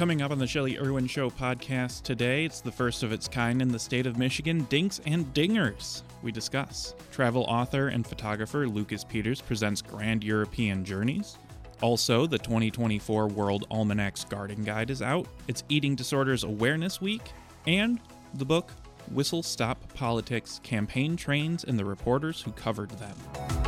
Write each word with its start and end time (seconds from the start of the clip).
Coming 0.00 0.22
up 0.22 0.30
on 0.30 0.38
the 0.38 0.46
Shelley 0.46 0.78
Irwin 0.78 1.06
Show 1.06 1.28
podcast 1.28 2.04
today, 2.04 2.46
it's 2.46 2.62
the 2.62 2.72
first 2.72 3.02
of 3.02 3.12
its 3.12 3.28
kind 3.28 3.60
in 3.60 3.68
the 3.68 3.78
state 3.78 4.06
of 4.06 4.16
Michigan 4.16 4.66
Dinks 4.70 4.98
and 5.04 5.26
Dingers. 5.34 6.04
We 6.22 6.32
discuss. 6.32 6.94
Travel 7.12 7.42
author 7.42 7.88
and 7.88 8.06
photographer 8.06 8.66
Lucas 8.66 9.04
Peters 9.04 9.42
presents 9.42 9.82
Grand 9.82 10.24
European 10.24 10.86
Journeys. 10.86 11.36
Also, 11.82 12.26
the 12.26 12.38
2024 12.38 13.26
World 13.28 13.66
Almanac's 13.70 14.24
Garden 14.24 14.64
Guide 14.64 14.88
is 14.88 15.02
out. 15.02 15.28
It's 15.48 15.64
Eating 15.68 15.96
Disorders 15.96 16.44
Awareness 16.44 17.02
Week. 17.02 17.32
And 17.66 18.00
the 18.32 18.46
book 18.46 18.72
Whistle 19.12 19.42
Stop 19.42 19.92
Politics 19.92 20.60
Campaign 20.62 21.14
Trains 21.14 21.64
and 21.64 21.78
the 21.78 21.84
Reporters 21.84 22.40
Who 22.40 22.52
Covered 22.52 22.88
Them. 22.92 23.59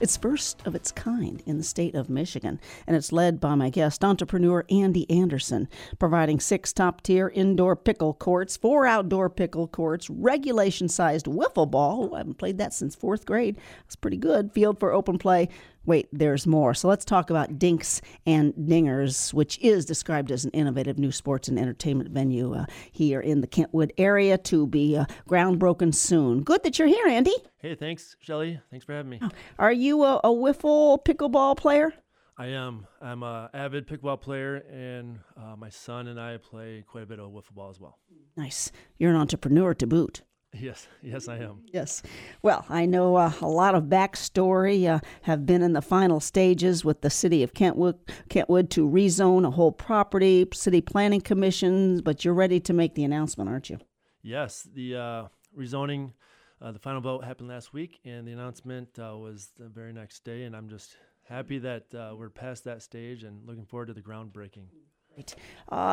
It's 0.00 0.16
first 0.16 0.66
of 0.66 0.74
its 0.74 0.92
kind 0.92 1.42
in 1.46 1.58
the 1.58 1.64
state 1.64 1.94
of 1.94 2.10
Michigan, 2.10 2.60
and 2.86 2.96
it's 2.96 3.12
led 3.12 3.40
by 3.40 3.54
my 3.54 3.70
guest, 3.70 4.04
entrepreneur 4.04 4.64
Andy 4.70 5.08
Anderson, 5.10 5.68
providing 5.98 6.40
six 6.40 6.72
top 6.72 7.02
tier 7.02 7.28
indoor 7.28 7.76
pickle 7.76 8.14
courts, 8.14 8.56
four 8.56 8.86
outdoor 8.86 9.30
pickle 9.30 9.68
courts, 9.68 10.10
regulation 10.10 10.88
sized 10.88 11.26
wiffle 11.26 11.70
ball. 11.70 12.14
I 12.14 12.18
haven't 12.18 12.38
played 12.38 12.58
that 12.58 12.74
since 12.74 12.94
fourth 12.94 13.24
grade. 13.24 13.58
It's 13.86 13.96
pretty 13.96 14.16
good. 14.16 14.52
Field 14.52 14.78
for 14.78 14.92
open 14.92 15.18
play, 15.18 15.48
Wait, 15.86 16.08
there's 16.12 16.46
more. 16.46 16.74
So 16.74 16.88
let's 16.88 17.04
talk 17.04 17.30
about 17.30 17.58
Dinks 17.58 18.02
and 18.26 18.52
Dingers, 18.54 19.32
which 19.32 19.58
is 19.60 19.86
described 19.86 20.32
as 20.32 20.44
an 20.44 20.50
innovative 20.50 20.98
new 20.98 21.12
sports 21.12 21.48
and 21.48 21.58
entertainment 21.58 22.10
venue 22.10 22.54
uh, 22.54 22.66
here 22.90 23.20
in 23.20 23.40
the 23.40 23.46
Kentwood 23.46 23.92
area 23.96 24.36
to 24.38 24.66
be 24.66 24.96
uh, 24.96 25.06
groundbroken 25.28 25.94
soon. 25.94 26.42
Good 26.42 26.64
that 26.64 26.78
you're 26.78 26.88
here, 26.88 27.06
Andy. 27.06 27.34
Hey, 27.58 27.76
thanks, 27.76 28.16
Shelly. 28.20 28.60
Thanks 28.70 28.84
for 28.84 28.94
having 28.94 29.10
me. 29.10 29.20
Oh, 29.22 29.30
are 29.58 29.72
you 29.72 30.02
a, 30.02 30.16
a 30.24 30.28
wiffle 30.28 31.02
pickleball 31.04 31.56
player? 31.56 31.94
I 32.36 32.48
am. 32.48 32.86
I'm 33.00 33.22
a 33.22 33.48
avid 33.54 33.88
pickleball 33.88 34.20
player, 34.20 34.56
and 34.70 35.20
uh, 35.38 35.56
my 35.56 35.70
son 35.70 36.08
and 36.08 36.20
I 36.20 36.36
play 36.36 36.84
quite 36.86 37.04
a 37.04 37.06
bit 37.06 37.18
of 37.18 37.30
wiffle 37.30 37.54
ball 37.54 37.70
as 37.70 37.80
well. 37.80 37.98
Nice. 38.36 38.70
You're 38.98 39.10
an 39.10 39.16
entrepreneur 39.16 39.72
to 39.72 39.86
boot. 39.86 40.22
Yes, 40.60 40.88
yes, 41.02 41.28
I 41.28 41.38
am. 41.38 41.62
Yes. 41.72 42.02
Well, 42.42 42.64
I 42.68 42.86
know 42.86 43.16
uh, 43.16 43.32
a 43.40 43.48
lot 43.48 43.74
of 43.74 43.84
backstory. 43.84 44.88
Uh, 44.88 45.00
have 45.22 45.46
been 45.46 45.62
in 45.62 45.72
the 45.72 45.82
final 45.82 46.20
stages 46.20 46.84
with 46.84 47.00
the 47.00 47.10
city 47.10 47.42
of 47.42 47.54
Kentwood, 47.54 47.96
Kentwood 48.28 48.70
to 48.70 48.88
rezone 48.88 49.46
a 49.46 49.50
whole 49.50 49.72
property, 49.72 50.46
city 50.52 50.80
planning 50.80 51.20
commissions. 51.20 52.00
But 52.00 52.24
you're 52.24 52.34
ready 52.34 52.60
to 52.60 52.72
make 52.72 52.94
the 52.94 53.04
announcement, 53.04 53.50
aren't 53.50 53.70
you? 53.70 53.78
Yes. 54.22 54.68
The 54.72 54.96
uh, 54.96 55.24
rezoning, 55.56 56.12
uh, 56.60 56.72
the 56.72 56.78
final 56.78 57.00
vote 57.00 57.24
happened 57.24 57.48
last 57.48 57.72
week, 57.72 58.00
and 58.04 58.26
the 58.26 58.32
announcement 58.32 58.98
uh, 58.98 59.16
was 59.16 59.50
the 59.58 59.68
very 59.68 59.92
next 59.92 60.24
day. 60.24 60.44
And 60.44 60.56
I'm 60.56 60.68
just 60.68 60.96
happy 61.24 61.58
that 61.58 61.94
uh, 61.94 62.14
we're 62.16 62.30
past 62.30 62.64
that 62.64 62.82
stage 62.82 63.24
and 63.24 63.46
looking 63.46 63.66
forward 63.66 63.86
to 63.86 63.94
the 63.94 64.02
groundbreaking. 64.02 64.66
Right. 65.16 65.34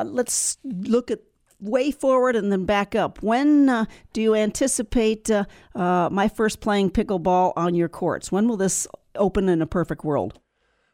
let's 0.06 0.58
look 0.64 1.10
at 1.10 1.20
way 1.60 1.92
forward 1.92 2.36
and 2.36 2.52
then 2.52 2.66
back 2.66 2.96
up. 2.96 3.22
When 3.22 3.70
uh, 3.70 3.86
do 4.14 4.22
you 4.22 4.36
anticipate 4.36 5.30
uh, 5.30 5.46
uh, 5.76 6.10
my 6.12 6.28
first 6.28 6.60
playing 6.60 6.92
pickleball 6.92 7.54
on 7.56 7.76
your 7.76 7.90
courts? 7.90 8.32
When 8.32 8.48
will 8.48 8.58
this 8.58 8.88
open 9.16 9.50
in 9.50 9.62
a 9.62 9.68
perfect 9.68 10.04
world? 10.04 10.40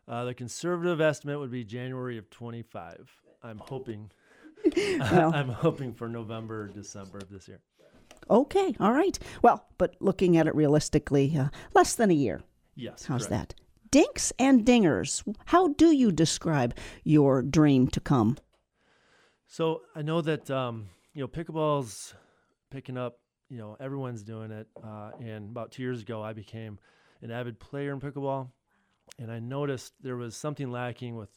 Uh, 0.07 0.25
the 0.25 0.33
conservative 0.33 0.99
estimate 0.99 1.39
would 1.39 1.51
be 1.51 1.63
January 1.63 2.17
of 2.17 2.29
25. 2.29 3.11
I'm 3.43 3.59
hoping. 3.59 4.11
well, 4.75 5.33
I'm 5.33 5.49
hoping 5.49 5.93
for 5.93 6.09
November, 6.09 6.67
December 6.67 7.19
of 7.19 7.29
this 7.29 7.47
year. 7.47 7.61
Okay, 8.29 8.75
all 8.79 8.93
right. 8.93 9.17
Well, 9.41 9.65
but 9.77 9.95
looking 9.99 10.37
at 10.37 10.47
it 10.47 10.55
realistically, 10.55 11.37
uh, 11.37 11.49
less 11.73 11.95
than 11.95 12.11
a 12.11 12.15
year. 12.15 12.41
Yes. 12.75 13.05
How's 13.05 13.27
correct. 13.27 13.55
that? 13.55 13.61
Dinks 13.91 14.33
and 14.37 14.65
dingers. 14.65 15.23
How 15.45 15.69
do 15.69 15.91
you 15.91 16.11
describe 16.11 16.75
your 17.03 17.41
dream 17.41 17.87
to 17.89 17.99
come? 17.99 18.37
So 19.51 19.81
I 19.95 20.03
know 20.03 20.21
that 20.21 20.49
um, 20.51 20.89
you 21.15 21.21
know 21.21 21.27
pickleball's 21.27 22.13
picking 22.69 22.97
up. 22.97 23.19
You 23.49 23.57
know 23.57 23.75
everyone's 23.79 24.21
doing 24.21 24.51
it. 24.51 24.67
Uh, 24.81 25.09
and 25.19 25.49
about 25.49 25.71
two 25.71 25.81
years 25.81 26.03
ago, 26.03 26.21
I 26.21 26.33
became 26.33 26.77
an 27.23 27.31
avid 27.31 27.59
player 27.59 27.91
in 27.91 27.99
pickleball, 27.99 28.49
and 29.17 29.31
I 29.31 29.39
noticed 29.39 29.93
there 30.01 30.17
was 30.17 30.35
something 30.35 30.71
lacking 30.71 31.15
with 31.15 31.31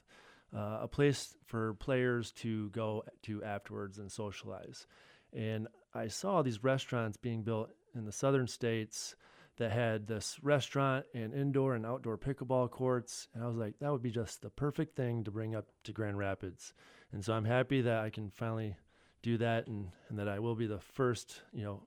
uh, 0.54 0.80
a 0.82 0.88
place 0.88 1.34
for 1.46 1.72
players 1.74 2.32
to 2.32 2.68
go 2.68 3.02
to 3.22 3.42
afterwards 3.42 3.96
and 3.98 4.12
socialize. 4.12 4.86
And 5.32 5.66
I 5.94 6.08
saw 6.08 6.42
these 6.42 6.62
restaurants 6.62 7.16
being 7.16 7.42
built 7.42 7.70
in 7.94 8.04
the 8.04 8.12
southern 8.12 8.46
states 8.46 9.16
that 9.56 9.72
had 9.72 10.06
this 10.06 10.38
restaurant 10.42 11.06
and 11.14 11.32
indoor 11.32 11.74
and 11.74 11.86
outdoor 11.86 12.18
pickleball 12.18 12.70
courts. 12.70 13.28
And 13.34 13.42
I 13.42 13.46
was 13.46 13.56
like, 13.56 13.78
that 13.80 13.90
would 13.90 14.02
be 14.02 14.10
just 14.10 14.42
the 14.42 14.50
perfect 14.50 14.96
thing 14.96 15.24
to 15.24 15.30
bring 15.30 15.54
up 15.54 15.66
to 15.84 15.92
Grand 15.92 16.18
Rapids. 16.18 16.74
And 17.12 17.24
so 17.24 17.34
I'm 17.34 17.44
happy 17.44 17.82
that 17.82 17.98
I 17.98 18.10
can 18.10 18.30
finally 18.30 18.76
do 19.22 19.36
that 19.38 19.66
and, 19.66 19.88
and 20.08 20.18
that 20.18 20.28
I 20.28 20.38
will 20.38 20.54
be 20.54 20.66
the 20.66 20.80
first, 20.80 21.42
you 21.52 21.64
know, 21.64 21.82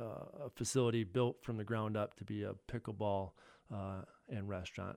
uh, 0.00 0.48
facility 0.54 1.04
built 1.04 1.42
from 1.42 1.56
the 1.56 1.64
ground 1.64 1.96
up 1.96 2.14
to 2.16 2.24
be 2.24 2.44
a 2.44 2.54
pickleball 2.70 3.30
uh, 3.74 4.02
and 4.28 4.48
restaurant. 4.48 4.96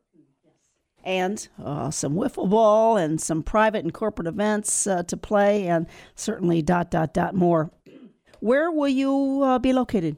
And 1.04 1.48
uh, 1.64 1.90
some 1.90 2.14
wiffle 2.14 2.50
ball 2.50 2.98
and 2.98 3.20
some 3.20 3.42
private 3.42 3.84
and 3.84 3.94
corporate 3.94 4.28
events 4.28 4.86
uh, 4.86 5.02
to 5.04 5.18
play, 5.18 5.68
and 5.68 5.88
certainly 6.16 6.62
dot 6.62 6.92
dot 6.92 7.14
dot 7.14 7.34
more. 7.34 7.72
Where 8.40 8.72
will 8.72 8.88
you 8.88 9.42
uh, 9.44 9.58
be 9.58 9.74
located? 9.74 10.18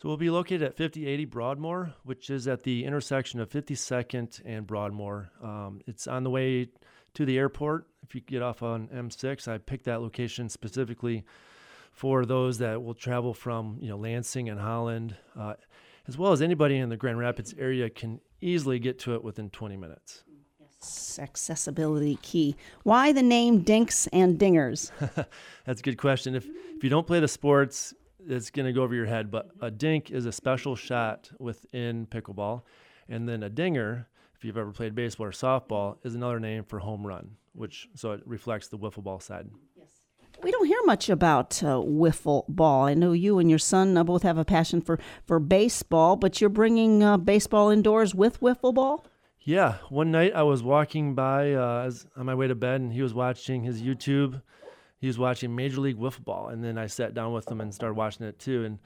So 0.00 0.08
we'll 0.08 0.16
be 0.16 0.30
located 0.30 0.62
at 0.62 0.76
5080 0.76 1.24
Broadmoor, 1.24 1.92
which 2.04 2.30
is 2.30 2.46
at 2.46 2.62
the 2.62 2.84
intersection 2.84 3.40
of 3.40 3.50
52nd 3.50 4.40
and 4.44 4.66
Broadmoor. 4.66 5.30
Um, 5.42 5.80
it's 5.86 6.06
on 6.06 6.22
the 6.22 6.30
way 6.30 6.68
to 7.14 7.24
the 7.26 7.36
airport. 7.36 7.87
If 8.08 8.14
you 8.14 8.22
get 8.22 8.40
off 8.40 8.62
on 8.62 8.88
M6, 8.88 9.48
I 9.48 9.58
picked 9.58 9.84
that 9.84 10.00
location 10.00 10.48
specifically 10.48 11.24
for 11.92 12.24
those 12.24 12.56
that 12.56 12.82
will 12.82 12.94
travel 12.94 13.34
from 13.34 13.76
you 13.82 13.88
know 13.90 13.98
Lansing 13.98 14.48
and 14.48 14.58
Holland, 14.58 15.14
uh, 15.38 15.54
as 16.06 16.16
well 16.16 16.32
as 16.32 16.40
anybody 16.40 16.78
in 16.78 16.88
the 16.88 16.96
Grand 16.96 17.18
Rapids 17.18 17.54
area 17.58 17.90
can 17.90 18.18
easily 18.40 18.78
get 18.78 18.98
to 19.00 19.14
it 19.14 19.22
within 19.22 19.50
20 19.50 19.76
minutes. 19.76 20.24
Yes, 20.58 21.18
accessibility 21.20 22.16
key. 22.22 22.56
Why 22.82 23.12
the 23.12 23.22
name 23.22 23.60
Dinks 23.60 24.06
and 24.06 24.38
Dingers? 24.38 24.90
That's 25.66 25.80
a 25.80 25.84
good 25.84 25.98
question. 25.98 26.34
If 26.34 26.46
if 26.46 26.82
you 26.82 26.88
don't 26.88 27.06
play 27.06 27.20
the 27.20 27.28
sports, 27.28 27.92
it's 28.26 28.50
going 28.50 28.64
to 28.64 28.72
go 28.72 28.84
over 28.84 28.94
your 28.94 29.04
head. 29.04 29.30
But 29.30 29.50
a 29.60 29.70
dink 29.70 30.10
is 30.10 30.24
a 30.24 30.32
special 30.32 30.76
shot 30.76 31.30
within 31.38 32.06
pickleball, 32.06 32.62
and 33.06 33.28
then 33.28 33.42
a 33.42 33.50
dinger 33.50 34.08
if 34.38 34.44
you've 34.44 34.56
ever 34.56 34.70
played 34.70 34.94
baseball 34.94 35.26
or 35.26 35.32
softball, 35.32 35.96
is 36.04 36.14
another 36.14 36.38
name 36.38 36.62
for 36.62 36.78
home 36.78 37.04
run, 37.04 37.32
which 37.58 37.88
so 37.94 38.12
it 38.12 38.22
reflects 38.24 38.68
the 38.68 38.78
wiffle 38.78 39.02
ball 39.02 39.20
side. 39.20 39.48
Yes. 39.76 39.88
We 40.42 40.52
don't 40.52 40.66
hear 40.66 40.80
much 40.84 41.10
about 41.10 41.62
uh, 41.62 41.76
wiffle 41.76 42.44
ball. 42.48 42.84
I 42.84 42.94
know 42.94 43.12
you 43.12 43.38
and 43.38 43.50
your 43.50 43.58
son 43.58 43.96
uh, 43.96 44.04
both 44.04 44.22
have 44.22 44.38
a 44.38 44.44
passion 44.44 44.80
for, 44.80 44.98
for 45.26 45.40
baseball, 45.40 46.14
but 46.14 46.40
you're 46.40 46.48
bringing 46.48 47.02
uh, 47.02 47.16
baseball 47.16 47.70
indoors 47.70 48.14
with 48.14 48.40
wiffle 48.40 48.72
ball? 48.72 49.04
Yeah. 49.40 49.78
One 49.88 50.12
night 50.12 50.32
I 50.34 50.44
was 50.44 50.62
walking 50.62 51.14
by 51.16 51.54
uh, 51.54 51.90
on 52.16 52.26
my 52.26 52.34
way 52.36 52.46
to 52.46 52.54
bed, 52.54 52.80
and 52.80 52.92
he 52.92 53.02
was 53.02 53.14
watching 53.14 53.64
his 53.64 53.82
YouTube. 53.82 54.40
He 55.00 55.08
was 55.08 55.18
watching 55.18 55.56
Major 55.56 55.80
League 55.80 55.98
Wiffle 55.98 56.24
Ball, 56.24 56.48
and 56.48 56.62
then 56.62 56.78
I 56.78 56.86
sat 56.86 57.14
down 57.14 57.32
with 57.32 57.50
him 57.50 57.60
and 57.60 57.74
started 57.74 57.94
watching 57.94 58.26
it 58.26 58.38
too. 58.38 58.64
And 58.64 58.78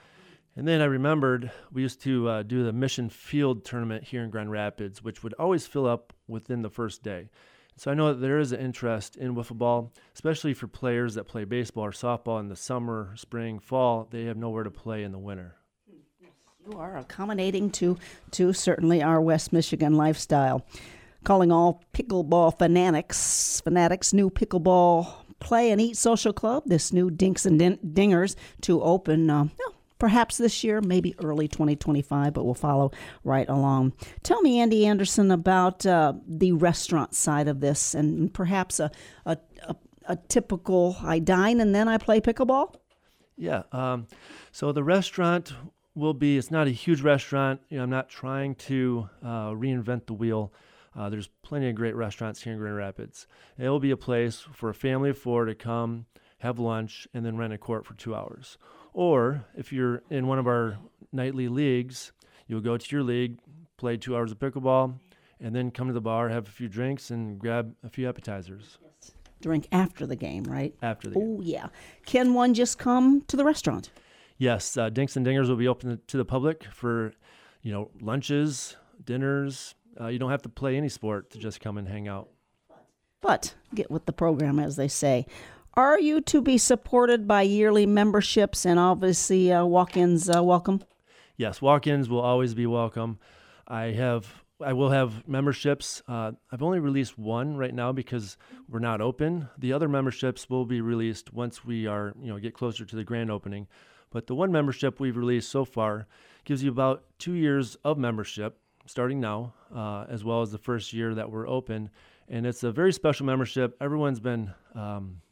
and 0.55 0.69
then 0.69 0.83
I 0.83 0.85
remembered 0.85 1.51
we 1.73 1.83
used 1.83 2.03
to 2.03 2.29
uh, 2.29 2.43
do 2.43 2.65
the 2.65 2.73
Mission 2.73 3.09
Field 3.09 3.65
tournament 3.65 4.05
here 4.05 4.23
in 4.23 4.31
Grand 4.31 4.51
Rapids, 4.51 5.03
which 5.03 5.23
would 5.23 5.33
always 5.35 5.67
fill 5.67 5.87
up 5.87 6.13
within 6.29 6.63
the 6.63 6.69
first 6.71 7.03
day. 7.03 7.31
So 7.77 7.91
I 7.91 7.95
know 7.95 8.13
that 8.13 8.21
there 8.21 8.39
is 8.39 8.53
an 8.53 8.61
interest 8.61 9.17
in 9.17 9.35
wiffle 9.35 9.59
ball, 9.59 9.93
especially 10.15 10.55
for 10.55 10.67
players 10.67 11.15
that 11.15 11.25
play 11.25 11.45
baseball 11.45 11.85
or 11.85 11.93
softball 11.93 12.39
in 12.39 12.49
the 12.49 12.57
summer, 12.57 13.15
spring, 13.17 13.59
fall. 13.59 14.07
They 14.11 14.25
have 14.25 14.37
nowhere 14.37 14.65
to 14.65 14.71
play 14.71 15.03
in 15.03 15.13
the 15.13 15.19
winter. 15.19 15.57
You 16.69 16.79
are 16.79 16.97
accommodating 16.97 17.71
to 17.73 17.99
to 18.33 18.53
certainly 18.53 19.03
our 19.03 19.21
West 19.21 19.53
Michigan 19.53 19.97
lifestyle. 19.97 20.65
Calling 21.25 21.51
all 21.51 21.83
pickleball 21.93 22.57
fanatics, 22.59 23.61
fanatics, 23.63 24.13
new 24.13 24.31
pickleball 24.31 25.13
play 25.41 25.71
and 25.73 25.81
eat 25.81 25.97
social 25.97 26.33
club, 26.33 26.63
this 26.67 26.93
new 26.93 27.11
Dinks 27.11 27.45
and 27.47 27.61
Dingers 27.61 28.37
to 28.63 28.81
open. 28.83 29.29
Uh, 29.29 29.47
perhaps 30.03 30.37
this 30.37 30.65
year, 30.65 30.81
maybe 30.81 31.15
early 31.23 31.47
2025, 31.47 32.33
but 32.33 32.45
we'll 32.45 32.55
follow 32.55 32.91
right 33.23 33.49
along. 33.49 33.93
Tell 34.25 34.43
me, 34.43 34.59
Andy 34.59 34.85
Anderson, 34.85 35.31
about 35.31 35.87
uh, 35.87 36.15
the 36.27 36.51
restaurant 36.51 37.15
side 37.15 37.47
of 37.47 37.61
this 37.61 37.95
and 37.95 38.35
perhaps 38.35 38.81
a, 38.81 38.91
a, 39.25 39.39
a, 39.63 39.77
a, 40.07 40.17
typical 40.17 40.97
I 41.05 41.21
dine 41.21 41.61
and 41.61 41.73
then 41.73 41.87
I 41.87 41.99
play 41.99 42.21
pickleball? 42.21 42.75
Yeah. 43.37 43.63
Um, 43.71 44.09
so 44.51 44.73
the 44.73 44.83
restaurant 44.83 45.53
will 45.95 46.15
be, 46.15 46.37
it's 46.37 46.51
not 46.51 46.67
a 46.67 46.71
huge 46.71 47.03
restaurant. 47.03 47.61
You 47.69 47.77
know, 47.77 47.85
I'm 47.85 47.91
not 47.91 48.09
trying 48.09 48.57
to 48.57 49.09
uh, 49.23 49.51
reinvent 49.51 50.07
the 50.07 50.15
wheel. 50.15 50.53
Uh, 50.97 51.11
there's 51.11 51.29
plenty 51.43 51.69
of 51.69 51.77
great 51.77 51.95
restaurants 51.95 52.43
here 52.43 52.55
in 52.55 52.59
Grand 52.59 52.75
Rapids. 52.75 53.29
It 53.57 53.69
will 53.69 53.79
be 53.79 53.93
a 53.93 53.97
place 53.97 54.41
for 54.53 54.69
a 54.69 54.75
family 54.75 55.11
of 55.11 55.19
four 55.19 55.45
to 55.45 55.55
come, 55.55 56.07
have 56.39 56.59
lunch, 56.59 57.07
and 57.15 57.25
then 57.25 57.37
rent 57.37 57.53
a 57.53 57.59
court 57.59 57.87
for 57.87 57.95
two 57.95 58.17
hours. 58.17 58.59
Or 58.93 59.45
if 59.57 59.73
you're 59.73 60.03
in 60.11 60.27
one 60.27 60.39
of 60.39 60.47
our 60.47 60.79
nightly 61.13 61.49
leagues, 61.49 62.13
you'll 62.47 62.61
go 62.61 62.77
to 62.77 62.95
your 62.97 63.03
league, 63.03 63.39
play 63.77 63.97
two 63.97 64.17
hours 64.17 64.33
of 64.33 64.39
pickleball, 64.39 64.99
and 65.41 65.55
then 65.55 65.71
come 65.71 65.89
to 65.89 65.95
the 65.95 66.01
bar, 66.01 66.29
have 66.29 66.47
a 66.47 66.51
few 66.51 66.69
drinks, 66.69 67.11
and 67.11 67.39
grab 67.39 67.75
a 67.83 67.89
few 67.89 68.09
appetizers 68.09 68.79
Drink 69.41 69.67
after 69.73 70.07
the 70.07 70.15
game, 70.15 70.45
right? 70.45 70.73
after 70.83 71.09
the 71.09 71.17
game. 71.17 71.37
Oh, 71.39 71.41
yeah. 71.43 71.67
Can 72.07 72.33
one 72.33 72.55
just 72.55 72.79
come 72.79 73.23
to 73.23 73.37
the 73.37 73.45
restaurant? 73.45 73.91
Yes, 74.39 74.77
uh, 74.77 74.89
Dinks 74.89 75.17
and 75.17 75.27
Dingers 75.27 75.49
will 75.49 75.57
be 75.57 75.67
open 75.69 76.01
to 76.07 76.17
the 76.17 76.25
public 76.25 76.65
for, 76.65 77.13
you 77.63 77.73
know, 77.73 77.91
lunches, 78.01 78.77
dinners. 79.05 79.75
Uh, 80.01 80.07
you 80.07 80.19
don't 80.19 80.31
have 80.31 80.43
to 80.43 80.49
play 80.49 80.77
any 80.77 80.89
sport 80.89 81.31
to 81.31 81.39
just 81.39 81.61
come 81.61 81.77
and 81.77 81.89
hang 81.89 82.07
out. 82.07 82.29
But 83.21 83.55
get 83.75 83.91
with 83.91 84.07
the 84.07 84.13
program, 84.13 84.59
as 84.59 84.77
they 84.77 84.89
say. 84.89 85.27
Are 85.75 85.99
you 85.99 86.21
to 86.23 86.43
be 86.43 86.59
supported 86.59 87.27
by 87.27 87.43
yearly 87.43 87.87
memberships 87.87 88.67
and 88.67 88.79
obviously 88.79 89.51
uh, 89.51 89.65
walk 89.65 89.97
ins 89.97 90.29
uh, 90.29 90.43
welcome? 90.43 90.83
Yes, 91.37 91.63
walk-ins 91.63 92.09
will 92.11 92.21
always 92.21 92.55
be 92.55 92.67
welcome. 92.67 93.19
I 93.67 93.85
have, 93.87 94.45
I 94.61 94.75
will 94.75 94.91
have 94.91 95.27
memberships. 95.27 96.03
Uh, 96.07 96.33
I've 96.53 96.63
only 96.63 96.79
released 96.79 97.19
one 97.19 97.57
right 97.57 97.75
now 97.75 97.91
because 97.91 98.37
we're 98.69 98.81
not 98.81 99.01
open. 99.01 99.49
The 99.57 99.73
other 99.73 99.89
memberships 99.89 100.51
will 100.51 100.67
be 100.67 100.83
released 100.83 101.33
once 101.33 101.65
we 101.65 101.87
are, 101.87 102.13
you 102.21 102.29
know, 102.29 102.39
get 102.39 102.55
closer 102.55 102.85
to 102.85 102.97
the 102.97 103.03
grand 103.03 103.31
opening. 103.31 103.67
But 104.11 104.27
the 104.27 104.35
one 104.35 104.53
membership 104.53 105.01
we've 105.01 105.17
released 105.17 105.51
so 105.51 105.65
far 105.65 106.07
gives 106.45 106.63
you 106.63 106.71
about 106.71 107.05
two 107.19 107.33
years 107.33 107.77
of 107.83 107.97
membership 107.97 108.59
starting 108.87 109.21
now, 109.21 109.55
uh, 109.75 110.05
as 110.09 110.23
well 110.23 110.43
as 110.43 110.53
the 110.53 110.59
first 110.59 110.93
year 110.93 111.15
that 111.15 111.31
we're 111.31 111.49
open. 111.49 111.89
And 112.29 112.47
it's 112.47 112.63
a 112.63 112.73
very 112.73 112.93
special 112.93 113.25
membership. 113.25 113.77
Everyone's 113.81 114.21
been 114.21 114.53
um, 114.75 115.23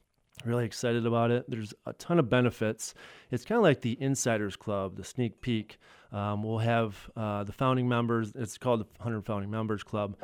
really 0.44 0.64
excited 0.64 1.06
about 1.06 1.30
it. 1.30 1.44
There's 1.48 1.74
a 1.86 1.92
ton 1.94 2.18
of 2.18 2.28
benefits. 2.28 2.94
It's 3.30 3.44
kind 3.44 3.56
of 3.56 3.62
like 3.62 3.80
the 3.80 3.96
Insiders 4.00 4.56
Club, 4.56 4.96
the 4.96 5.04
sneak 5.04 5.40
peek. 5.40 5.78
Um, 6.12 6.42
we'll 6.42 6.58
have 6.58 7.10
uh, 7.16 7.44
the 7.44 7.52
founding 7.52 7.88
members. 7.88 8.32
It's 8.34 8.58
called 8.58 8.80
the 8.80 8.86
100 8.98 9.26
Founding 9.26 9.50
Members 9.50 9.82
Club, 9.82 10.16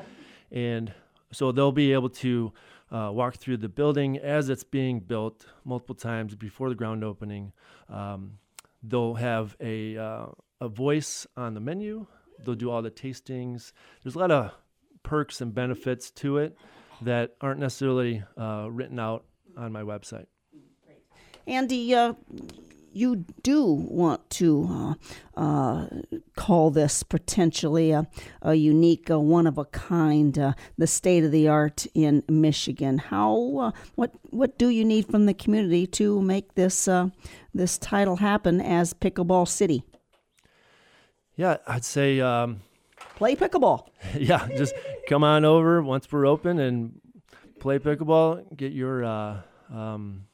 and 0.51 0.93
so 1.33 1.53
they'll 1.53 1.73
be 1.73 1.93
able 1.93 2.11
to 2.11 2.53
uh, 2.91 3.11
walk 3.13 3.37
through 3.37 3.59
the 3.59 3.69
building 3.69 4.19
as 4.19 4.49
it's 4.49 4.65
being 4.65 5.01
built 5.01 5.47
multiple 5.65 5.95
times 5.95 6.35
before 6.35 6.69
the 6.69 6.75
ground 6.75 7.05
opening. 7.05 7.53
Um, 7.89 8.39
they'll 8.83 9.15
have 9.15 9.57
a 9.61 9.97
uh, 9.97 10.27
a 10.61 10.69
voice 10.69 11.27
on 11.37 11.55
the 11.55 11.61
menu. 11.61 12.07
They'll 12.45 12.55
do 12.55 12.71
all 12.71 12.83
the 12.83 12.91
tastings. 12.91 13.73
There's 14.03 14.15
a 14.15 14.19
lot 14.19 14.31
of 14.31 14.53
perks 15.03 15.41
and 15.41 15.55
benefits 15.55 16.11
to 16.11 16.39
it 16.39 16.57
that 17.03 17.35
aren't 17.41 17.61
necessarily 17.61 18.23
uh, 18.37 18.69
written 18.71 18.99
out 18.99 19.25
on 19.57 19.73
my 19.73 19.83
website. 19.83 20.27
Andy, 21.47 21.95
uh, 21.95 22.15
you 22.93 23.25
do 23.43 23.65
want 23.65 24.29
to 24.31 24.97
uh, 25.37 25.41
uh, 25.41 25.87
call 26.35 26.71
this 26.71 27.03
potentially 27.03 27.91
a, 27.93 28.09
a 28.43 28.55
unique, 28.55 29.11
uh, 29.11 29.21
one 29.21 29.47
of 29.47 29.59
a 29.59 29.67
kind, 29.67 30.39
uh, 30.39 30.55
the 30.79 30.87
state 30.87 31.23
of 31.23 31.31
the 31.31 31.47
art 31.47 31.87
in 31.95 32.23
Michigan. 32.29 32.99
How 32.99 33.59
uh, 33.59 33.71
what 33.97 34.13
what 34.31 34.59
do 34.59 34.71
you 34.71 34.85
need 34.85 35.07
from 35.07 35.27
the 35.27 35.35
community 35.35 35.87
to 35.89 36.23
make 36.23 36.55
this 36.55 36.89
uh, 36.89 37.09
this 37.55 37.77
title 37.77 38.17
happen 38.17 38.61
as 38.61 38.95
Pickleball 38.95 39.47
City? 39.47 39.85
Yeah, 41.37 41.59
I'd 41.67 41.85
say, 41.85 42.19
um, 42.21 42.63
Play 43.17 43.35
pickleball. 43.35 43.87
yeah, 44.19 44.47
just 44.57 44.75
come 45.09 45.25
on 45.25 45.45
over 45.45 45.83
once 45.83 46.11
we're 46.11 46.27
open 46.27 46.59
and 46.59 47.01
play 47.67 47.81
pickleball. 47.81 48.57
Get 48.57 48.73
your 48.73 49.05
uh, 49.05 49.41
um, 49.75 50.27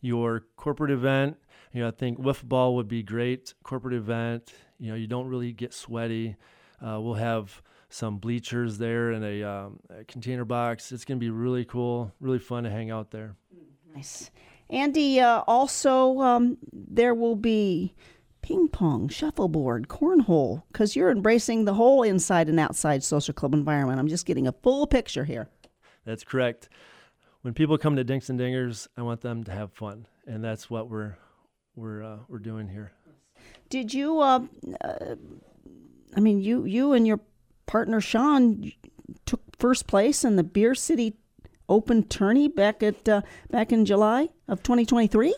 your 0.00 0.46
corporate 0.56 0.90
event. 0.90 1.36
You 1.74 1.82
know, 1.82 1.88
I 1.88 1.90
think 1.90 2.18
wiffle 2.18 2.48
ball 2.48 2.76
would 2.76 2.88
be 2.88 3.02
great. 3.02 3.52
Corporate 3.62 3.94
event. 3.94 4.50
You 4.78 4.88
know, 4.88 4.94
you 4.94 5.06
don't 5.06 5.28
really 5.28 5.52
get 5.52 5.74
sweaty. 5.74 6.36
Uh, 6.80 6.98
we'll 7.02 7.14
have 7.14 7.60
some 7.90 8.16
bleachers 8.16 8.78
there 8.78 9.10
and 9.10 9.22
a, 9.22 9.42
um, 9.42 9.78
a 9.90 10.04
container 10.04 10.46
box. 10.46 10.90
It's 10.90 11.04
going 11.04 11.18
to 11.18 11.24
be 11.24 11.28
really 11.28 11.66
cool, 11.66 12.12
really 12.18 12.38
fun 12.38 12.64
to 12.64 12.70
hang 12.70 12.90
out 12.90 13.10
there. 13.10 13.36
Nice. 13.94 14.30
Andy, 14.70 15.20
uh, 15.20 15.42
also, 15.46 16.18
um, 16.20 16.56
there 16.72 17.14
will 17.14 17.36
be 17.36 17.94
ping 18.40 18.68
pong, 18.68 19.08
shuffleboard, 19.08 19.88
cornhole, 19.88 20.62
because 20.72 20.96
you're 20.96 21.10
embracing 21.10 21.66
the 21.66 21.74
whole 21.74 22.02
inside 22.02 22.48
and 22.48 22.58
outside 22.58 23.04
social 23.04 23.34
club 23.34 23.52
environment. 23.52 24.00
I'm 24.00 24.08
just 24.08 24.24
getting 24.24 24.46
a 24.46 24.52
full 24.52 24.86
picture 24.86 25.24
here. 25.24 25.50
That's 26.04 26.24
correct. 26.24 26.68
When 27.42 27.54
people 27.54 27.76
come 27.78 27.96
to 27.96 28.04
Dinks 28.04 28.30
and 28.30 28.40
Dingers, 28.40 28.88
I 28.96 29.02
want 29.02 29.20
them 29.20 29.44
to 29.44 29.52
have 29.52 29.72
fun, 29.72 30.06
and 30.26 30.42
that's 30.42 30.70
what 30.70 30.88
we're 30.88 31.16
we're 31.76 32.02
uh, 32.02 32.18
we're 32.28 32.38
doing 32.38 32.68
here. 32.68 32.92
Did 33.68 33.92
you, 33.92 34.20
uh, 34.20 34.40
uh, 34.80 35.16
I 36.16 36.20
mean, 36.20 36.40
you, 36.40 36.64
you 36.64 36.92
and 36.92 37.06
your 37.06 37.20
partner 37.66 38.00
Sean 38.00 38.72
took 39.26 39.40
first 39.58 39.86
place 39.86 40.24
in 40.24 40.36
the 40.36 40.44
Beer 40.44 40.74
City 40.74 41.16
Open 41.68 42.02
Tourney 42.04 42.48
back 42.48 42.82
at 42.82 43.08
uh, 43.08 43.22
back 43.50 43.72
in 43.72 43.84
July 43.84 44.28
of 44.48 44.62
2023. 44.62 45.34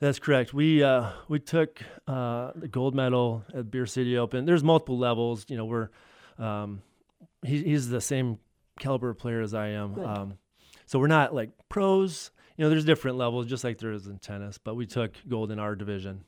That's 0.00 0.18
correct. 0.18 0.52
We 0.52 0.82
uh, 0.82 1.10
we 1.28 1.38
took 1.38 1.82
uh, 2.06 2.52
the 2.54 2.68
gold 2.68 2.94
medal 2.94 3.44
at 3.54 3.70
Beer 3.70 3.86
City 3.86 4.18
Open. 4.18 4.44
There's 4.44 4.64
multiple 4.64 4.98
levels. 4.98 5.46
You 5.48 5.56
know, 5.56 5.64
we're 5.64 5.90
um, 6.38 6.82
he, 7.44 7.62
he's 7.62 7.88
the 7.88 8.00
same 8.00 8.38
caliber 8.78 9.10
of 9.10 9.18
player 9.18 9.40
as 9.40 9.54
I 9.54 9.68
am. 9.68 9.98
Um, 9.98 10.38
so 10.86 10.98
we're 10.98 11.06
not 11.06 11.34
like 11.34 11.50
pros. 11.68 12.30
You 12.56 12.64
know, 12.64 12.70
there's 12.70 12.84
different 12.84 13.16
levels, 13.16 13.46
just 13.46 13.62
like 13.62 13.78
there 13.78 13.92
is 13.92 14.06
in 14.06 14.18
tennis. 14.18 14.58
But 14.58 14.74
we 14.74 14.86
took 14.86 15.12
gold 15.28 15.50
in 15.50 15.58
our 15.58 15.74
division. 15.74 16.24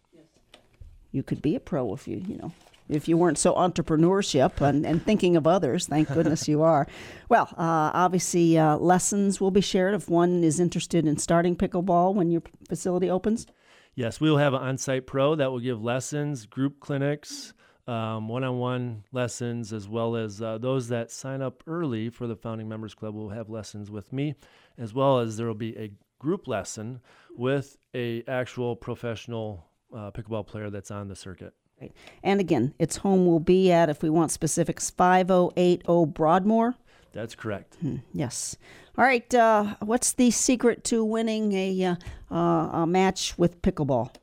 You 1.12 1.22
could 1.22 1.42
be 1.42 1.56
a 1.56 1.60
pro 1.60 1.92
if 1.92 2.06
you, 2.06 2.18
you 2.18 2.36
know, 2.36 2.52
if 2.88 3.08
you 3.08 3.16
weren't 3.16 3.38
so 3.38 3.54
entrepreneurship 3.54 4.60
and, 4.60 4.86
and 4.86 5.04
thinking 5.04 5.36
of 5.36 5.46
others. 5.46 5.86
Thank 5.86 6.08
goodness 6.14 6.46
you 6.46 6.62
are. 6.62 6.86
Well, 7.28 7.48
uh, 7.56 7.90
obviously, 7.94 8.58
uh, 8.58 8.76
lessons 8.76 9.40
will 9.40 9.50
be 9.50 9.60
shared 9.60 9.94
if 9.94 10.08
one 10.08 10.44
is 10.44 10.60
interested 10.60 11.06
in 11.06 11.16
starting 11.18 11.56
pickleball 11.56 12.14
when 12.14 12.30
your 12.30 12.42
facility 12.68 13.10
opens. 13.10 13.46
Yes, 13.94 14.20
we 14.20 14.30
will 14.30 14.38
have 14.38 14.54
an 14.54 14.62
on-site 14.62 15.06
pro 15.06 15.34
that 15.34 15.50
will 15.50 15.58
give 15.58 15.82
lessons, 15.82 16.46
group 16.46 16.78
clinics, 16.80 17.54
um, 17.86 18.28
one-on-one 18.28 19.04
lessons, 19.12 19.72
as 19.72 19.88
well 19.88 20.16
as 20.16 20.40
uh, 20.40 20.58
those 20.58 20.88
that 20.88 21.10
sign 21.10 21.42
up 21.42 21.62
early 21.66 22.10
for 22.10 22.26
the 22.26 22.36
founding 22.36 22.68
members 22.68 22.94
club 22.94 23.14
will 23.14 23.30
have 23.30 23.48
lessons 23.48 23.90
with 23.90 24.12
me, 24.12 24.34
as 24.78 24.94
well 24.94 25.18
as 25.18 25.36
there 25.36 25.46
will 25.46 25.54
be 25.54 25.76
a 25.76 25.92
group 26.18 26.46
lesson 26.46 27.00
with 27.36 27.76
a 27.94 28.22
actual 28.28 28.76
professional 28.76 29.66
uh, 29.94 30.10
pickleball 30.10 30.46
player 30.46 30.70
that's 30.70 30.90
on 30.90 31.08
the 31.08 31.16
circuit. 31.16 31.54
Right. 31.80 31.92
And 32.22 32.40
again, 32.40 32.74
its 32.78 32.98
home 32.98 33.26
will 33.26 33.40
be 33.40 33.72
at, 33.72 33.88
if 33.88 34.02
we 34.02 34.10
want 34.10 34.30
specifics, 34.30 34.90
5080 34.90 36.12
Broadmoor. 36.12 36.74
That's 37.12 37.34
correct. 37.34 37.76
Yes. 38.12 38.56
All 38.96 39.04
right. 39.04 39.34
Uh, 39.34 39.76
what's 39.80 40.12
the 40.12 40.30
secret 40.30 40.84
to 40.84 41.04
winning 41.04 41.52
a, 41.52 41.84
uh, 41.84 41.96
uh, 42.30 42.36
a 42.82 42.86
match 42.86 43.36
with 43.38 43.62
pickleball? 43.62 44.14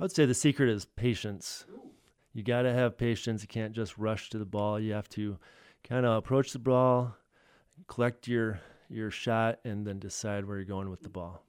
I 0.00 0.02
would 0.02 0.12
say 0.12 0.24
the 0.24 0.34
secret 0.34 0.68
is 0.68 0.84
patience. 0.84 1.64
You 2.34 2.42
got 2.42 2.62
to 2.62 2.72
have 2.72 2.96
patience. 2.96 3.42
You 3.42 3.48
can't 3.48 3.72
just 3.72 3.98
rush 3.98 4.30
to 4.30 4.38
the 4.38 4.46
ball. 4.46 4.80
You 4.80 4.94
have 4.94 5.08
to 5.10 5.38
kind 5.84 6.06
of 6.06 6.16
approach 6.16 6.52
the 6.52 6.58
ball, 6.58 7.14
collect 7.88 8.26
your 8.28 8.60
your 8.88 9.10
shot, 9.10 9.58
and 9.64 9.86
then 9.86 9.98
decide 9.98 10.44
where 10.44 10.56
you're 10.56 10.66
going 10.66 10.90
with 10.90 11.02
the 11.02 11.08
ball. 11.08 11.42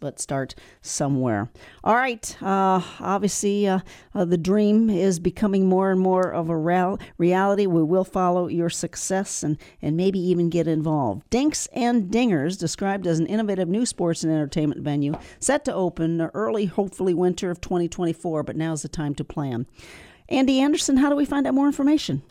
But 0.00 0.20
start 0.20 0.54
somewhere. 0.82 1.48
All 1.82 1.94
right. 1.94 2.36
Uh, 2.42 2.82
obviously, 3.00 3.66
uh, 3.66 3.80
uh, 4.14 4.26
the 4.26 4.36
dream 4.36 4.90
is 4.90 5.18
becoming 5.18 5.66
more 5.66 5.90
and 5.90 5.98
more 5.98 6.30
of 6.30 6.50
a 6.50 6.56
real- 6.56 6.98
reality. 7.16 7.66
We 7.66 7.82
will 7.82 8.04
follow 8.04 8.48
your 8.48 8.68
success 8.68 9.42
and, 9.42 9.56
and 9.80 9.96
maybe 9.96 10.18
even 10.18 10.50
get 10.50 10.68
involved. 10.68 11.28
Dinks 11.30 11.68
and 11.72 12.12
Dingers, 12.12 12.58
described 12.58 13.06
as 13.06 13.18
an 13.18 13.26
innovative 13.26 13.68
new 13.68 13.86
sports 13.86 14.22
and 14.22 14.32
entertainment 14.32 14.82
venue, 14.82 15.14
set 15.40 15.64
to 15.64 15.72
open 15.74 16.20
early, 16.34 16.66
hopefully 16.66 17.14
winter 17.14 17.50
of 17.50 17.62
2024, 17.62 18.42
but 18.42 18.56
now's 18.56 18.82
the 18.82 18.88
time 18.88 19.14
to 19.14 19.24
plan. 19.24 19.66
Andy 20.28 20.60
Anderson, 20.60 20.98
how 20.98 21.08
do 21.08 21.16
we 21.16 21.24
find 21.24 21.46
out 21.46 21.54
more 21.54 21.66
information? 21.66 22.22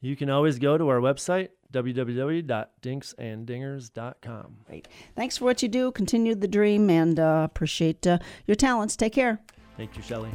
You 0.00 0.16
can 0.16 0.28
always 0.30 0.58
go 0.58 0.76
to 0.76 0.88
our 0.88 0.98
website 1.00 1.50
www.dinksanddingers.com. 1.72 4.56
Great. 4.66 4.88
Thanks 5.16 5.38
for 5.38 5.44
what 5.44 5.62
you 5.62 5.68
do. 5.68 5.90
Continue 5.90 6.36
the 6.36 6.46
dream 6.46 6.88
and 6.88 7.18
uh, 7.18 7.42
appreciate 7.44 8.06
uh, 8.06 8.18
your 8.46 8.54
talents. 8.54 8.94
Take 8.96 9.12
care. 9.12 9.40
Thank 9.76 9.96
you, 9.96 10.02
Shelley. 10.02 10.30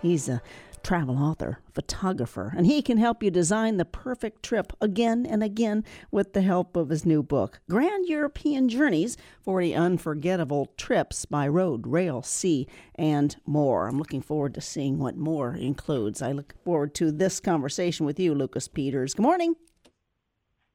He's 0.00 0.28
a 0.28 0.42
travel 0.82 1.18
author, 1.18 1.58
photographer, 1.72 2.52
and 2.56 2.66
he 2.66 2.82
can 2.82 2.98
help 2.98 3.22
you 3.22 3.30
design 3.30 3.76
the 3.76 3.84
perfect 3.84 4.42
trip 4.42 4.72
again 4.80 5.24
and 5.24 5.42
again 5.42 5.84
with 6.10 6.32
the 6.32 6.42
help 6.42 6.76
of 6.76 6.88
his 6.88 7.06
new 7.06 7.22
book, 7.22 7.60
Grand 7.68 8.06
European 8.06 8.68
Journeys 8.68 9.16
40 9.42 9.74
Unforgettable 9.74 10.72
Trips 10.76 11.24
by 11.24 11.46
Road, 11.48 11.86
Rail, 11.86 12.22
Sea, 12.22 12.66
and 12.94 13.36
More. 13.46 13.88
I'm 13.88 13.98
looking 13.98 14.22
forward 14.22 14.54
to 14.54 14.60
seeing 14.60 14.98
what 14.98 15.16
more 15.16 15.54
includes. 15.54 16.22
I 16.22 16.32
look 16.32 16.54
forward 16.64 16.94
to 16.96 17.10
this 17.12 17.40
conversation 17.40 18.06
with 18.06 18.18
you, 18.18 18.34
Lucas 18.34 18.68
Peters. 18.68 19.14
Good 19.14 19.22
morning. 19.22 19.54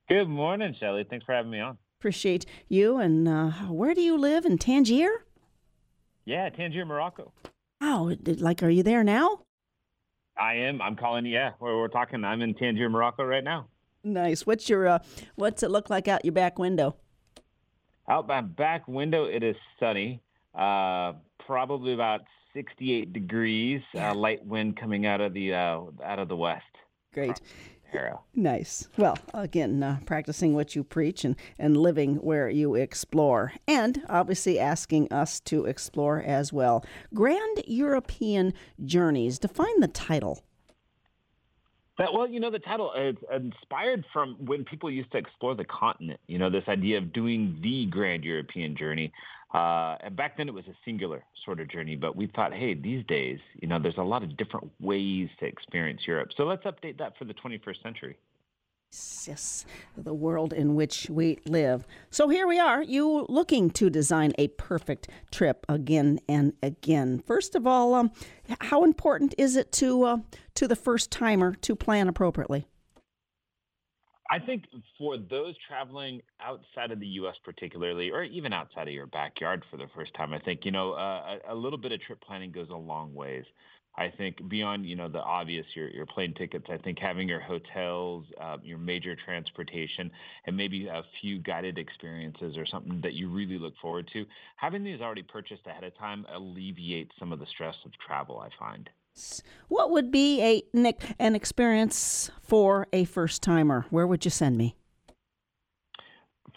Good 0.10 0.30
morning, 0.30 0.74
Shelley. 0.80 1.06
Thanks 1.10 1.26
for 1.26 1.34
having 1.34 1.52
me 1.52 1.60
on. 1.60 1.78
Appreciate 2.00 2.46
you. 2.70 2.98
And 2.98 3.28
uh, 3.28 3.52
where 3.70 3.94
do 3.94 4.02
you 4.02 4.18
live 4.18 4.46
in 4.46 4.58
Tangier? 4.58 5.10
Yeah, 6.26 6.50
Tangier, 6.50 6.86
Morocco. 6.86 7.34
Oh, 7.82 8.16
like, 8.26 8.64
are 8.64 8.70
you 8.70 8.84
there 8.84 9.04
now? 9.04 9.42
I 10.40 10.56
am. 10.56 10.82
I'm 10.82 10.96
calling. 10.96 11.26
Yeah, 11.26 11.52
we're, 11.60 11.78
we're 11.78 11.88
talking. 11.88 12.24
I'm 12.24 12.42
in 12.42 12.54
Tangier, 12.54 12.90
Morocco 12.90 13.24
right 13.24 13.44
now. 13.44 13.68
Nice. 14.04 14.46
What's 14.46 14.70
your 14.70 14.88
uh, 14.88 15.00
What's 15.36 15.64
it 15.64 15.72
look 15.72 15.90
like 15.90 16.08
out 16.08 16.24
your 16.24 16.32
back 16.34 16.60
window? 16.60 16.96
Out 18.10 18.28
my 18.28 18.42
back 18.42 18.88
window, 18.88 19.26
it 19.26 19.44
is 19.44 19.56
sunny. 19.80 20.22
Uh, 20.56 21.14
probably 21.46 21.94
about 21.94 22.22
68 22.54 23.12
degrees. 23.12 23.82
Uh, 23.94 24.16
light 24.16 24.46
wind 24.46 24.78
coming 24.78 25.06
out 25.06 25.22
of 25.22 25.34
the 25.34 25.54
uh, 25.54 25.82
out 26.04 26.20
of 26.20 26.28
the 26.28 26.36
west. 26.36 26.64
Great. 27.14 27.40
Nice. 28.36 28.88
Well, 28.98 29.18
again, 29.34 29.82
uh, 29.82 30.00
practicing 30.06 30.54
what 30.54 30.76
you 30.76 30.84
preach 30.84 31.26
and, 31.26 31.36
and 31.58 31.76
living 31.78 32.16
where 32.18 32.50
you 32.50 32.76
explore, 32.76 33.54
and 33.68 34.04
obviously 34.10 34.60
asking 34.60 35.12
us 35.12 35.40
to 35.42 35.66
explore 35.66 36.22
as 36.22 36.54
well. 36.54 36.86
Grand 37.14 37.64
European 37.68 38.54
Journeys. 38.84 39.40
Define 39.40 39.80
the 39.80 39.88
title. 39.88 40.44
That, 41.98 42.14
well, 42.14 42.28
you 42.28 42.40
know, 42.40 42.52
the 42.52 42.60
title 42.60 42.94
is 42.94 43.16
inspired 43.36 44.06
from 44.14 44.36
when 44.46 44.64
people 44.66 44.92
used 44.92 45.12
to 45.14 45.18
explore 45.18 45.56
the 45.56 45.66
continent. 45.66 46.20
You 46.28 46.38
know, 46.38 46.50
this 46.50 46.64
idea 46.68 47.00
of 47.00 47.12
doing 47.12 47.58
the 47.64 47.88
grand 47.88 48.24
European 48.24 48.78
journey. 48.78 49.12
Uh, 49.58 49.98
and 50.02 50.16
back 50.16 50.38
then 50.38 50.48
it 50.48 50.54
was 50.54 50.68
a 50.68 50.76
singular 50.86 51.24
sort 51.44 51.60
of 51.60 51.68
journey, 51.68 51.96
but 51.96 52.16
we 52.16 52.28
thought, 52.28 52.54
hey, 52.54 52.76
these 52.76 53.04
days, 53.08 53.40
you 53.60 53.68
know, 53.68 53.80
there's 53.80 53.98
a 53.98 54.04
lot 54.04 54.22
of 54.22 54.38
different 54.38 54.70
ways 54.80 55.30
to 55.40 55.48
experience 55.48 56.02
Europe. 56.06 56.30
So 56.38 56.44
let's 56.44 56.64
update 56.66 57.00
that 57.00 57.18
for 57.18 57.26
the 57.26 57.34
21st 57.34 57.82
century. 57.82 58.18
Yes, 59.26 59.66
the 59.98 60.14
world 60.14 60.54
in 60.54 60.76
which 60.76 61.10
we 61.10 61.40
live. 61.48 61.88
So 62.12 62.30
here 62.30 62.46
we 62.46 62.60
are, 62.60 62.84
you 62.84 63.26
looking 63.30 63.72
to 63.72 63.90
design 63.90 64.32
a 64.38 64.50
perfect 64.50 65.10
trip 65.32 65.66
again 65.68 66.20
and 66.30 66.54
again. 66.62 67.24
First 67.26 67.56
of 67.56 67.66
all, 67.66 67.96
um, 67.96 68.12
how 68.62 68.84
important 68.84 69.34
is 69.40 69.56
it 69.56 69.72
to 69.74 70.04
uh, 70.04 70.18
to 70.54 70.68
the 70.68 70.76
first 70.76 71.10
timer 71.10 71.56
to 71.56 71.76
plan 71.76 72.08
appropriately? 72.08 72.68
I 74.30 74.40
think 74.40 74.66
for 74.98 75.18
those 75.18 75.56
traveling 75.68 76.22
outside 76.42 76.92
of 76.92 77.00
the 77.00 77.08
U.S., 77.08 77.36
particularly, 77.44 78.12
or 78.12 78.24
even 78.24 78.54
outside 78.54 78.88
of 78.88 78.94
your 78.94 79.08
backyard 79.08 79.64
for 79.72 79.78
the 79.78 79.88
first 79.96 80.14
time, 80.16 80.34
I 80.34 80.40
think 80.40 80.66
you 80.66 80.72
know 80.72 80.94
uh, 80.94 81.38
a, 81.48 81.54
a 81.54 81.56
little 81.56 81.78
bit 81.80 81.92
of 81.92 82.02
trip 82.02 82.22
planning 82.22 82.52
goes 82.52 82.68
a 82.70 82.76
long 82.76 83.14
ways. 83.14 83.46
I 83.96 84.14
think 84.16 84.48
beyond 84.48 84.86
you 84.86 84.96
know 84.96 85.08
the 85.08 85.22
obvious, 85.22 85.66
your 85.76 85.90
your 85.90 86.06
plane 86.06 86.34
tickets. 86.34 86.66
I 86.70 86.78
think 86.78 87.00
having 87.00 87.30
your 87.30 87.40
hotels, 87.40 88.26
uh, 88.40 88.58
your 88.64 88.78
major 88.78 89.16
transportation, 89.16 90.12
and 90.46 90.56
maybe 90.56 90.88
a 90.88 91.04
few 91.22 91.40
guided 91.40 91.78
experiences 91.78 92.58
or 92.58 92.66
something 92.66 93.00
that 93.02 93.14
you 93.14 93.30
really 93.30 93.58
look 93.58 93.74
forward 93.82 94.10
to. 94.14 94.26
Having 94.58 94.84
these 94.84 95.02
already 95.02 95.24
purchased 95.24 95.66
ahead 95.66 95.84
of 95.84 95.98
time 95.98 96.26
alleviates 96.34 97.12
some 97.18 97.32
of 97.32 97.40
the 97.40 97.48
stress 97.48 97.76
of 97.86 97.92
travel. 98.06 98.40
I 98.40 98.50
find. 98.60 98.90
What 99.68 99.92
would 99.92 100.12
be 100.12 100.42
a 100.42 100.64
Nick 100.74 101.16
an 101.20 101.36
experience 101.36 102.32
for 102.42 102.88
a 102.94 103.06
first 103.06 103.44
timer? 103.44 103.86
Where 103.90 104.08
would 104.08 104.26
you 104.26 104.32
send 104.32 104.58
me? 104.58 104.76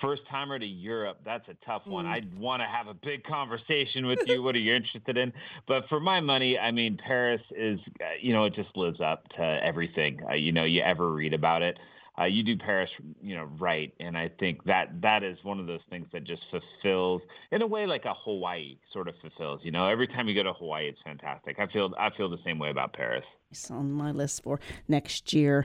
First 0.00 0.22
timer 0.30 0.58
to 0.58 0.66
Europe, 0.66 1.18
that's 1.26 1.46
a 1.48 1.56
tough 1.64 1.82
one. 1.86 2.06
Mm. 2.06 2.10
I'd 2.10 2.38
want 2.38 2.62
to 2.62 2.66
have 2.66 2.86
a 2.86 2.94
big 2.94 3.22
conversation 3.24 4.06
with 4.06 4.20
you. 4.26 4.42
what 4.44 4.54
are 4.54 4.58
you 4.58 4.74
interested 4.74 5.18
in? 5.18 5.30
But 5.68 5.88
for 5.90 6.00
my 6.00 6.20
money, 6.20 6.58
I 6.58 6.70
mean, 6.70 6.96
Paris 6.96 7.42
is, 7.54 7.78
uh, 8.00 8.14
you 8.18 8.32
know, 8.32 8.44
it 8.44 8.54
just 8.54 8.74
lives 8.76 9.00
up 9.02 9.28
to 9.36 9.42
everything, 9.42 10.20
uh, 10.30 10.34
you 10.34 10.52
know, 10.52 10.64
you 10.64 10.80
ever 10.80 11.12
read 11.12 11.34
about 11.34 11.60
it. 11.60 11.78
Uh, 12.20 12.24
you 12.24 12.42
do 12.42 12.56
Paris, 12.56 12.90
you 13.22 13.34
know, 13.34 13.44
right, 13.58 13.94
and 13.98 14.18
I 14.18 14.30
think 14.38 14.62
that 14.64 15.00
that 15.00 15.22
is 15.22 15.38
one 15.42 15.58
of 15.58 15.66
those 15.66 15.80
things 15.88 16.06
that 16.12 16.24
just 16.24 16.42
fulfills, 16.50 17.22
in 17.50 17.62
a 17.62 17.66
way, 17.66 17.86
like 17.86 18.04
a 18.04 18.12
Hawaii 18.12 18.76
sort 18.92 19.08
of 19.08 19.14
fulfills. 19.22 19.60
You 19.62 19.70
know, 19.70 19.86
every 19.88 20.06
time 20.06 20.28
you 20.28 20.34
go 20.34 20.42
to 20.42 20.52
Hawaii, 20.52 20.88
it's 20.88 21.00
fantastic. 21.02 21.58
I 21.58 21.66
feel 21.66 21.94
I 21.98 22.10
feel 22.10 22.28
the 22.28 22.42
same 22.44 22.58
way 22.58 22.70
about 22.70 22.92
Paris. 22.92 23.24
It's 23.50 23.70
on 23.70 23.90
my 23.90 24.10
list 24.10 24.42
for 24.42 24.60
next 24.86 25.32
year. 25.32 25.64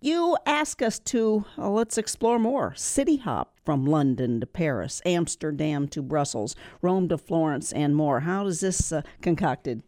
You 0.00 0.36
ask 0.46 0.80
us 0.80 1.00
to, 1.00 1.44
let's 1.56 1.98
explore 1.98 2.38
more. 2.38 2.72
City 2.76 3.16
hop 3.16 3.56
from 3.64 3.84
London 3.84 4.38
to 4.38 4.46
Paris, 4.46 5.02
Amsterdam 5.04 5.88
to 5.88 6.02
Brussels, 6.02 6.54
Rome 6.80 7.08
to 7.08 7.18
Florence, 7.18 7.72
and 7.72 7.96
more. 7.96 8.20
How 8.20 8.46
is 8.46 8.60
this 8.60 8.92
uh, 8.92 9.02
concocted? 9.20 9.82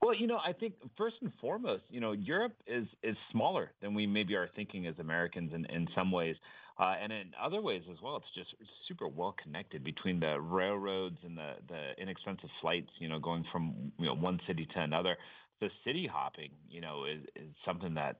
Well, 0.00 0.14
you 0.14 0.26
know, 0.26 0.38
I 0.38 0.52
think 0.52 0.74
first 0.96 1.16
and 1.22 1.32
foremost, 1.40 1.82
you 1.90 2.00
know, 2.00 2.12
Europe 2.12 2.54
is 2.66 2.86
is 3.02 3.16
smaller 3.32 3.72
than 3.82 3.94
we 3.94 4.06
maybe 4.06 4.34
are 4.36 4.48
thinking 4.54 4.86
as 4.86 4.94
Americans 4.98 5.52
in, 5.52 5.64
in 5.66 5.88
some 5.94 6.12
ways. 6.12 6.36
Uh, 6.78 6.94
and 7.02 7.12
in 7.12 7.32
other 7.42 7.60
ways 7.60 7.82
as 7.90 7.96
well, 8.00 8.16
it's 8.16 8.26
just 8.36 8.54
super 8.86 9.08
well 9.08 9.34
connected 9.42 9.82
between 9.82 10.20
the 10.20 10.40
railroads 10.40 11.16
and 11.24 11.36
the, 11.36 11.54
the 11.68 12.00
inexpensive 12.00 12.48
flights, 12.60 12.90
you 13.00 13.08
know, 13.08 13.18
going 13.18 13.44
from 13.50 13.92
you 13.98 14.06
know 14.06 14.14
one 14.14 14.38
city 14.46 14.66
to 14.74 14.80
another. 14.80 15.16
The 15.60 15.70
city 15.84 16.06
hopping, 16.06 16.50
you 16.70 16.80
know, 16.80 17.04
is, 17.04 17.22
is 17.34 17.50
something 17.66 17.94
that 17.94 18.18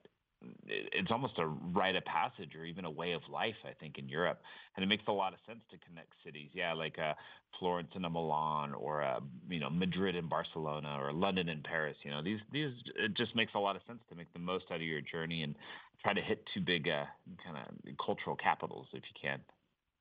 it's 0.66 1.10
almost 1.10 1.34
a 1.38 1.46
rite 1.46 1.96
of 1.96 2.04
passage 2.04 2.54
or 2.54 2.64
even 2.64 2.84
a 2.84 2.90
way 2.90 3.12
of 3.12 3.22
life, 3.30 3.56
I 3.64 3.72
think, 3.80 3.98
in 3.98 4.08
Europe. 4.08 4.40
And 4.76 4.84
it 4.84 4.86
makes 4.86 5.04
a 5.08 5.12
lot 5.12 5.32
of 5.32 5.40
sense 5.46 5.60
to 5.70 5.76
connect 5.78 6.12
cities. 6.24 6.50
Yeah, 6.52 6.72
like 6.74 6.98
uh, 6.98 7.14
Florence 7.58 7.88
and 7.94 8.02
Milan 8.02 8.74
or, 8.74 9.02
uh, 9.02 9.20
you 9.48 9.58
know, 9.58 9.70
Madrid 9.70 10.14
and 10.14 10.28
Barcelona 10.28 10.98
or 11.00 11.12
London 11.12 11.48
and 11.48 11.64
Paris. 11.64 11.96
You 12.02 12.12
know, 12.12 12.22
these, 12.22 12.38
these, 12.52 12.70
it 12.96 13.14
just 13.14 13.34
makes 13.34 13.52
a 13.54 13.58
lot 13.58 13.76
of 13.76 13.82
sense 13.86 14.00
to 14.10 14.14
make 14.14 14.32
the 14.32 14.38
most 14.38 14.66
out 14.70 14.76
of 14.76 14.82
your 14.82 15.00
journey 15.00 15.42
and 15.42 15.54
try 16.02 16.14
to 16.14 16.20
hit 16.20 16.44
two 16.54 16.60
big 16.60 16.88
uh, 16.88 17.04
kind 17.44 17.56
of 17.56 17.96
cultural 18.04 18.36
capitals 18.36 18.86
if 18.92 19.02
you 19.02 19.20
can. 19.20 19.40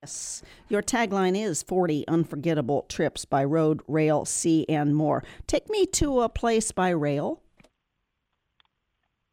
Yes. 0.03 0.43
Your 0.69 0.83
tagline 0.83 1.35
is 1.35 1.63
40 1.63 2.07
unforgettable 2.07 2.85
trips 2.87 3.25
by 3.25 3.43
road, 3.43 3.81
rail, 3.87 4.25
sea, 4.25 4.63
and 4.69 4.95
more. 4.95 5.23
Take 5.47 5.69
me 5.69 5.87
to 5.87 6.21
a 6.21 6.29
place 6.29 6.71
by 6.71 6.89
rail. 6.89 7.41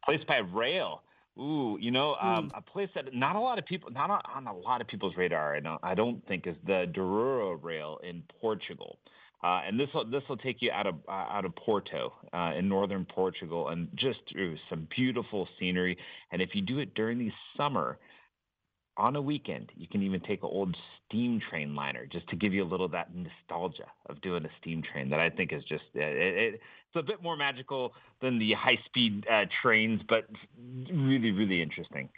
Place 0.05 0.21
by 0.27 0.37
rail. 0.37 1.01
Ooh, 1.37 1.77
you 1.81 1.91
know, 1.91 2.15
um, 2.21 2.49
mm. 2.49 2.57
a 2.57 2.61
place 2.61 2.89
that 2.95 3.13
not 3.13 3.35
a 3.35 3.39
lot 3.39 3.59
of 3.59 3.65
people, 3.65 3.89
not 3.91 4.09
on 4.33 4.47
a 4.47 4.55
lot 4.55 4.79
of 4.79 4.87
people's 4.87 5.17
radar. 5.17 5.55
I 5.55 5.59
don't, 5.59 5.79
I 5.83 5.93
don't 5.93 6.25
think 6.27 6.47
is 6.47 6.55
the 6.65 6.85
Douro 6.93 7.53
Rail 7.53 7.99
in 8.03 8.23
Portugal. 8.39 8.99
Uh, 9.43 9.61
and 9.67 9.79
this 9.79 9.89
will 9.93 10.05
this 10.05 10.23
will 10.29 10.37
take 10.37 10.61
you 10.61 10.71
out 10.71 10.87
of 10.87 10.95
uh, 11.07 11.11
out 11.11 11.43
of 11.45 11.53
Porto 11.55 12.13
uh, 12.33 12.53
in 12.57 12.69
northern 12.69 13.05
Portugal, 13.05 13.67
and 13.67 13.89
just 13.95 14.19
through 14.31 14.55
some 14.69 14.87
beautiful 14.95 15.47
scenery. 15.59 15.97
And 16.31 16.41
if 16.41 16.55
you 16.55 16.61
do 16.61 16.79
it 16.79 16.95
during 16.95 17.19
the 17.19 17.31
summer, 17.57 17.99
on 18.97 19.15
a 19.15 19.21
weekend, 19.21 19.71
you 19.75 19.87
can 19.87 20.01
even 20.01 20.21
take 20.21 20.43
an 20.43 20.49
old 20.51 20.75
steam 21.07 21.41
train 21.49 21.75
liner 21.75 22.05
just 22.05 22.27
to 22.29 22.35
give 22.35 22.53
you 22.53 22.63
a 22.63 22.65
little 22.65 22.87
that 22.89 23.09
nostalgia 23.13 23.87
of 24.07 24.21
doing 24.21 24.45
a 24.45 24.49
steam 24.61 24.81
train 24.81 25.09
that 25.09 25.19
I 25.19 25.29
think 25.29 25.51
is 25.53 25.63
just 25.63 25.83
it, 25.93 26.01
it, 26.01 26.53
it's 26.55 26.95
a 26.95 27.03
bit 27.03 27.21
more 27.21 27.35
magical 27.35 27.93
than 28.21 28.39
the 28.39 28.53
high 28.53 28.79
speed 28.85 29.25
uh, 29.29 29.45
trains, 29.61 30.01
but 30.07 30.27
really 30.91 31.31
really 31.31 31.61
interesting. 31.61 32.09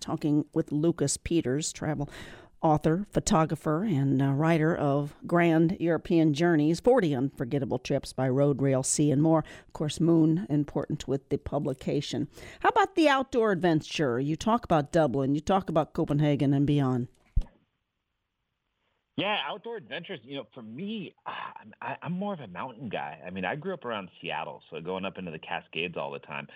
Talking 0.00 0.46
with 0.54 0.72
Lucas 0.72 1.16
Peters, 1.16 1.72
travel 1.72 2.08
author, 2.62 3.06
photographer, 3.10 3.84
and 3.84 4.20
uh, 4.20 4.32
writer 4.32 4.76
of 4.76 5.14
Grand 5.26 5.76
European 5.80 6.34
Journeys, 6.34 6.80
40 6.80 7.14
Unforgettable 7.14 7.78
Trips 7.78 8.12
by 8.12 8.28
Road, 8.28 8.60
Rail, 8.60 8.82
Sea, 8.82 9.10
and 9.10 9.22
more. 9.22 9.44
Of 9.66 9.72
course, 9.72 10.00
Moon, 10.00 10.46
important 10.50 11.08
with 11.08 11.28
the 11.28 11.38
publication. 11.38 12.28
How 12.60 12.68
about 12.68 12.94
the 12.94 13.08
outdoor 13.08 13.52
adventure? 13.52 14.20
You 14.20 14.36
talk 14.36 14.64
about 14.64 14.92
Dublin, 14.92 15.34
you 15.34 15.40
talk 15.40 15.68
about 15.68 15.92
Copenhagen 15.92 16.52
and 16.52 16.66
beyond. 16.66 17.08
Yeah, 19.16 19.36
outdoor 19.46 19.76
adventures. 19.76 20.20
You 20.22 20.36
know, 20.36 20.46
for 20.54 20.62
me, 20.62 21.14
I'm, 21.60 21.96
I'm 22.02 22.12
more 22.12 22.32
of 22.32 22.40
a 22.40 22.48
mountain 22.48 22.88
guy. 22.88 23.18
I 23.24 23.30
mean, 23.30 23.44
I 23.44 23.56
grew 23.56 23.74
up 23.74 23.84
around 23.84 24.08
Seattle, 24.20 24.62
so 24.70 24.80
going 24.80 25.04
up 25.04 25.18
into 25.18 25.30
the 25.30 25.38
Cascades 25.38 25.96
all 25.96 26.10
the 26.10 26.18
time. 26.18 26.46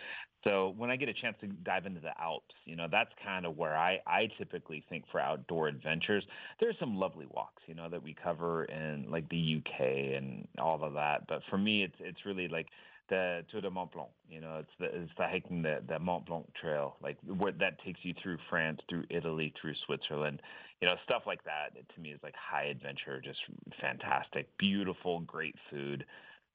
So 0.45 0.75
when 0.77 0.91
I 0.91 0.97
get 0.97 1.09
a 1.09 1.15
chance 1.15 1.37
to 1.41 1.47
dive 1.47 1.87
into 1.87 2.01
the 2.01 2.13
Alps, 2.21 2.55
you 2.67 2.77
know, 2.77 2.87
that's 2.91 3.11
kind 3.25 3.47
of 3.47 3.57
where 3.57 3.77
I, 3.77 4.01
I 4.07 4.29
typically 4.37 4.85
think 4.91 5.05
for 5.11 5.19
outdoor 5.19 5.69
adventures. 5.69 6.23
There's 6.61 6.77
some 6.79 6.97
lovely 6.97 7.27
walks, 7.31 7.63
you 7.67 7.75
know, 7.75 7.89
that 7.89 8.03
we 8.03 8.15
cover 8.15 8.65
in 8.67 9.07
like 9.11 9.27
the 9.31 9.63
UK 9.63 9.81
and 10.17 10.47
all 10.59 10.85
of 10.85 10.93
that. 10.93 11.27
But 11.29 11.41
for 11.49 11.57
me, 11.57 11.83
it's 11.83 11.97
it's 11.99 12.27
really 12.27 12.49
like 12.49 12.67
the 13.09 13.45
Tour 13.51 13.61
du 13.61 13.71
Mont 13.71 13.91
Blanc. 13.93 14.09
You 14.29 14.41
know, 14.41 14.59
it's 14.61 14.71
the 14.79 14.87
it's 14.87 15.13
the 15.17 15.27
hiking 15.27 15.63
the 15.63 15.83
the 15.89 15.99
Mont 15.99 16.27
Blanc 16.27 16.47
Trail, 16.61 16.97
like 17.03 17.19
where 17.27 17.53
that 17.53 17.83
takes 17.85 18.01
you 18.03 18.15
through 18.23 18.39
France, 18.49 18.81
through 18.89 19.05
Italy, 19.11 19.53
through 19.61 19.75
Switzerland. 19.87 20.41
You 20.81 20.89
know, 20.89 20.95
stuff 21.05 21.23
like 21.27 21.43
that 21.45 21.71
to 21.95 22.01
me 22.01 22.11
is 22.11 22.21
like 22.23 22.35
high 22.35 22.65
adventure, 22.65 23.21
just 23.21 23.39
fantastic, 23.81 24.49
beautiful, 24.59 25.21
great 25.21 25.55
food. 25.71 26.05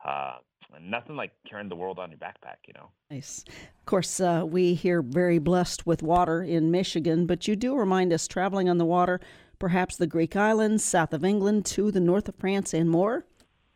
Uh, 0.06 0.38
nothing 0.82 1.16
like 1.16 1.32
carrying 1.50 1.70
the 1.70 1.76
world 1.76 2.00
on 2.00 2.10
your 2.10 2.20
backpack, 2.20 2.58
you 2.68 2.74
know. 2.74 2.90
Nice. 3.12 3.44
Of 3.48 3.86
course, 3.86 4.20
uh, 4.20 4.44
we 4.46 4.74
here 4.74 5.02
very 5.02 5.40
blessed 5.40 5.86
with 5.86 6.04
water 6.04 6.42
in 6.42 6.72
Michigan, 6.72 7.26
but 7.26 7.48
you 7.48 7.56
do 7.56 7.76
remind 7.76 8.14
us 8.14 8.28
traveling 8.28 8.70
on 8.70 8.78
the 8.78 8.86
water, 8.86 9.20
perhaps 9.58 9.98
the 9.98 10.08
Greek 10.08 10.36
islands, 10.36 10.84
south 10.84 11.14
of 11.14 11.26
England, 11.26 11.66
to 11.66 11.92
the 11.92 12.00
north 12.00 12.30
of 12.30 12.36
France, 12.36 12.74
and 12.74 12.90
more. 12.90 13.26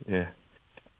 Yeah. 0.07 0.29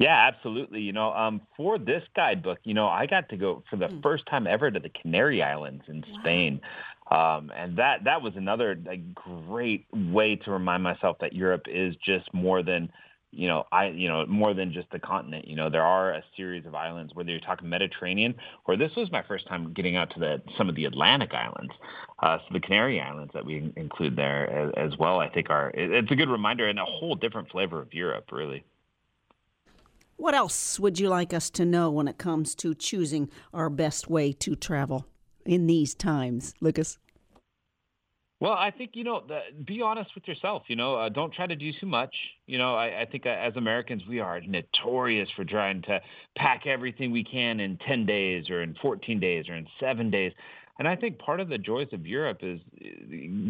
Yeah, 0.04 0.28
absolutely. 0.28 0.82
You 0.82 0.92
know, 0.92 1.14
um, 1.14 1.40
for 1.56 1.78
this 1.78 2.04
guidebook, 2.14 2.60
you 2.66 2.74
know, 2.74 2.88
I 2.88 3.06
got 3.06 3.30
to 3.30 3.38
go 3.38 3.64
for 3.70 3.78
the 3.78 3.88
mm. 3.88 4.04
first 4.04 4.26
time 4.26 4.48
ever 4.48 4.70
to 4.70 4.78
the 4.78 4.90
Canary 4.90 5.42
Islands 5.42 5.86
in 5.88 6.02
wow. 6.02 6.20
Spain. 6.20 6.62
Um, 7.10 7.52
and 7.56 7.78
that 7.78 8.04
that 8.04 8.22
was 8.22 8.34
another 8.36 8.78
great 9.14 9.86
way 9.94 10.36
to 10.36 10.52
remind 10.52 10.84
myself 10.84 11.18
that 11.22 11.32
Europe 11.32 11.68
is 11.70 11.96
just 12.06 12.34
more 12.34 12.64
than 12.64 12.92
you 13.36 13.48
know, 13.48 13.64
I, 13.72 13.88
you 13.88 14.08
know, 14.10 14.26
more 14.28 14.54
than 14.54 14.74
just 14.74 14.92
the 14.92 15.00
continent. 15.00 15.48
You 15.48 15.56
know, 15.56 15.70
there 15.70 15.84
are 15.84 16.12
a 16.12 16.24
series 16.38 16.68
of 16.68 16.76
islands, 16.76 17.16
whether 17.16 17.32
you're 17.32 17.40
talking 17.40 17.68
Mediterranean, 17.68 18.36
or 18.66 18.78
this 18.78 18.92
was 18.96 19.12
my 19.12 19.24
first 19.24 19.48
time 19.48 19.74
getting 19.74 19.96
out 19.96 20.12
to 20.12 20.20
the 20.20 20.42
some 20.58 20.70
of 20.70 20.76
the 20.76 20.86
Atlantic 20.86 21.34
islands. 21.34 21.74
Uh, 22.22 22.38
so 22.40 22.54
the 22.54 22.60
Canary 22.60 23.02
Islands 23.02 23.32
that 23.34 23.46
we 23.46 23.72
include 23.76 24.16
there 24.18 24.50
as, 24.52 24.92
as 24.92 25.00
well, 25.00 25.20
I 25.20 25.30
think 25.30 25.50
are 25.50 25.72
it's 25.74 26.12
a 26.12 26.16
good 26.16 26.30
reminder 26.30 26.68
and 26.68 26.78
a 26.78 26.86
whole 26.86 27.16
different 27.16 27.50
flavor 27.50 27.82
of 27.82 27.94
Europe, 27.94 28.26
really. 28.32 28.64
What 30.24 30.36
else 30.36 30.80
would 30.80 31.02
you 31.02 31.10
like 31.10 31.34
us 31.34 31.50
to 31.50 31.66
know 31.66 31.92
when 31.92 32.08
it 32.08 32.18
comes 32.18 32.56
to 32.56 32.74
choosing 32.74 33.30
our 33.54 33.70
best 33.70 34.10
way 34.10 34.32
to 34.32 34.56
travel 34.56 35.06
in 35.46 35.68
these 35.68 35.94
times, 35.94 36.54
Lucas? 36.62 36.98
Well, 38.40 38.54
I 38.54 38.72
think 38.72 38.92
you 38.94 39.04
know, 39.04 39.22
the, 39.28 39.42
be 39.66 39.82
honest 39.82 40.12
with 40.16 40.26
yourself. 40.26 40.64
You 40.68 40.78
know, 40.78 40.96
uh, 40.96 41.10
don't 41.10 41.34
try 41.34 41.46
to 41.46 41.58
do 41.58 41.74
too 41.74 41.88
much. 41.88 42.16
You 42.48 42.58
know, 42.58 42.74
I, 42.74 43.02
I 43.02 43.06
think 43.06 43.26
uh, 43.26 43.32
as 43.32 43.58
Americans, 43.58 44.04
we 44.08 44.22
are 44.22 44.40
notorious 44.40 45.28
for 45.36 45.44
trying 45.44 45.82
to 45.82 46.00
pack 46.38 46.68
everything 46.68 47.12
we 47.12 47.26
can 47.26 47.60
in 47.60 47.78
ten 47.86 48.06
days, 48.06 48.50
or 48.50 48.64
in 48.64 48.76
fourteen 48.76 49.20
days, 49.20 49.50
or 49.50 49.56
in 49.56 49.68
seven 49.78 50.10
days. 50.10 50.32
And 50.80 50.88
I 50.88 50.96
think 50.96 51.20
part 51.20 51.40
of 51.40 51.50
the 51.50 51.58
joys 51.58 51.90
of 51.92 52.08
Europe 52.08 52.40
is 52.42 52.60
uh, 52.84 52.88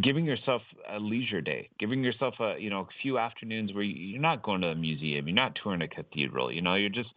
giving 0.02 0.26
yourself 0.26 0.62
a 0.90 1.00
leisure 1.00 1.42
day, 1.42 1.70
giving 1.80 2.04
yourself 2.04 2.36
a 2.40 2.58
you 2.60 2.70
know 2.70 2.82
a 2.82 2.88
few 3.02 3.18
afternoons 3.18 3.74
where 3.74 3.84
you're 3.84 4.22
not 4.22 4.44
going 4.44 4.62
to 4.62 4.68
a 4.68 4.76
museum, 4.76 5.28
you're 5.28 5.36
not 5.36 5.58
touring 5.62 5.82
a 5.82 5.88
cathedral. 5.88 6.52
You 6.52 6.62
know, 6.62 6.76
you're 6.76 6.90
just 6.90 7.10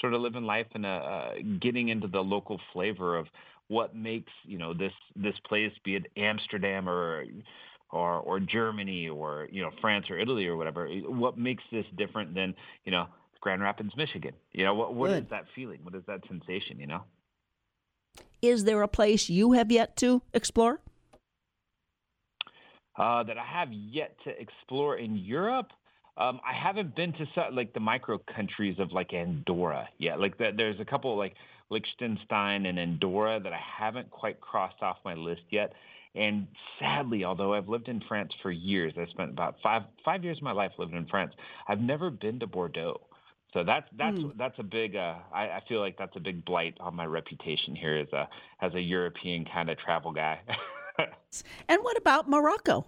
sort 0.00 0.14
of 0.14 0.20
living 0.20 0.44
life 0.44 0.66
and 0.74 0.84
uh, 0.84 1.30
getting 1.60 1.88
into 1.90 2.08
the 2.08 2.20
local 2.20 2.60
flavor 2.72 3.16
of 3.16 3.26
what 3.68 3.94
makes 3.94 4.32
you 4.44 4.58
know 4.58 4.74
this 4.74 4.92
this 5.14 5.34
place, 5.46 5.72
be 5.84 5.94
it 5.94 6.06
Amsterdam 6.16 6.88
or 6.88 7.24
or 7.90 8.18
or 8.18 8.40
Germany 8.40 9.08
or 9.08 9.48
you 9.52 9.62
know 9.62 9.70
France 9.80 10.06
or 10.10 10.18
Italy 10.18 10.46
or 10.46 10.56
whatever, 10.56 10.88
what 11.06 11.38
makes 11.38 11.62
this 11.70 11.86
different 11.96 12.34
than 12.34 12.54
you 12.84 12.90
know 12.90 13.06
Grand 13.40 13.62
Rapids, 13.62 13.92
Michigan? 13.96 14.32
You 14.52 14.64
know 14.64 14.74
what 14.74 14.94
what 14.94 15.10
is 15.10 15.24
that 15.30 15.44
feeling? 15.54 15.78
What 15.84 15.94
is 15.94 16.02
that 16.08 16.20
sensation? 16.28 16.80
You 16.80 16.88
know. 16.88 17.02
Is 18.42 18.64
there 18.64 18.82
a 18.82 18.88
place 18.88 19.28
you 19.28 19.52
have 19.52 19.70
yet 19.70 19.96
to 19.98 20.20
explore? 20.34 20.80
Uh, 22.98 23.22
that 23.22 23.38
I 23.38 23.44
have 23.44 23.72
yet 23.72 24.16
to 24.24 24.30
explore 24.38 24.96
in 24.96 25.16
Europe. 25.16 25.68
Um, 26.16 26.40
I 26.46 26.52
haven't 26.52 26.94
been 26.94 27.12
to 27.14 27.26
like 27.52 27.72
the 27.72 27.80
micro 27.80 28.18
countries 28.18 28.78
of 28.80 28.92
like 28.92 29.14
Andorra 29.14 29.88
yet. 29.96 30.20
Like 30.20 30.36
the, 30.36 30.50
there's 30.54 30.78
a 30.80 30.84
couple 30.84 31.16
like 31.16 31.34
Liechtenstein 31.70 32.66
and 32.66 32.78
Andorra 32.78 33.40
that 33.40 33.52
I 33.52 33.60
haven't 33.78 34.10
quite 34.10 34.40
crossed 34.40 34.82
off 34.82 34.98
my 35.04 35.14
list 35.14 35.42
yet. 35.50 35.72
And 36.14 36.48
sadly, 36.78 37.24
although 37.24 37.54
I've 37.54 37.68
lived 37.68 37.88
in 37.88 38.02
France 38.06 38.32
for 38.42 38.50
years, 38.50 38.92
I 38.98 39.06
spent 39.06 39.30
about 39.30 39.56
five 39.62 39.84
five 40.04 40.24
years 40.24 40.38
of 40.38 40.42
my 40.42 40.52
life 40.52 40.72
living 40.78 40.96
in 40.96 41.06
France. 41.06 41.32
I've 41.68 41.80
never 41.80 42.10
been 42.10 42.40
to 42.40 42.46
Bordeaux. 42.46 43.00
So 43.54 43.62
that's 43.64 43.86
that's 43.98 44.18
mm. 44.18 44.32
that's 44.38 44.58
a 44.58 44.62
big. 44.62 44.96
Uh, 44.96 45.16
I, 45.32 45.42
I 45.42 45.62
feel 45.68 45.80
like 45.80 45.98
that's 45.98 46.16
a 46.16 46.20
big 46.20 46.44
blight 46.44 46.74
on 46.80 46.96
my 46.96 47.04
reputation 47.04 47.76
here 47.76 47.96
as 47.98 48.12
a 48.12 48.28
as 48.64 48.72
a 48.74 48.80
European 48.80 49.44
kind 49.44 49.68
of 49.68 49.78
travel 49.78 50.12
guy. 50.12 50.40
and 51.68 51.82
what 51.82 51.96
about 51.98 52.28
Morocco? 52.28 52.86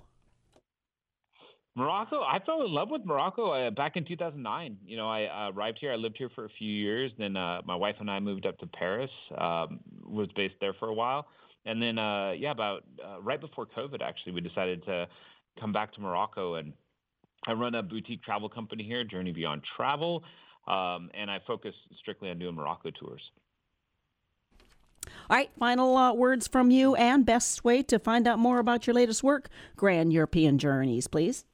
Morocco, 1.77 2.23
I 2.23 2.39
fell 2.47 2.65
in 2.65 2.73
love 2.73 2.89
with 2.91 3.05
Morocco 3.05 3.51
uh, 3.51 3.71
back 3.71 3.97
in 3.97 4.05
2009. 4.05 4.79
You 4.87 4.97
know, 4.97 5.09
I 5.09 5.25
uh, 5.25 5.51
arrived 5.51 5.79
here. 5.81 5.93
I 5.93 5.97
lived 5.97 6.17
here 6.17 6.31
for 6.33 6.45
a 6.45 6.49
few 6.57 6.71
years. 6.71 7.11
Then 7.19 7.37
uh, 7.37 7.63
my 7.65 7.75
wife 7.75 7.97
and 7.99 8.09
I 8.09 8.21
moved 8.21 8.47
up 8.47 8.59
to 8.61 8.67
Paris. 8.69 9.11
Um, 9.37 9.81
was 10.07 10.29
based 10.37 10.55
there 10.61 10.75
for 10.75 10.89
a 10.89 10.95
while, 10.95 11.27
and 11.67 11.83
then 11.83 11.99
uh, 11.99 12.33
yeah, 12.33 12.53
about 12.53 12.85
uh, 13.05 13.21
right 13.21 13.41
before 13.41 13.67
COVID, 13.67 14.01
actually, 14.03 14.33
we 14.33 14.41
decided 14.41 14.85
to 14.85 15.09
come 15.61 15.73
back 15.73 15.93
to 15.95 16.01
Morocco. 16.01 16.55
And 16.55 16.73
I 17.47 17.53
run 17.53 17.75
a 17.75 17.83
boutique 17.83 18.23
travel 18.23 18.49
company 18.49 18.85
here, 18.85 19.03
Journey 19.03 19.33
Beyond 19.33 19.63
Travel, 19.77 20.23
um, 20.67 21.11
and 21.15 21.31
I 21.31 21.41
focus 21.47 21.75
strictly 21.99 22.31
on 22.31 22.39
doing 22.39 22.55
Morocco 22.55 22.91
tours. 22.91 23.23
All 25.29 25.37
right, 25.37 25.51
final 25.59 25.97
uh, 25.97 26.13
words 26.13 26.47
from 26.47 26.71
you 26.71 26.95
and 26.95 27.27
best 27.27 27.65
way 27.65 27.83
to 27.85 27.99
find 27.99 28.27
out 28.27 28.39
more 28.39 28.59
about 28.59 28.87
your 28.87 28.95
latest 28.95 29.23
work, 29.23 29.49
Grand 29.77 30.13
European 30.13 30.59
Journeys, 30.59 31.07
please. 31.07 31.45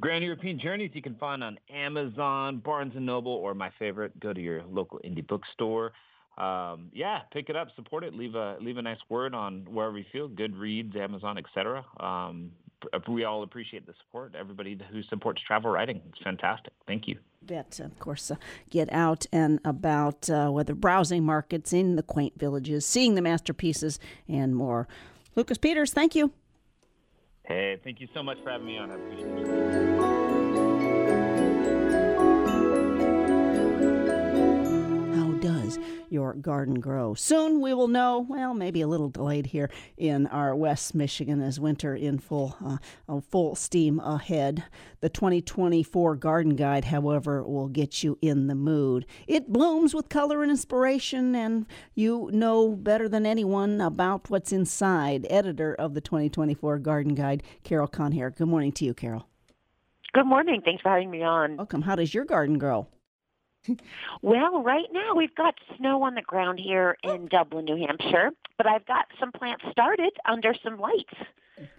Grand 0.00 0.22
European 0.22 0.60
Journeys 0.60 0.92
you 0.94 1.02
can 1.02 1.16
find 1.16 1.42
on 1.42 1.58
Amazon, 1.68 2.58
Barnes 2.58 2.92
and 2.94 3.04
Noble, 3.04 3.32
or 3.32 3.54
my 3.54 3.70
favorite, 3.78 4.18
go 4.20 4.32
to 4.32 4.40
your 4.40 4.62
local 4.64 5.00
indie 5.04 5.26
bookstore. 5.26 5.92
Um, 6.36 6.90
yeah, 6.92 7.20
pick 7.32 7.48
it 7.48 7.56
up, 7.56 7.68
support 7.74 8.04
it, 8.04 8.14
leave 8.14 8.36
a 8.36 8.56
leave 8.60 8.76
a 8.76 8.82
nice 8.82 8.98
word 9.08 9.34
on 9.34 9.66
wherever 9.68 9.98
you 9.98 10.04
feel, 10.12 10.28
Goodreads, 10.28 10.96
Amazon, 10.96 11.36
etc. 11.36 11.84
Um, 11.98 12.52
we 13.08 13.24
all 13.24 13.42
appreciate 13.42 13.86
the 13.86 13.94
support. 14.04 14.36
Everybody 14.38 14.78
who 14.92 15.02
supports 15.02 15.42
travel 15.44 15.72
writing, 15.72 16.00
it's 16.08 16.22
fantastic. 16.22 16.72
Thank 16.86 17.08
you. 17.08 17.18
Bet, 17.42 17.80
of 17.80 17.98
course, 17.98 18.30
uh, 18.30 18.36
get 18.68 18.92
out 18.92 19.26
and 19.32 19.60
about, 19.64 20.28
uh, 20.28 20.50
whether 20.50 20.74
browsing 20.74 21.24
markets 21.24 21.72
in 21.72 21.96
the 21.96 22.02
quaint 22.02 22.38
villages, 22.38 22.84
seeing 22.84 23.14
the 23.14 23.22
masterpieces, 23.22 23.98
and 24.28 24.54
more. 24.54 24.86
Lucas 25.34 25.56
Peters, 25.56 25.92
thank 25.92 26.14
you. 26.14 26.32
Hey, 27.44 27.78
thank 27.82 28.00
you 28.00 28.08
so 28.12 28.22
much 28.22 28.38
for 28.42 28.50
having 28.50 28.66
me 28.66 28.76
on. 28.76 28.90
I 28.90 28.94
appreciate 28.96 29.38
it. 29.38 30.37
Your 36.10 36.34
garden 36.34 36.80
grow. 36.80 37.14
Soon 37.14 37.60
we 37.60 37.74
will 37.74 37.88
know, 37.88 38.26
well, 38.28 38.54
maybe 38.54 38.80
a 38.80 38.86
little 38.86 39.08
delayed 39.08 39.46
here 39.46 39.70
in 39.96 40.26
our 40.28 40.54
West 40.56 40.94
Michigan 40.94 41.40
as 41.40 41.60
winter 41.60 41.94
in 41.94 42.18
full, 42.18 42.56
uh, 43.08 43.20
full 43.20 43.54
steam 43.54 44.00
ahead. 44.00 44.64
The 45.00 45.08
2024 45.08 46.16
Garden 46.16 46.56
Guide, 46.56 46.86
however, 46.86 47.42
will 47.42 47.68
get 47.68 48.02
you 48.02 48.18
in 48.22 48.46
the 48.46 48.54
mood. 48.54 49.06
It 49.26 49.52
blooms 49.52 49.94
with 49.94 50.08
color 50.08 50.42
and 50.42 50.50
inspiration, 50.50 51.34
and 51.34 51.66
you 51.94 52.30
know 52.32 52.74
better 52.74 53.08
than 53.08 53.26
anyone 53.26 53.80
about 53.80 54.30
what's 54.30 54.52
inside. 54.52 55.26
Editor 55.30 55.74
of 55.74 55.94
the 55.94 56.00
2024 56.00 56.78
Garden 56.78 57.14
Guide, 57.14 57.42
Carol 57.64 57.88
Connare. 57.88 58.34
Good 58.34 58.48
morning 58.48 58.72
to 58.72 58.84
you, 58.84 58.94
Carol. 58.94 59.28
Good 60.14 60.26
morning. 60.26 60.62
Thanks 60.64 60.82
for 60.82 60.90
having 60.90 61.10
me 61.10 61.22
on. 61.22 61.56
Welcome. 61.56 61.82
How 61.82 61.94
does 61.94 62.14
your 62.14 62.24
garden 62.24 62.58
grow? 62.58 62.88
Well, 64.22 64.62
right 64.62 64.86
now 64.92 65.14
we've 65.14 65.34
got 65.34 65.54
snow 65.76 66.02
on 66.02 66.14
the 66.14 66.22
ground 66.22 66.58
here 66.58 66.96
in 67.02 67.26
Dublin, 67.26 67.64
New 67.64 67.76
Hampshire, 67.76 68.30
but 68.56 68.66
I've 68.66 68.86
got 68.86 69.06
some 69.18 69.32
plants 69.32 69.64
started 69.70 70.12
under 70.24 70.54
some 70.62 70.78
lights. 70.78 71.14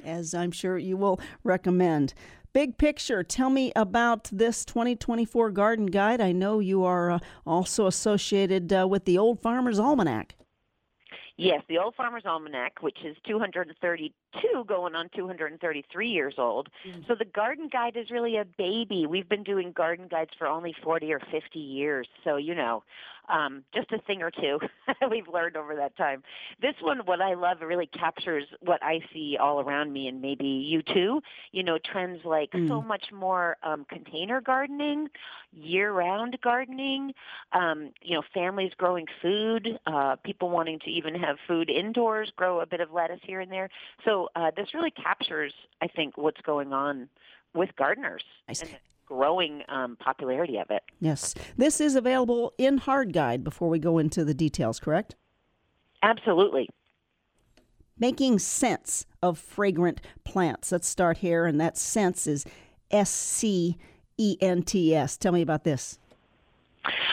As 0.04 0.34
I'm 0.34 0.52
sure 0.52 0.78
you 0.78 0.98
will 0.98 1.20
recommend. 1.44 2.13
Big 2.52 2.78
picture, 2.78 3.22
tell 3.24 3.50
me 3.50 3.72
about 3.76 4.30
this 4.32 4.65
2024 4.65 5.52
garden 5.52 5.86
guide. 5.86 6.20
I 6.20 6.32
know 6.32 6.60
you 6.60 6.84
are 6.84 7.12
uh, 7.12 7.20
also 7.46 7.86
associated 7.86 8.74
uh, 8.74 8.88
with 8.88 9.06
the 9.06 9.18
Old 9.20 9.39
Farmer's 9.42 9.80
Almanac. 9.80 10.36
Yes, 11.38 11.62
the 11.70 11.78
Old 11.78 11.96
Farmer's 11.96 12.26
Almanac, 12.26 12.82
which 12.82 12.98
is 13.06 13.15
232 14.34 14.65
going 14.65 14.96
on 14.96 15.10
233 15.15 16.08
years 16.08 16.36
old. 16.38 16.70
Mm-hmm. 16.88 17.02
So 17.08 17.15
the 17.15 17.26
garden 17.26 17.70
guide 17.72 17.96
is 17.96 18.12
really 18.12 18.38
a 18.38 18.46
baby. 18.46 19.06
We've 19.06 19.28
been 19.28 19.44
doing 19.44 19.72
garden 19.72 20.08
guides 20.10 20.32
for 20.38 20.48
only 20.48 20.76
40 20.84 21.13
or 21.13 21.20
50 21.32 21.60
years. 21.60 22.08
So, 22.24 22.38
you 22.38 22.56
know, 22.56 22.84
um, 23.30 23.63
just 23.74 23.92
a 23.92 24.00
thing 24.00 24.22
or 24.22 24.32
two 24.32 24.60
we've 25.10 25.28
learned 25.28 25.56
over 25.56 25.76
that 25.76 25.96
time. 25.96 26.24
This 26.62 26.76
one, 26.82 27.00
what 27.06 27.22
I 27.22 27.36
love, 27.36 27.62
really 27.62 27.86
captures 27.86 28.46
what 28.62 28.84
I 28.84 29.02
see 29.13 29.38
all 29.39 29.62
around 29.62 29.94
me, 29.94 30.08
and 30.08 30.22
maybe 30.22 30.46
you 30.46 30.82
too. 30.82 31.22
You 31.52 31.63
know, 31.63 31.78
trends 31.78 32.26
like 32.26 32.52
mm. 32.52 32.68
so 32.68 32.82
much 32.82 33.12
more 33.12 33.58
um, 33.63 33.86
container 33.88 34.42
gardening, 34.42 35.10
year-round 35.54 36.39
gardening. 36.42 37.13
Um, 37.54 37.92
you 38.02 38.15
know, 38.15 38.24
families 38.34 38.72
growing 38.78 39.06
food, 39.22 39.80
uh, 39.86 40.15
people 40.24 40.50
wanting 40.50 40.80
to 40.80 40.89
even 40.89 41.15
have 41.15 41.38
food 41.48 41.70
indoors, 41.70 42.32
grow 42.36 42.62
a 42.62 42.65
bit 42.65 42.82
of 42.82 42.92
lettuce 42.92 43.22
here 43.24 43.42
and 43.42 43.52
there. 43.52 43.70
So 44.20 44.30
uh, 44.36 44.52
this 44.56 44.74
really 44.74 44.92
captures, 44.92 45.54
I 45.82 45.88
think, 45.88 46.18
what's 46.18 46.42
going 46.42 46.74
on 46.74 47.10
with 47.54 47.70
gardeners. 47.78 48.24
Nice. 48.48 48.62
And 48.62 48.78
growing 49.06 49.64
um, 49.70 49.98
popularity 49.98 50.58
of 50.58 50.68
it. 50.70 50.84
Yes. 51.00 51.34
This 51.58 51.82
is 51.82 51.96
available 51.96 52.54
in 52.58 52.78
hard 52.80 53.14
guide 53.14 53.44
before 53.44 53.70
we 53.70 53.80
go 53.80 53.98
into 53.98 54.24
the 54.24 54.34
details, 54.34 54.80
correct? 54.80 55.16
Absolutely. 56.04 56.70
Making 57.98 58.40
sense 58.40 59.06
of 59.22 59.38
fragrant 59.38 60.02
plants. 60.24 60.72
Let's 60.72 60.88
start 60.88 61.18
here, 61.18 61.46
and 61.46 61.60
that 61.60 61.78
sense 61.78 62.28
is 62.28 62.46
S 62.92 63.10
C 63.10 63.78
E 64.18 64.38
N 64.42 64.64
T 64.64 64.96
S. 64.96 65.18
Tell 65.18 65.32
me 65.32 65.42
about 65.42 65.64
this. 65.64 65.98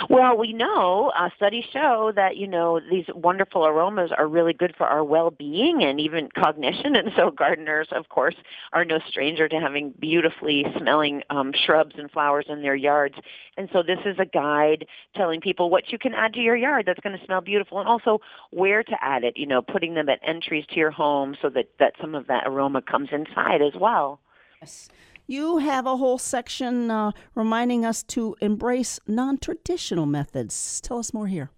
Well, 0.09 0.37
we 0.37 0.52
know 0.52 1.12
uh, 1.18 1.31
studies 1.37 1.64
show 1.72 2.12
that 2.14 2.37
you 2.37 2.46
know 2.46 2.81
these 2.90 3.07
wonderful 3.14 3.66
aromas 3.66 4.11
are 4.16 4.29
really 4.29 4.52
good 4.52 4.74
for 4.76 4.87
our 4.87 5.02
well-being 5.02 5.83
and 5.83 6.00
even 6.00 6.29
cognition, 6.37 6.94
and 6.96 7.11
so 7.16 7.31
gardeners, 7.31 7.88
of 7.90 8.09
course, 8.09 8.37
are 8.72 8.85
no 8.85 8.98
stranger 9.09 9.48
to 9.48 9.59
having 9.59 9.92
beautifully 9.98 10.64
smelling 10.79 11.22
um, 11.31 11.52
shrubs 11.52 11.96
and 11.98 12.11
flowers 12.11 12.46
in 12.48 12.62
their 12.62 12.76
yards. 12.76 13.16
And 13.57 13.68
so 13.72 13.83
this 13.83 13.98
is 14.05 14.16
a 14.18 14.26
guide 14.26 14.87
telling 15.14 15.40
people 15.40 15.70
what 15.70 15.90
you 15.90 15.98
can 15.98 16.14
add 16.14 16.35
to 16.35 16.40
your 16.40 16.57
yard 16.57 16.87
that's 16.87 17.00
going 17.00 17.18
to 17.18 17.24
smell 17.24 17.40
beautiful, 17.40 17.81
and 17.81 17.88
also 17.88 18.20
where 18.50 18.83
to 18.85 18.96
add 19.00 19.24
it. 19.24 19.37
You 19.37 19.46
know, 19.46 19.62
putting 19.62 19.94
them 19.94 20.09
at 20.09 20.20
entries 20.22 20.64
to 20.70 20.76
your 20.76 20.90
home 20.92 21.37
so 21.42 21.48
that 21.50 21.70
that 21.81 21.94
some 22.00 22.14
of 22.14 22.29
that 22.29 22.44
aroma 22.46 22.83
comes 22.83 23.09
inside 23.12 23.62
as 23.62 23.74
well. 23.74 24.20
Yes 24.61 24.88
you 25.26 25.58
have 25.58 25.86
a 25.86 25.96
whole 25.96 26.18
section 26.18 26.90
uh, 26.90 27.12
reminding 27.34 27.84
us 27.84 28.02
to 28.04 28.36
embrace 28.40 29.00
non 29.06 29.38
traditional 29.38 30.06
methods. 30.06 30.80
Tell 30.80 30.98
us 30.98 31.12
more 31.12 31.26
here. 31.26 31.50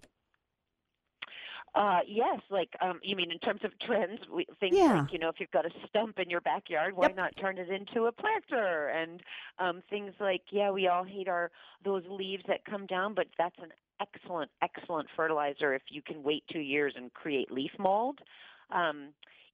Uh, 1.75 1.99
yes, 2.07 2.39
like 2.49 2.69
um, 2.81 2.99
you 3.03 3.15
mean 3.15 3.31
in 3.31 3.37
terms 3.39 3.61
of 3.63 3.71
trends, 3.79 4.19
we, 4.33 4.45
things 4.59 4.75
Yeah. 4.75 5.01
like 5.01 5.13
you 5.13 5.19
know 5.19 5.29
if 5.29 5.39
you've 5.39 5.51
got 5.51 5.65
a 5.65 5.69
stump 5.87 6.17
in 6.17 6.29
your 6.29 6.41
backyard, 6.41 6.95
why 6.95 7.07
Yep. 7.07 7.15
not 7.15 7.37
turn 7.37 7.57
it 7.59 7.69
into 7.69 8.05
a 8.05 8.11
planter? 8.11 8.87
And 8.89 9.21
um, 9.59 9.83
things 9.89 10.13
like 10.19 10.41
yeah, 10.51 10.71
we 10.71 10.87
all 10.87 11.03
hate 11.03 11.27
our 11.27 11.51
those 11.85 12.03
leaves 12.09 12.43
that 12.47 12.65
come 12.65 12.87
down, 12.87 13.13
but 13.13 13.27
that's 13.37 13.57
an 13.59 13.71
excellent, 14.01 14.49
excellent 14.63 15.09
fertilizer 15.15 15.73
if 15.75 15.83
you 15.89 16.01
can 16.01 16.23
wait 16.23 16.43
two 16.51 16.59
years 16.59 16.93
and 16.97 17.13
create 17.13 17.51
leaf 17.51 17.71
mold. 17.77 18.19
Um, 18.71 19.09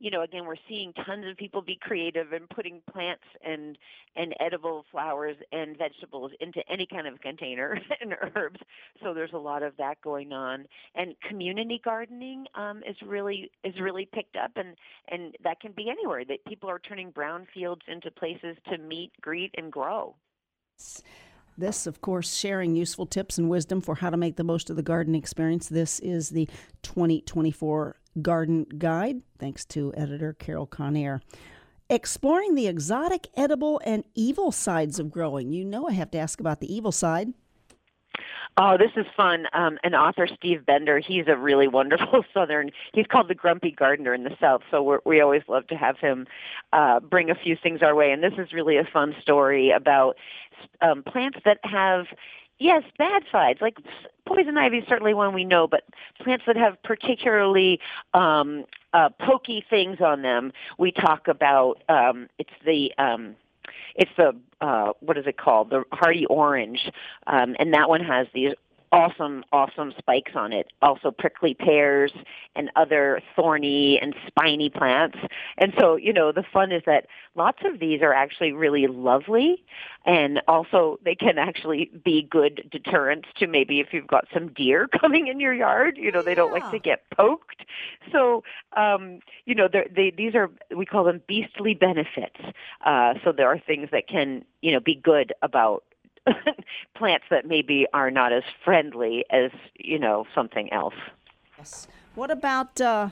you 0.06 0.12
know, 0.12 0.22
again, 0.22 0.46
we're 0.46 0.54
seeing 0.70 0.94
tons 0.94 1.26
of 1.28 1.36
people 1.36 1.64
be 1.64 1.80
creative 1.82 2.32
and 2.32 2.48
putting 2.48 2.80
plants 2.94 3.24
and 3.44 3.76
and 4.16 4.36
edible 4.40 4.86
flowers 4.92 5.36
and 5.52 5.76
vegetables 5.80 6.32
into 6.40 6.62
any 6.72 6.86
kind 6.86 7.08
of 7.08 7.20
container 7.22 7.80
and 8.02 8.14
herbs. 8.36 8.60
So 9.02 9.16
there's 9.16 9.34
a 9.34 9.40
lot 9.40 9.64
of 9.64 9.76
that 9.78 10.00
going 10.02 10.32
on 10.32 10.68
and 10.94 11.16
community 11.28 11.82
gardening 11.84 12.46
um, 12.54 12.84
is 12.88 12.96
really 13.04 13.50
is 13.64 13.74
really 13.82 14.08
picked 14.14 14.36
up 14.36 14.52
and 14.58 14.76
and 15.08 15.36
that 15.44 15.60
can 15.60 15.72
be 15.72 15.90
anywhere 15.90 16.24
that 16.24 16.46
people 16.46 16.70
are 16.70 16.78
turning 16.78 17.10
brown 17.10 17.48
fields 17.52 17.82
into 17.88 18.12
places 18.12 18.56
to 18.70 18.78
meet 18.78 19.12
greet 19.22 19.56
and 19.58 19.72
grow 19.72 20.16
This, 21.58 21.88
of 21.88 22.02
course, 22.02 22.36
sharing 22.36 22.76
useful 22.76 23.06
tips 23.06 23.40
and 23.40 23.50
wisdom 23.50 23.82
for 23.82 23.96
how 23.96 24.12
to 24.12 24.18
make 24.18 24.36
the 24.36 24.44
most 24.44 24.70
of 24.70 24.76
the 24.76 24.84
garden 24.84 25.16
experience. 25.16 25.70
This 25.70 26.00
is 26.02 26.30
the 26.30 26.48
2024 26.84 27.96
Garden 28.22 28.66
Guide, 28.78 29.22
thanks 29.40 29.66
to 29.66 29.94
editor 29.96 30.34
Carol 30.34 30.68
Connare. 30.68 31.22
Exploring 31.90 32.56
the 32.56 32.68
exotic, 32.68 33.28
edible, 33.36 33.80
and 33.86 34.04
evil 34.16 34.52
sides 34.52 35.00
of 35.00 35.12
growing. 35.12 35.52
You 35.52 35.64
know, 35.64 35.88
I 35.88 35.94
have 35.94 36.10
to 36.12 36.18
ask 36.18 36.40
about 36.40 36.60
the 36.60 36.74
evil 36.74 36.92
side. 36.92 37.34
Oh, 38.58 38.78
this 38.78 38.92
is 38.96 39.06
fun. 39.18 39.48
Um, 39.52 39.78
an 39.84 39.94
author, 39.94 40.28
Steve 40.34 40.66
Bender, 40.66 41.00
he's 41.00 41.28
a 41.28 41.36
really 41.36 41.68
wonderful 41.68 42.24
Southern. 42.34 42.72
He's 42.94 43.06
called 43.06 43.28
the 43.28 43.36
Grumpy 43.36 43.72
Gardener 43.72 44.14
in 44.14 44.24
the 44.24 44.36
South, 44.40 44.62
so 44.72 44.82
we're, 44.82 45.00
we 45.06 45.20
always 45.20 45.42
love 45.50 45.68
to 45.68 45.76
have 45.76 45.98
him 45.98 46.26
uh, 46.72 47.02
bring 47.02 47.30
a 47.30 47.36
few 47.36 47.58
things 47.62 47.82
our 47.82 47.94
way. 47.94 48.12
And 48.12 48.24
this 48.24 48.34
is 48.38 48.54
really 48.54 48.78
a 48.78 48.86
fun 48.86 49.14
story 49.22 49.72
about 49.72 50.16
um, 50.82 51.04
plants 51.04 51.40
that 51.44 51.60
have, 51.64 52.06
yes, 52.58 52.84
bad 52.98 53.24
sides. 53.30 53.60
Like 53.60 53.78
poison 54.26 54.58
ivy 54.58 54.80
is 54.80 54.88
certainly 54.88 55.14
one 55.14 55.34
we 55.34 55.46
know, 55.46 55.68
but 55.68 55.84
plants 56.20 56.46
that 56.48 56.58
have 56.58 56.82
particularly 56.84 57.80
um, 58.14 58.66
uh, 58.94 59.10
pokey 59.20 59.64
things 59.70 60.02
on 60.02 60.22
them. 60.22 60.52
We 60.78 60.92
talk 60.92 61.28
about 61.28 61.82
um, 61.90 62.30
it's 62.38 62.50
the 62.66 62.94
um, 62.98 63.36
it's 63.96 64.12
the 64.18 64.36
uh, 64.62 64.94
what 65.00 65.18
is 65.18 65.28
it 65.28 65.38
called? 65.38 65.70
The 65.70 65.84
hardy 65.92 66.26
orange, 66.26 66.92
um, 67.28 67.56
and 67.60 67.74
that 67.74 67.90
one 67.90 68.02
has 68.02 68.28
these 68.34 68.54
awesome, 68.96 69.44
awesome 69.52 69.94
spikes 69.98 70.32
on 70.36 70.54
it. 70.54 70.68
Also 70.82 71.12
prickly 71.12 71.54
pears 71.54 72.14
and 72.56 72.72
other 72.78 73.22
thorny 73.36 74.00
and 74.02 74.16
spiny 74.26 74.70
plants. 74.70 75.18
And 75.58 75.74
so, 75.78 75.98
you 75.98 76.14
know, 76.14 76.32
the 76.32 76.44
fun 76.54 76.72
is 76.72 76.82
that 76.86 77.08
lots 77.36 77.60
of 77.66 77.80
these 77.80 78.02
are 78.02 78.14
actually 78.14 78.54
really 78.54 78.88
lovely, 78.88 79.62
and 80.06 80.42
also 80.48 80.98
they 81.04 81.14
can 81.14 81.38
actually 81.38 81.92
be 82.06 82.22
good 82.22 82.70
deterrents 82.72 83.28
to 83.36 83.48
maybe 83.48 83.82
if 83.82 83.88
you've 83.92 84.08
got 84.08 84.28
some 84.34 84.54
deer 84.54 84.88
coming 85.02 85.28
in 85.28 85.42
your 85.42 85.54
yard. 85.54 85.98
You 85.98 86.12
know, 86.12 86.24
they 86.24 86.36
don't 86.36 86.54
like 86.54 86.72
to 86.72 86.80
get 86.80 87.04
poked. 87.16 87.66
So, 88.14 88.44
um, 88.78 89.20
you 89.46 89.56
know, 89.56 89.68
they're- 89.68 89.90
they 89.94 90.12
these 90.12 90.36
are 90.36 90.50
we 90.74 90.86
call 90.86 91.04
them 91.04 91.22
beastly 91.28 91.74
benefits. 91.74 92.40
Uh, 92.86 93.16
so 93.24 93.34
there 93.34 93.48
are 93.48 93.60
things 93.60 93.90
that 93.92 94.08
can, 94.08 94.46
you 94.62 94.72
know, 94.72 94.80
be 94.80 94.96
good 94.96 95.34
about 95.42 95.84
plants 96.98 97.26
that 97.30 97.46
maybe 97.46 97.86
are 97.94 98.12
not 98.12 98.34
as 98.34 98.44
friendly 98.64 99.26
as 99.30 99.52
you 99.76 100.00
know 100.00 100.26
something 100.34 100.72
else. 100.72 100.96
Yes. 101.58 101.88
What 102.16 102.32
about 102.32 102.80
uh, 102.82 103.10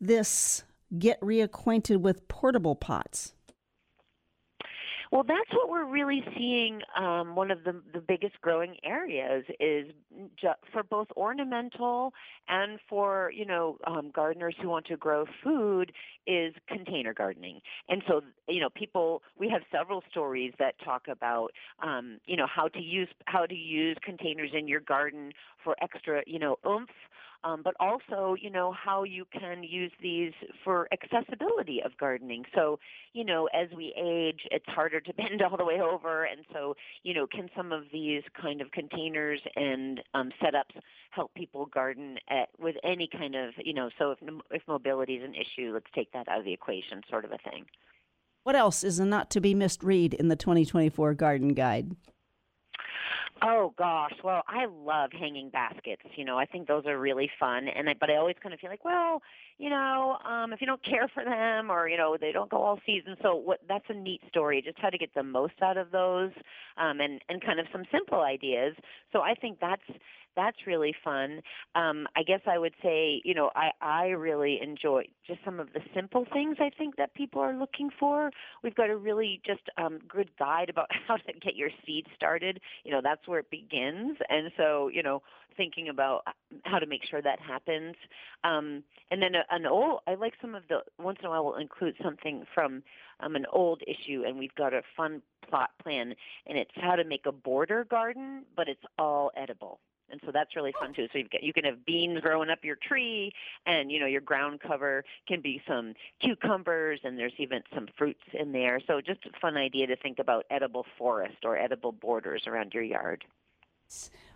this 0.00 0.64
get 0.98 1.20
reacquainted 1.20 1.98
with 1.98 2.26
portable 2.28 2.74
pots? 2.74 3.34
Well, 5.10 5.22
that's 5.26 5.50
what 5.52 5.68
we're 5.70 5.86
really 5.86 6.22
seeing. 6.36 6.80
Um, 6.96 7.34
one 7.34 7.50
of 7.50 7.64
the 7.64 7.80
the 7.92 8.00
biggest 8.00 8.40
growing 8.40 8.76
areas 8.84 9.44
is 9.60 9.86
ju- 10.40 10.48
for 10.72 10.82
both 10.82 11.08
ornamental 11.16 12.12
and 12.48 12.78
for 12.88 13.30
you 13.34 13.46
know 13.46 13.78
um, 13.86 14.10
gardeners 14.14 14.54
who 14.60 14.68
want 14.68 14.86
to 14.86 14.96
grow 14.96 15.24
food 15.42 15.92
is 16.26 16.54
container 16.68 17.14
gardening. 17.14 17.60
And 17.88 18.02
so 18.06 18.20
you 18.48 18.60
know 18.60 18.68
people 18.70 19.22
we 19.38 19.48
have 19.48 19.62
several 19.72 20.02
stories 20.10 20.52
that 20.58 20.74
talk 20.84 21.06
about 21.08 21.48
um, 21.82 22.18
you 22.26 22.36
know 22.36 22.46
how 22.46 22.68
to 22.68 22.80
use 22.80 23.08
how 23.26 23.46
to 23.46 23.54
use 23.54 23.96
containers 24.02 24.50
in 24.52 24.68
your 24.68 24.80
garden 24.80 25.32
for 25.64 25.74
extra 25.82 26.22
you 26.26 26.38
know 26.38 26.56
oomph. 26.66 26.90
Um, 27.44 27.62
but 27.62 27.74
also, 27.78 28.34
you 28.40 28.50
know, 28.50 28.72
how 28.72 29.04
you 29.04 29.24
can 29.32 29.62
use 29.62 29.92
these 30.02 30.32
for 30.64 30.88
accessibility 30.92 31.80
of 31.84 31.96
gardening. 31.96 32.44
So, 32.54 32.80
you 33.12 33.24
know, 33.24 33.48
as 33.54 33.68
we 33.76 33.94
age, 33.96 34.40
it's 34.50 34.66
harder 34.66 35.00
to 35.00 35.12
bend 35.14 35.42
all 35.42 35.56
the 35.56 35.64
way 35.64 35.80
over, 35.80 36.24
and 36.24 36.40
so, 36.52 36.74
you 37.04 37.14
know, 37.14 37.26
can 37.26 37.48
some 37.56 37.72
of 37.72 37.84
these 37.92 38.22
kind 38.40 38.60
of 38.60 38.70
containers 38.72 39.40
and 39.54 40.00
um, 40.14 40.30
setups 40.42 40.80
help 41.10 41.32
people 41.34 41.66
garden 41.66 42.18
at, 42.28 42.48
with 42.58 42.76
any 42.82 43.08
kind 43.10 43.34
of, 43.34 43.54
you 43.64 43.72
know, 43.72 43.88
so 43.98 44.10
if 44.10 44.18
if 44.50 44.62
mobility 44.66 45.14
is 45.14 45.24
an 45.24 45.34
issue, 45.34 45.72
let's 45.72 45.86
take 45.94 46.12
that 46.12 46.28
out 46.28 46.40
of 46.40 46.44
the 46.44 46.52
equation, 46.52 47.02
sort 47.08 47.24
of 47.24 47.32
a 47.32 47.38
thing. 47.50 47.64
What 48.42 48.56
else 48.56 48.82
is 48.82 48.98
a 48.98 49.04
not 49.04 49.30
to 49.30 49.40
be 49.40 49.54
missed 49.54 49.82
read 49.82 50.14
in 50.14 50.28
the 50.28 50.36
2024 50.36 51.14
Garden 51.14 51.54
Guide? 51.54 51.94
Oh 53.42 53.72
gosh, 53.78 54.14
well, 54.24 54.42
I 54.48 54.66
love 54.66 55.10
hanging 55.12 55.50
baskets. 55.50 56.02
You 56.16 56.24
know, 56.24 56.38
I 56.38 56.44
think 56.44 56.66
those 56.66 56.86
are 56.86 56.98
really 56.98 57.30
fun, 57.38 57.68
and 57.68 57.88
I, 57.88 57.94
but 57.98 58.10
I 58.10 58.16
always 58.16 58.36
kind 58.42 58.52
of 58.52 58.60
feel 58.60 58.70
like, 58.70 58.84
well, 58.84 59.22
you 59.58 59.70
know, 59.70 60.18
um, 60.28 60.52
if 60.52 60.60
you 60.60 60.66
don't 60.66 60.82
care 60.82 61.08
for 61.12 61.24
them, 61.24 61.70
or 61.70 61.88
you 61.88 61.96
know, 61.96 62.16
they 62.20 62.32
don't 62.32 62.50
go 62.50 62.58
all 62.58 62.80
season. 62.84 63.16
So 63.22 63.34
what? 63.36 63.60
That's 63.68 63.84
a 63.88 63.94
neat 63.94 64.20
story. 64.28 64.62
Just 64.62 64.78
how 64.78 64.90
to 64.90 64.98
get 64.98 65.14
the 65.14 65.22
most 65.22 65.54
out 65.62 65.76
of 65.76 65.90
those, 65.90 66.30
um, 66.76 67.00
and 67.00 67.20
and 67.28 67.44
kind 67.44 67.60
of 67.60 67.66
some 67.72 67.84
simple 67.92 68.20
ideas. 68.20 68.74
So 69.12 69.20
I 69.20 69.34
think 69.34 69.58
that's 69.60 69.82
that's 70.38 70.68
really 70.68 70.94
fun. 71.02 71.42
Um, 71.74 72.06
I 72.14 72.22
guess 72.22 72.40
I 72.46 72.58
would 72.58 72.74
say, 72.80 73.20
you 73.24 73.34
know, 73.34 73.50
I 73.56 73.70
I 73.82 74.06
really 74.10 74.60
enjoy 74.62 75.06
just 75.26 75.40
some 75.44 75.58
of 75.58 75.72
the 75.72 75.80
simple 75.94 76.26
things. 76.32 76.58
I 76.60 76.70
think 76.70 76.94
that 76.96 77.12
people 77.14 77.42
are 77.42 77.52
looking 77.52 77.90
for. 77.98 78.30
We've 78.62 78.74
got 78.76 78.88
a 78.88 78.96
really 78.96 79.42
just 79.44 79.62
um, 79.76 79.98
good 80.08 80.30
guide 80.38 80.70
about 80.70 80.86
how 81.08 81.16
to 81.16 81.32
get 81.42 81.56
your 81.56 81.70
seed 81.84 82.06
started. 82.14 82.60
You 82.84 82.92
know, 82.92 83.00
that's 83.02 83.26
where 83.26 83.40
it 83.40 83.50
begins. 83.50 84.16
And 84.28 84.52
so, 84.56 84.88
you 84.94 85.02
know, 85.02 85.22
thinking 85.56 85.88
about 85.88 86.22
how 86.62 86.78
to 86.78 86.86
make 86.86 87.02
sure 87.10 87.20
that 87.20 87.40
happens. 87.40 87.96
Um, 88.44 88.84
and 89.10 89.20
then 89.20 89.32
an 89.50 89.66
old, 89.66 90.00
I 90.06 90.14
like 90.14 90.34
some 90.40 90.54
of 90.54 90.62
the, 90.68 90.78
once 91.02 91.18
in 91.20 91.26
a 91.26 91.30
while 91.30 91.44
we'll 91.44 91.56
include 91.56 91.96
something 92.02 92.44
from 92.54 92.82
um, 93.20 93.34
an 93.34 93.44
old 93.52 93.82
issue 93.82 94.22
and 94.26 94.38
we've 94.38 94.54
got 94.54 94.72
a 94.72 94.82
fun 94.96 95.20
plot 95.50 95.70
plan 95.82 96.14
and 96.46 96.56
it's 96.56 96.70
how 96.76 96.94
to 96.94 97.04
make 97.04 97.26
a 97.26 97.32
border 97.32 97.84
garden, 97.84 98.44
but 98.56 98.68
it's 98.68 98.84
all 98.98 99.32
edible. 99.36 99.80
And 100.10 100.20
so 100.24 100.32
that's 100.32 100.56
really 100.56 100.72
fun 100.78 100.94
too. 100.94 101.06
So 101.12 101.18
you've 101.18 101.30
got, 101.30 101.42
you 101.42 101.52
can 101.52 101.64
have 101.64 101.84
beans 101.84 102.20
growing 102.20 102.50
up 102.50 102.60
your 102.62 102.76
tree, 102.76 103.32
and 103.66 103.90
you 103.90 104.00
know 104.00 104.06
your 104.06 104.20
ground 104.20 104.60
cover 104.66 105.04
can 105.26 105.40
be 105.40 105.60
some 105.68 105.94
cucumbers, 106.20 107.00
and 107.04 107.18
there's 107.18 107.34
even 107.38 107.62
some 107.74 107.88
fruits 107.96 108.22
in 108.32 108.52
there. 108.52 108.80
So 108.86 109.00
just 109.00 109.20
a 109.26 109.40
fun 109.40 109.56
idea 109.56 109.86
to 109.86 109.96
think 109.96 110.18
about 110.18 110.44
edible 110.50 110.86
forest 110.96 111.44
or 111.44 111.56
edible 111.58 111.92
borders 111.92 112.44
around 112.46 112.72
your 112.74 112.82
yard. 112.82 113.24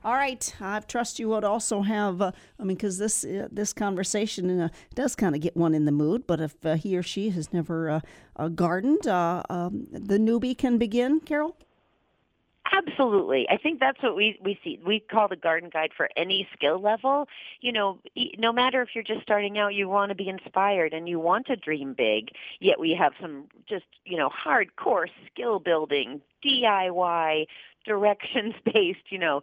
All 0.04 0.14
right, 0.14 0.54
I 0.60 0.80
trust 0.80 1.18
you 1.18 1.28
would 1.28 1.44
also 1.44 1.82
have. 1.82 2.20
Uh, 2.20 2.32
I 2.58 2.64
mean, 2.64 2.76
because 2.76 2.98
this 2.98 3.24
uh, 3.24 3.48
this 3.52 3.72
conversation 3.72 4.60
uh, 4.60 4.68
does 4.94 5.14
kind 5.14 5.34
of 5.34 5.40
get 5.40 5.56
one 5.56 5.74
in 5.74 5.84
the 5.84 5.92
mood. 5.92 6.26
But 6.26 6.40
if 6.40 6.66
uh, 6.66 6.74
he 6.74 6.96
or 6.96 7.02
she 7.02 7.30
has 7.30 7.52
never 7.52 7.88
uh, 7.88 8.00
uh, 8.36 8.48
gardened, 8.48 9.06
um, 9.06 9.86
the 9.92 10.18
newbie 10.18 10.56
can 10.56 10.78
begin. 10.78 11.20
Carol. 11.20 11.56
Absolutely. 12.74 13.46
I 13.50 13.58
think 13.58 13.80
that's 13.80 14.02
what 14.02 14.16
we 14.16 14.38
we 14.42 14.58
see. 14.64 14.80
We 14.84 15.00
call 15.00 15.28
the 15.28 15.36
garden 15.36 15.68
guide 15.70 15.90
for 15.94 16.08
any 16.16 16.48
skill 16.54 16.80
level. 16.80 17.28
You 17.60 17.70
know, 17.70 17.98
no 18.38 18.50
matter 18.50 18.80
if 18.80 18.90
you're 18.94 19.04
just 19.04 19.20
starting 19.22 19.58
out, 19.58 19.74
you 19.74 19.88
want 19.90 20.08
to 20.08 20.14
be 20.14 20.28
inspired 20.28 20.94
and 20.94 21.06
you 21.06 21.18
want 21.20 21.46
to 21.48 21.56
dream 21.56 21.92
big. 21.92 22.30
Yet 22.60 22.80
we 22.80 22.92
have 22.98 23.12
some 23.20 23.44
just 23.68 23.84
you 24.06 24.16
know 24.16 24.30
hardcore 24.30 25.06
skill 25.30 25.58
building, 25.58 26.22
DIY, 26.42 27.46
directions 27.84 28.54
based. 28.64 29.10
You 29.10 29.18
know, 29.18 29.42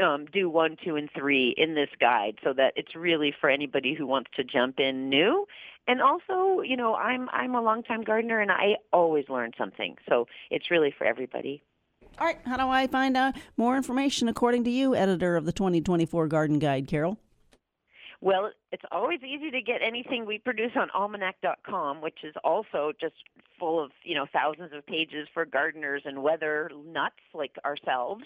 um, 0.00 0.26
do 0.26 0.48
one, 0.48 0.76
two, 0.84 0.94
and 0.94 1.10
three 1.12 1.54
in 1.58 1.74
this 1.74 1.90
guide, 2.00 2.38
so 2.44 2.52
that 2.52 2.74
it's 2.76 2.94
really 2.94 3.34
for 3.40 3.50
anybody 3.50 3.94
who 3.94 4.06
wants 4.06 4.30
to 4.36 4.44
jump 4.44 4.78
in 4.78 5.08
new. 5.08 5.46
And 5.88 6.00
also, 6.00 6.60
you 6.60 6.76
know, 6.76 6.94
I'm 6.94 7.28
I'm 7.30 7.56
a 7.56 7.60
longtime 7.60 8.02
gardener 8.04 8.38
and 8.38 8.52
I 8.52 8.76
always 8.92 9.28
learn 9.28 9.50
something. 9.58 9.96
So 10.08 10.28
it's 10.50 10.70
really 10.70 10.94
for 10.96 11.04
everybody. 11.04 11.60
All 12.20 12.26
right, 12.26 12.38
how 12.44 12.56
do 12.56 12.68
I 12.68 12.88
find 12.88 13.16
out 13.16 13.36
more 13.56 13.76
information 13.76 14.26
according 14.26 14.64
to 14.64 14.70
you, 14.70 14.96
editor 14.96 15.36
of 15.36 15.44
the 15.44 15.52
2024 15.52 16.26
Garden 16.26 16.58
Guide, 16.58 16.88
Carol? 16.88 17.16
Well, 18.20 18.50
it's 18.72 18.84
always 18.90 19.20
easy 19.22 19.50
to 19.50 19.60
get 19.62 19.80
anything 19.82 20.26
we 20.26 20.38
produce 20.38 20.72
on 20.76 20.90
almanac.com, 20.94 22.00
which 22.00 22.18
is 22.22 22.34
also 22.44 22.92
just 23.00 23.14
full 23.58 23.82
of 23.82 23.90
you 24.04 24.14
know 24.14 24.26
thousands 24.32 24.72
of 24.72 24.86
pages 24.86 25.28
for 25.32 25.44
gardeners 25.44 26.02
and 26.04 26.22
weather 26.22 26.70
nuts 26.86 27.16
like 27.34 27.56
ourselves. 27.64 28.24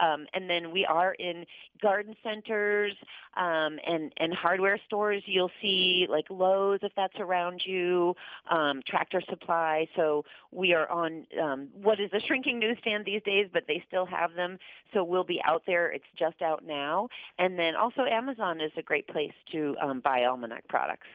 Um, 0.00 0.26
and 0.32 0.48
then 0.48 0.70
we 0.70 0.84
are 0.84 1.12
in 1.14 1.44
garden 1.82 2.14
centers 2.22 2.92
um, 3.36 3.78
and 3.86 4.12
and 4.18 4.32
hardware 4.32 4.78
stores. 4.86 5.22
You'll 5.26 5.50
see 5.60 6.06
like 6.08 6.26
Lowe's 6.30 6.80
if 6.82 6.92
that's 6.96 7.18
around 7.18 7.62
you, 7.64 8.14
um, 8.50 8.82
Tractor 8.86 9.22
Supply. 9.28 9.88
So 9.96 10.24
we 10.52 10.74
are 10.74 10.88
on 10.90 11.26
um, 11.42 11.68
what 11.82 12.00
is 12.00 12.10
a 12.12 12.20
shrinking 12.20 12.58
newsstand 12.58 13.04
these 13.04 13.22
days, 13.22 13.48
but 13.52 13.64
they 13.66 13.82
still 13.86 14.06
have 14.06 14.34
them. 14.34 14.58
So 14.92 15.04
we'll 15.04 15.24
be 15.24 15.40
out 15.44 15.62
there. 15.66 15.90
It's 15.90 16.04
just 16.16 16.42
out 16.42 16.64
now. 16.64 17.08
And 17.38 17.58
then 17.58 17.74
also 17.74 18.02
Amazon 18.04 18.60
is 18.60 18.72
a 18.76 18.82
great 18.82 19.08
place 19.08 19.34
to 19.52 19.76
um, 19.80 20.00
buy 20.00 20.24
Almanac 20.24 20.66
products 20.68 21.06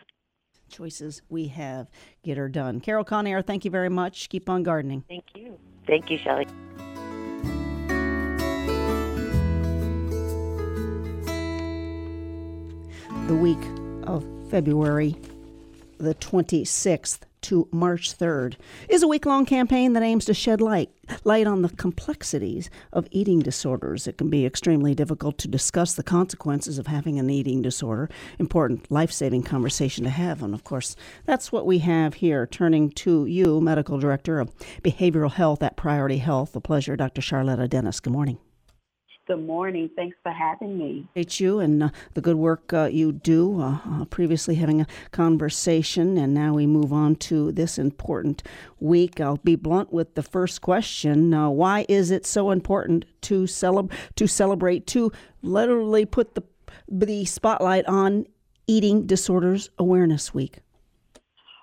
choices 0.69 1.21
we 1.29 1.47
have. 1.47 1.89
Get 2.23 2.37
her 2.37 2.49
done. 2.49 2.79
Carol 2.79 3.05
Connare, 3.05 3.45
thank 3.45 3.63
you 3.63 3.69
very 3.69 3.89
much. 3.89 4.27
Keep 4.29 4.49
on 4.49 4.63
gardening. 4.63 5.03
Thank 5.07 5.25
you. 5.35 5.59
Thank 5.85 6.09
you, 6.09 6.17
Shelley. 6.17 6.47
The 13.27 13.35
week 13.35 13.59
of 14.03 14.25
February 14.49 15.15
the 15.97 16.15
26th 16.15 17.19
to 17.43 17.67
March 17.71 18.17
3rd 18.17 18.55
is 18.89 19.03
a 19.03 19.07
week 19.07 19.25
long 19.25 19.45
campaign 19.45 19.93
that 19.93 20.03
aims 20.03 20.25
to 20.25 20.33
shed 20.33 20.61
light 20.61 20.89
light 21.23 21.47
on 21.47 21.61
the 21.61 21.69
complexities 21.69 22.69
of 22.91 23.07
eating 23.11 23.39
disorders. 23.39 24.07
It 24.07 24.17
can 24.17 24.29
be 24.29 24.45
extremely 24.45 24.95
difficult 24.95 25.37
to 25.39 25.47
discuss 25.47 25.93
the 25.93 26.03
consequences 26.03 26.77
of 26.77 26.87
having 26.87 27.19
an 27.19 27.29
eating 27.29 27.61
disorder. 27.61 28.09
Important 28.39 28.89
life-saving 28.89 29.43
conversation 29.43 30.03
to 30.05 30.09
have, 30.09 30.41
and 30.41 30.53
of 30.53 30.63
course, 30.63 30.95
that's 31.25 31.51
what 31.51 31.65
we 31.65 31.79
have 31.79 32.15
here. 32.15 32.47
Turning 32.47 32.89
to 32.91 33.25
you, 33.25 33.59
medical 33.59 33.99
director 33.99 34.39
of 34.39 34.55
behavioral 34.81 35.31
health 35.31 35.61
at 35.61 35.75
Priority 35.75 36.17
Health. 36.17 36.55
A 36.55 36.61
pleasure, 36.61 36.95
Dr. 36.95 37.21
Charlotta 37.21 37.67
Dennis. 37.67 37.99
Good 37.99 38.13
morning. 38.13 38.37
Good 39.25 39.45
morning. 39.45 39.89
Thanks 39.95 40.17
for 40.21 40.33
having 40.33 40.77
me. 40.77 41.07
Appreciate 41.11 41.39
you 41.39 41.59
and 41.59 41.83
uh, 41.83 41.89
the 42.13 42.19
good 42.19 42.35
work 42.35 42.73
uh, 42.73 42.89
you 42.91 43.13
do. 43.13 43.61
Uh, 43.61 43.77
uh, 43.85 44.05
previously, 44.05 44.55
having 44.55 44.81
a 44.81 44.87
conversation, 45.11 46.17
and 46.17 46.33
now 46.33 46.53
we 46.55 46.67
move 46.67 46.91
on 46.91 47.15
to 47.27 47.53
this 47.53 47.77
important 47.77 48.43
week. 48.81 49.21
I'll 49.21 49.37
be 49.37 49.55
blunt 49.55 49.93
with 49.93 50.15
the 50.15 50.23
first 50.23 50.59
question: 50.59 51.33
uh, 51.33 51.47
Why 51.47 51.85
is 51.87 52.11
it 52.11 52.25
so 52.25 52.51
important 52.51 53.05
to 53.21 53.43
celeb- 53.43 53.93
to 54.15 54.27
celebrate 54.27 54.87
to 54.87 55.09
literally 55.41 56.05
put 56.05 56.35
the 56.35 56.43
the 56.89 57.23
spotlight 57.23 57.85
on 57.85 58.25
Eating 58.67 59.05
Disorders 59.07 59.69
Awareness 59.79 60.33
Week? 60.33 60.57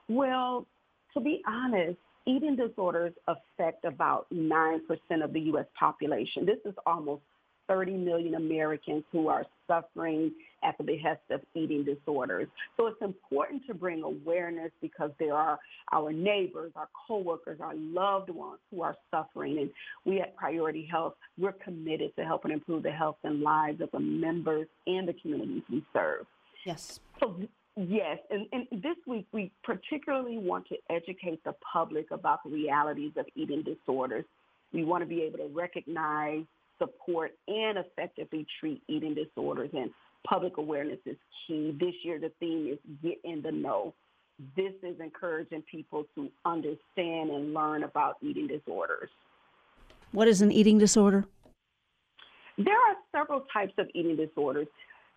Well, 0.09 0.67
to 1.13 1.21
be 1.21 1.43
honest, 1.47 1.99
eating 2.27 2.57
disorders 2.57 3.13
affect 3.29 3.85
about 3.85 4.27
9% 4.33 4.81
of 5.23 5.33
the 5.33 5.41
U.S. 5.41 5.67
population. 5.79 6.47
This 6.47 6.59
is 6.65 6.75
almost 6.87 7.23
30 7.71 7.93
million 7.93 8.35
Americans 8.35 9.05
who 9.13 9.29
are 9.29 9.47
suffering 9.69 10.33
at 10.65 10.77
the 10.77 10.83
behest 10.83 11.21
of 11.31 11.41
eating 11.55 11.85
disorders. 11.85 12.49
So 12.77 12.89
it's 12.89 13.01
important 13.01 13.65
to 13.69 13.75
bring 13.75 14.03
awareness 14.03 14.73
because 14.83 15.13
there 15.21 15.35
are 15.35 15.57
our 15.93 16.13
neighbors, 16.13 16.73
our 16.75 16.89
coworkers, 17.07 17.61
our 17.61 17.75
loved 17.77 18.29
ones 18.29 18.59
who 18.73 18.83
are 18.83 18.97
suffering. 19.13 19.59
And 19.59 19.71
we 20.05 20.21
at 20.21 20.35
Priority 20.35 20.85
Health, 20.91 21.15
we're 21.39 21.53
committed 21.53 22.15
to 22.17 22.25
helping 22.25 22.51
improve 22.51 22.83
the 22.83 22.91
health 22.91 23.19
and 23.23 23.41
lives 23.41 23.81
of 23.81 23.91
the 23.93 24.01
members 24.01 24.67
and 24.89 25.07
the 25.07 25.15
communities 25.15 25.63
we 25.71 25.85
serve. 25.93 26.27
Yes. 26.67 26.99
So 27.21 27.37
Yes, 27.77 28.19
and, 28.31 28.47
and, 28.53 28.67
this 28.83 28.97
week 29.07 29.27
we 29.33 29.53
particularly 29.63 30.37
want 30.37 30.67
to 30.69 30.77
educate 30.91 31.43
the 31.45 31.55
public 31.73 32.11
about 32.11 32.41
the 32.45 32.51
realities 32.51 33.13
of 33.17 33.27
eating 33.37 33.63
disorders. 33.63 34.25
We 34.73 34.85
want 34.85 35.03
to 35.03 35.07
be 35.07 35.23
able 35.23 35.39
to 35.39 35.47
recognize 35.47 36.45
support 36.81 37.33
and 37.49 37.79
effectively 37.79 38.47
treat 38.59 38.83
eating 38.89 39.15
disorders. 39.15 39.71
And 39.73 39.91
public 40.27 40.57
awareness 40.57 40.99
is 41.07 41.17
key. 41.47 41.77
This 41.79 41.95
year, 42.03 42.19
the 42.19 42.33
theme 42.41 42.69
is 42.73 42.79
get 43.03 43.19
in 43.25 43.43
the 43.43 43.53
know. 43.53 43.95
This 44.57 44.73
is 44.83 44.99
encouraging 45.01 45.63
people 45.71 46.05
to 46.15 46.31
understand 46.45 47.31
and 47.31 47.53
learn 47.53 47.85
about 47.85 48.17
eating 48.23 48.47
disorders. 48.47 49.11
What 50.13 50.29
is 50.29 50.41
an 50.41 50.51
eating 50.51 50.79
disorder? 50.79 51.25
There 52.57 52.75
are 52.75 52.97
several 53.13 53.45
types 53.53 53.75
of 53.79 53.89
eating 53.95 54.17
disorders. 54.17 54.67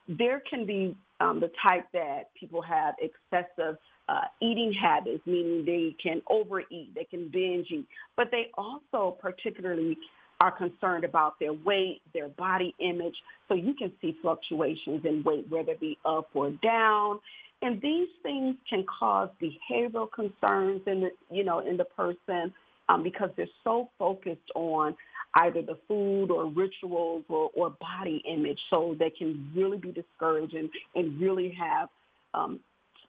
There 0.08 0.42
can 0.50 0.66
be 0.66 0.96
um, 1.20 1.40
the 1.40 1.52
type 1.62 1.86
that 1.94 2.34
people 2.40 2.62
have 2.62 2.96
excessive 3.00 3.78
uh, 4.10 4.22
eating 4.42 4.74
habits, 4.74 5.22
meaning 5.26 5.66
they 5.66 5.96
can 6.02 6.22
overeat, 6.30 6.94
they 6.94 7.06
can 7.06 7.30
binge 7.30 7.68
eat, 7.72 7.88
but 8.18 8.30
they 8.32 8.52
also 8.58 9.18
particularly 9.22 9.98
are 10.44 10.52
concerned 10.52 11.06
about 11.06 11.40
their 11.40 11.54
weight, 11.54 12.02
their 12.14 12.28
body 12.28 12.76
image. 12.80 13.16
So 13.48 13.54
you 13.54 13.74
can 13.74 13.94
see 14.02 14.18
fluctuations 14.22 15.06
in 15.06 15.24
weight, 15.24 15.46
whether 15.50 15.72
it 15.72 15.80
be 15.80 15.98
up 16.04 16.28
or 16.34 16.52
down. 16.62 17.20
And 17.62 17.82
these 17.82 18.10
things 18.24 18.58
can 18.70 18.84
cause 19.00 19.30
behavioral 19.42 20.12
concerns 20.12 20.82
in 20.86 21.00
the, 21.00 21.12
you 21.32 21.46
know, 21.46 21.60
in 21.60 21.78
the 21.78 21.86
person 21.86 22.54
um, 22.90 23.04
because 23.04 23.30
they're 23.38 23.48
so 23.64 23.90
focused 23.98 24.52
on 24.54 24.98
either 25.36 25.62
the 25.62 25.78
food 25.88 26.30
or 26.30 26.48
rituals 26.48 27.24
or, 27.30 27.50
or 27.56 27.70
body 27.80 28.22
image. 28.30 28.60
So 28.70 28.98
they 29.00 29.12
can 29.12 29.50
really 29.56 29.78
be 29.78 29.94
discouraging 29.94 30.70
and 30.94 31.22
really 31.22 31.58
have 31.58 31.88
um, 32.34 32.60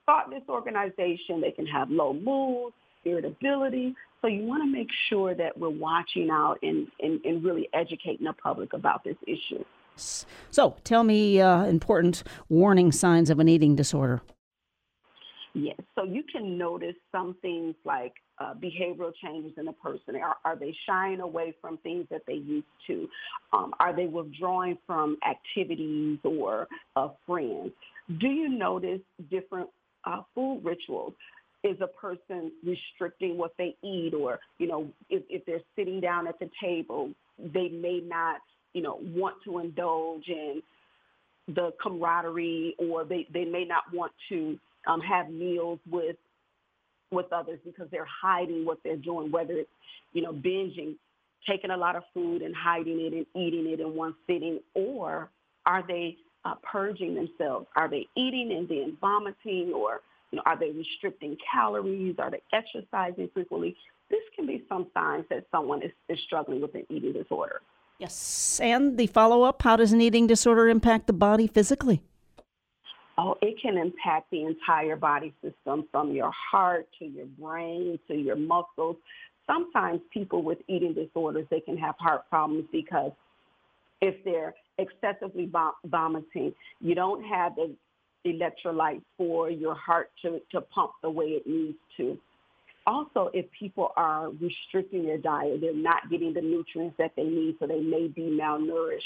thought 0.05 0.31
disorganization. 0.31 1.41
They 1.41 1.51
can 1.51 1.65
have 1.65 1.89
low 1.91 2.13
mood, 2.13 2.71
irritability. 3.03 3.93
So 4.25 4.29
you 4.29 4.41
want 4.41 4.63
to 4.63 4.67
make 4.67 4.89
sure 5.07 5.35
that 5.35 5.55
we're 5.55 5.69
watching 5.69 6.31
out 6.31 6.57
and, 6.63 6.87
and, 6.99 7.23
and 7.23 7.43
really 7.43 7.69
educating 7.75 8.25
the 8.25 8.33
public 8.33 8.73
about 8.73 9.03
this 9.03 9.17
issue. 9.27 9.63
So 10.49 10.75
tell 10.83 11.03
me 11.03 11.39
uh, 11.39 11.65
important 11.65 12.23
warning 12.49 12.91
signs 12.91 13.29
of 13.29 13.39
an 13.39 13.47
eating 13.47 13.75
disorder. 13.75 14.23
Yes. 15.53 15.77
So 15.93 16.05
you 16.05 16.23
can 16.23 16.57
notice 16.57 16.95
some 17.11 17.35
things 17.43 17.75
like 17.85 18.13
uh, 18.39 18.55
behavioral 18.55 19.11
changes 19.23 19.51
in 19.59 19.67
a 19.67 19.73
person. 19.73 20.15
Are, 20.15 20.37
are, 20.43 20.55
they 20.55 20.75
shying 20.87 21.19
away 21.19 21.53
from 21.61 21.77
things 21.77 22.07
that 22.09 22.21
they 22.25 22.33
used 22.33 22.65
to? 22.87 23.07
Um, 23.53 23.75
are 23.79 23.95
they 23.95 24.07
withdrawing 24.07 24.79
from 24.87 25.17
activities 25.23 26.17
or 26.23 26.67
uh, 26.95 27.09
friends? 27.27 27.73
Do 28.19 28.27
you 28.27 28.49
notice 28.49 29.01
different 29.29 29.69
uh, 30.03 30.23
food 30.33 30.61
rituals? 30.63 31.13
Is 31.65 31.77
a 31.81 31.87
person 31.87 32.51
restricting 32.63 33.37
what 33.37 33.53
they 33.57 33.75
eat 33.83 34.13
or, 34.13 34.39
you 34.59 34.67
know, 34.67 34.87
if, 35.09 35.23
if 35.29 35.45
they're 35.45 35.61
sitting 35.75 35.99
down 35.99 36.27
at 36.27 36.37
the 36.39 36.49
table, 36.61 37.09
they 37.39 37.69
may 37.69 38.01
not, 38.05 38.39
you 38.73 38.83
know, 38.83 38.99
want 39.01 39.35
to 39.45 39.57
indulge 39.59 40.27
in 40.27 40.61
the 41.47 41.71
camaraderie 41.81 42.75
or 42.77 43.03
they, 43.03 43.27
they 43.33 43.45
may 43.45 43.65
not 43.65 43.83
want 43.91 44.11
to 44.29 44.59
um, 44.87 45.01
have 45.01 45.29
meals 45.29 45.79
with 45.89 46.15
with 47.11 47.31
others 47.31 47.59
because 47.63 47.87
they're 47.91 48.07
hiding 48.21 48.65
what 48.65 48.79
they're 48.83 48.97
doing, 48.97 49.31
whether 49.31 49.53
it's, 49.53 49.69
you 50.13 50.21
know, 50.21 50.33
binging, 50.33 50.95
taking 51.47 51.69
a 51.69 51.77
lot 51.77 51.95
of 51.95 52.03
food 52.13 52.41
and 52.41 52.53
hiding 52.55 52.99
it 52.99 53.13
and 53.13 53.25
eating 53.35 53.67
it 53.71 53.79
in 53.79 53.95
one 53.95 54.13
sitting, 54.27 54.59
or 54.73 55.29
are 55.65 55.83
they 55.87 56.17
uh, 56.43 56.55
purging 56.69 57.15
themselves? 57.15 57.67
Are 57.75 57.87
they 57.87 58.07
eating 58.17 58.51
and 58.51 58.67
then 58.67 58.97
vomiting 58.99 59.71
or 59.73 60.01
you 60.31 60.37
know, 60.37 60.43
are 60.45 60.57
they 60.57 60.71
restricting 60.71 61.37
calories? 61.51 62.15
Are 62.19 62.31
they 62.31 62.41
exercising 62.53 63.29
frequently? 63.33 63.75
This 64.09 64.21
can 64.35 64.45
be 64.45 64.63
some 64.69 64.87
signs 64.93 65.25
that 65.29 65.45
someone 65.51 65.81
is, 65.81 65.91
is 66.09 66.19
struggling 66.25 66.61
with 66.61 66.75
an 66.75 66.85
eating 66.89 67.13
disorder. 67.13 67.61
Yes. 67.99 68.59
And 68.61 68.97
the 68.97 69.07
follow 69.07 69.43
up 69.43 69.61
how 69.61 69.77
does 69.77 69.93
an 69.93 70.01
eating 70.01 70.27
disorder 70.27 70.67
impact 70.67 71.07
the 71.07 71.13
body 71.13 71.47
physically? 71.47 72.01
Oh, 73.17 73.37
it 73.41 73.55
can 73.61 73.77
impact 73.77 74.29
the 74.31 74.43
entire 74.43 74.97
body 74.97 75.33
system 75.41 75.85
from 75.91 76.11
your 76.11 76.31
heart 76.51 76.87
to 76.99 77.05
your 77.05 77.27
brain 77.39 77.97
to 78.09 78.13
your 78.13 78.35
muscles. 78.35 78.97
Sometimes 79.47 80.01
people 80.11 80.43
with 80.43 80.57
eating 80.67 80.93
disorders, 80.93 81.45
they 81.49 81.61
can 81.61 81.77
have 81.77 81.95
heart 81.97 82.29
problems 82.29 82.65
because 82.71 83.11
if 84.01 84.15
they're 84.25 84.53
excessively 84.77 85.49
vomiting, 85.85 86.53
you 86.81 86.95
don't 86.95 87.23
have 87.23 87.55
the 87.55 87.73
electrolytes 88.25 89.03
for 89.17 89.49
your 89.49 89.75
heart 89.75 90.11
to, 90.21 90.41
to 90.51 90.61
pump 90.61 90.91
the 91.01 91.09
way 91.09 91.25
it 91.25 91.47
needs 91.47 91.77
to. 91.97 92.17
Also, 92.87 93.31
if 93.33 93.45
people 93.51 93.91
are 93.97 94.29
restricting 94.39 95.05
their 95.05 95.17
diet, 95.17 95.59
they're 95.61 95.73
not 95.73 96.09
getting 96.11 96.33
the 96.33 96.41
nutrients 96.41 96.95
that 96.97 97.11
they 97.15 97.23
need, 97.23 97.55
so 97.59 97.65
they 97.65 97.79
may 97.79 98.07
be 98.07 98.23
malnourished. 98.23 98.99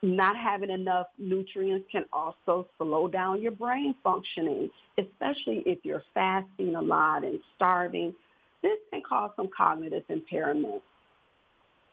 Not 0.00 0.36
having 0.36 0.70
enough 0.70 1.08
nutrients 1.18 1.86
can 1.90 2.04
also 2.12 2.68
slow 2.78 3.08
down 3.08 3.42
your 3.42 3.52
brain 3.52 3.94
functioning, 4.02 4.70
especially 4.96 5.62
if 5.66 5.78
you're 5.82 6.04
fasting 6.14 6.76
a 6.76 6.80
lot 6.80 7.24
and 7.24 7.40
starving. 7.56 8.14
This 8.62 8.78
can 8.92 9.02
cause 9.06 9.30
some 9.36 9.48
cognitive 9.54 10.04
impairment. 10.08 10.82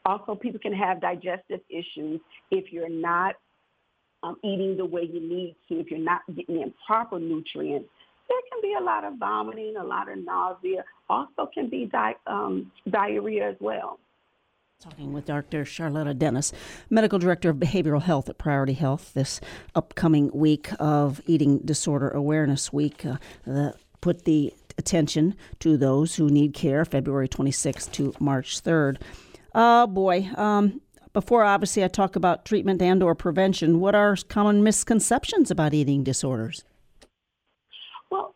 Also, 0.06 0.36
people 0.36 0.60
can 0.60 0.72
have 0.72 1.00
digestive 1.00 1.60
issues 1.68 2.20
if 2.50 2.72
you're 2.72 2.88
not 2.88 3.34
um, 4.22 4.36
eating 4.42 4.76
the 4.76 4.84
way 4.84 5.02
you 5.02 5.20
need 5.20 5.56
to, 5.68 5.80
if 5.80 5.90
you're 5.90 6.00
not 6.00 6.22
getting 6.34 6.62
in 6.62 6.72
proper 6.86 7.18
nutrients, 7.18 7.88
there 8.28 8.38
can 8.50 8.60
be 8.62 8.74
a 8.78 8.82
lot 8.82 9.04
of 9.04 9.14
vomiting, 9.18 9.74
a 9.78 9.84
lot 9.84 10.10
of 10.10 10.18
nausea. 10.18 10.84
Also, 11.08 11.48
can 11.54 11.68
be 11.68 11.86
di- 11.86 12.16
um, 12.26 12.70
diarrhea 12.90 13.50
as 13.50 13.56
well. 13.60 14.00
Talking 14.80 15.12
with 15.12 15.24
Dr. 15.24 15.64
Charlotta 15.64 16.12
Dennis, 16.12 16.52
Medical 16.90 17.18
Director 17.18 17.48
of 17.48 17.56
Behavioral 17.56 18.02
Health 18.02 18.28
at 18.28 18.36
Priority 18.36 18.74
Health, 18.74 19.14
this 19.14 19.40
upcoming 19.74 20.30
week 20.34 20.68
of 20.78 21.20
Eating 21.26 21.58
Disorder 21.58 22.10
Awareness 22.10 22.72
Week. 22.72 23.06
Uh, 23.06 23.16
the, 23.46 23.74
put 24.02 24.24
the 24.24 24.52
attention 24.76 25.34
to 25.60 25.78
those 25.78 26.16
who 26.16 26.28
need 26.28 26.52
care 26.52 26.84
February 26.84 27.28
26th 27.28 27.90
to 27.92 28.12
March 28.20 28.62
3rd. 28.62 29.00
Oh 29.54 29.86
boy, 29.86 30.28
um, 30.36 30.82
before 31.16 31.44
obviously 31.44 31.82
I 31.82 31.88
talk 31.88 32.14
about 32.14 32.44
treatment 32.44 32.82
and 32.82 33.02
or 33.02 33.14
prevention, 33.14 33.80
what 33.80 33.94
are 33.94 34.18
common 34.28 34.62
misconceptions 34.62 35.50
about 35.50 35.72
eating 35.72 36.04
disorders? 36.04 36.62
Well, 38.10 38.34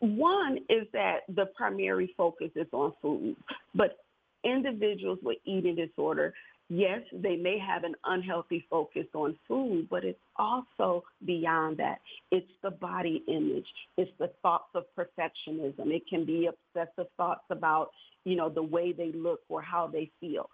one 0.00 0.58
is 0.68 0.88
that 0.92 1.18
the 1.28 1.46
primary 1.56 2.12
focus 2.16 2.50
is 2.56 2.66
on 2.72 2.94
food, 3.00 3.36
but 3.76 3.98
individuals 4.42 5.20
with 5.22 5.36
eating 5.44 5.76
disorder, 5.76 6.34
yes, 6.68 7.02
they 7.12 7.36
may 7.36 7.60
have 7.60 7.84
an 7.84 7.94
unhealthy 8.04 8.66
focus 8.68 9.06
on 9.14 9.38
food, 9.46 9.86
but 9.88 10.04
it's 10.04 10.18
also 10.34 11.04
beyond 11.24 11.76
that. 11.76 12.00
It's 12.32 12.50
the 12.60 12.72
body 12.72 13.22
image. 13.28 13.68
It's 13.96 14.10
the 14.18 14.32
thoughts 14.42 14.74
of 14.74 14.82
perfectionism. 14.98 15.92
It 15.92 16.02
can 16.10 16.24
be 16.24 16.48
obsessive 16.48 17.06
thoughts 17.16 17.44
about, 17.50 17.90
you 18.24 18.34
know, 18.34 18.48
the 18.48 18.64
way 18.64 18.90
they 18.90 19.12
look 19.12 19.42
or 19.48 19.62
how 19.62 19.86
they 19.86 20.10
feel. 20.18 20.50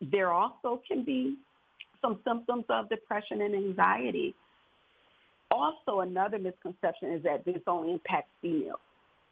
There 0.00 0.32
also 0.32 0.82
can 0.86 1.04
be 1.04 1.36
some 2.02 2.20
symptoms 2.26 2.64
of 2.68 2.88
depression 2.88 3.40
and 3.42 3.54
anxiety. 3.54 4.34
Also, 5.50 6.00
another 6.00 6.38
misconception 6.38 7.12
is 7.12 7.22
that 7.22 7.44
this 7.44 7.62
only 7.66 7.92
impacts 7.92 8.30
females. 8.42 8.80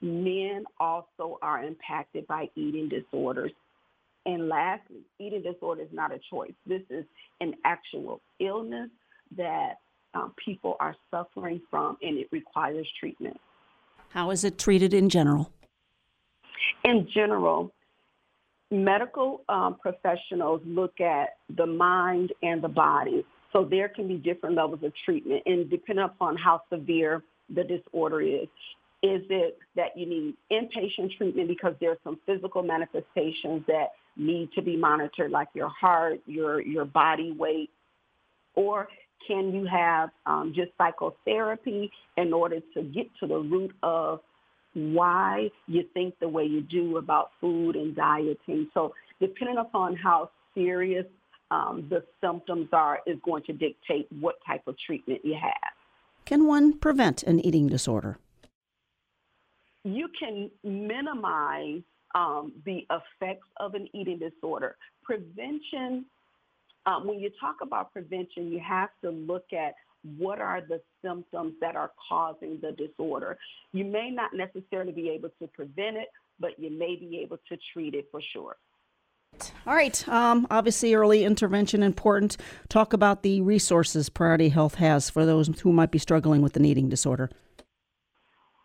Men 0.01 0.65
also 0.79 1.39
are 1.43 1.63
impacted 1.63 2.27
by 2.27 2.49
eating 2.57 2.89
disorders. 2.89 3.53
And 4.27 4.49
lastly, 4.49 5.01
eating 5.19 5.43
disorder 5.43 5.83
is 5.83 5.89
not 5.93 6.13
a 6.13 6.19
choice. 6.31 6.55
This 6.67 6.83
is 6.89 7.05
an 7.41 7.55
actual 7.65 8.21
illness 8.41 8.89
that 9.37 9.75
um, 10.15 10.33
people 10.43 10.77
are 10.81 10.97
suffering 11.11 11.61
from, 11.71 11.99
and 12.01 12.17
it 12.17 12.29
requires 12.33 12.87
treatment. 12.99 13.39
How 14.11 14.31
is 14.31 14.45
it 14.45 14.59
treated 14.59 14.95
in 14.95 15.09
general? 15.09 15.51
In 16.85 17.09
general, 17.13 17.74
medical 18.71 19.43
um, 19.49 19.77
professionals 19.81 20.61
look 20.65 21.01
at 21.01 21.37
the 21.57 21.67
mind 21.67 22.33
and 22.43 22.63
the 22.63 22.69
body. 22.69 23.25
So 23.53 23.65
there 23.65 23.89
can 23.89 24.09
be 24.09 24.17
different 24.17 24.57
levels 24.57 24.81
of 24.83 24.93
treatment, 25.05 25.43
and 25.47 25.71
depending 25.71 26.05
upon 26.05 26.37
how 26.37 26.63
severe 26.73 27.23
the 27.55 27.63
disorder 27.63 28.21
is. 28.21 28.49
Is 29.03 29.21
it 29.29 29.59
that 29.77 29.97
you 29.97 30.07
need 30.07 30.35
inpatient 30.51 31.17
treatment 31.17 31.47
because 31.47 31.75
there 31.79 31.91
are 31.91 31.99
some 32.03 32.19
physical 32.25 32.63
manifestations 32.63 33.63
that 33.69 33.89
need 34.17 34.51
to 34.55 34.63
be 34.63 34.77
monitored, 34.77 35.31
like 35.31 35.49
your 35.55 35.69
heart, 35.69 36.21
your 36.27 36.63
your 36.63 36.87
body 36.87 37.33
weight, 37.33 37.71
or 38.55 38.89
can 39.27 39.53
you 39.53 39.67
have 39.67 40.11
um, 40.27 40.53
just 40.55 40.71
psychotherapy 40.79 41.91
in 42.17 42.33
order 42.33 42.61
to 42.75 42.83
get 42.83 43.07
to 43.21 43.27
the 43.27 43.39
root 43.39 43.73
of 43.83 44.21
why 44.75 45.51
you 45.67 45.85
think 45.95 46.15
the 46.21 46.29
way 46.29 46.45
you 46.45 46.61
do 46.61 46.99
about 46.99 47.31
food 47.41 47.77
and 47.77 47.95
dieting? 47.97 48.69
So 48.75 48.95
depending 49.21 49.59
upon 49.59 49.97
how 49.97 50.31
serious 50.55 51.07
um, 51.51 51.87
the 51.89 52.05
symptoms 52.21 52.69
are, 52.73 53.01
is 53.07 53.17
going 53.25 53.43
to 53.45 53.53
dictate 53.53 54.09
what 54.21 54.37
type 54.47 54.63
of 54.67 54.77
treatment 54.79 55.21
you 55.25 55.35
have. 55.41 55.73
Can 56.25 56.47
one 56.47 56.79
prevent 56.79 57.23
an 57.23 57.39
eating 57.41 57.69
disorder? 57.69 58.19
You 59.85 60.09
can 60.19 60.51
minimize 60.63 61.83
um, 62.15 62.53
the 62.65 62.87
effects 62.91 63.47
of 63.59 63.75
an 63.75 63.89
eating 63.93 64.19
disorder. 64.19 64.77
Prevention, 65.03 66.07
um, 66.87 67.07
when 67.07 67.19
you 67.21 67.31
talk 67.39 67.57
about 67.61 67.93
prevention, 67.93 68.51
you 68.51 68.61
have 68.61 68.89
to 69.03 69.11
look 69.11 69.47
at 69.53 69.75
what 70.19 70.41
are 70.41 70.61
the 70.61 70.81
symptoms 71.03 71.55
that 71.61 71.77
are 71.77 71.91
causing 72.09 72.59
the 72.61 72.73
disorder. 72.73 73.39
You 73.73 73.85
may 73.85 74.11
not 74.11 74.31
necessarily 74.35 74.93
be 74.93 75.11
able 75.11 75.31
to 75.41 75.49
prevent 75.49 75.97
it, 75.97 76.09
but 76.39 76.59
you 76.59 76.71
may 76.71 76.97
be 76.97 77.21
able 77.23 77.39
to 77.49 77.59
treat 77.73 77.95
it 77.95 78.07
for 78.11 78.21
sure. 78.33 78.57
All 79.67 79.75
right. 79.75 80.07
Um, 80.09 80.47
obviously, 80.51 80.95
early 80.95 81.25
intervention 81.25 81.83
important. 81.83 82.37
Talk 82.69 82.93
about 82.93 83.23
the 83.23 83.41
resources 83.41 84.09
Priority 84.09 84.51
Health 84.51 84.77
has 84.77 85.11
for 85.11 85.27
those 85.27 85.49
who 85.61 85.73
might 85.73 85.91
be 85.91 85.99
struggling 85.99 86.41
with 86.43 86.57
an 86.57 86.65
eating 86.65 86.89
disorder. 86.89 87.31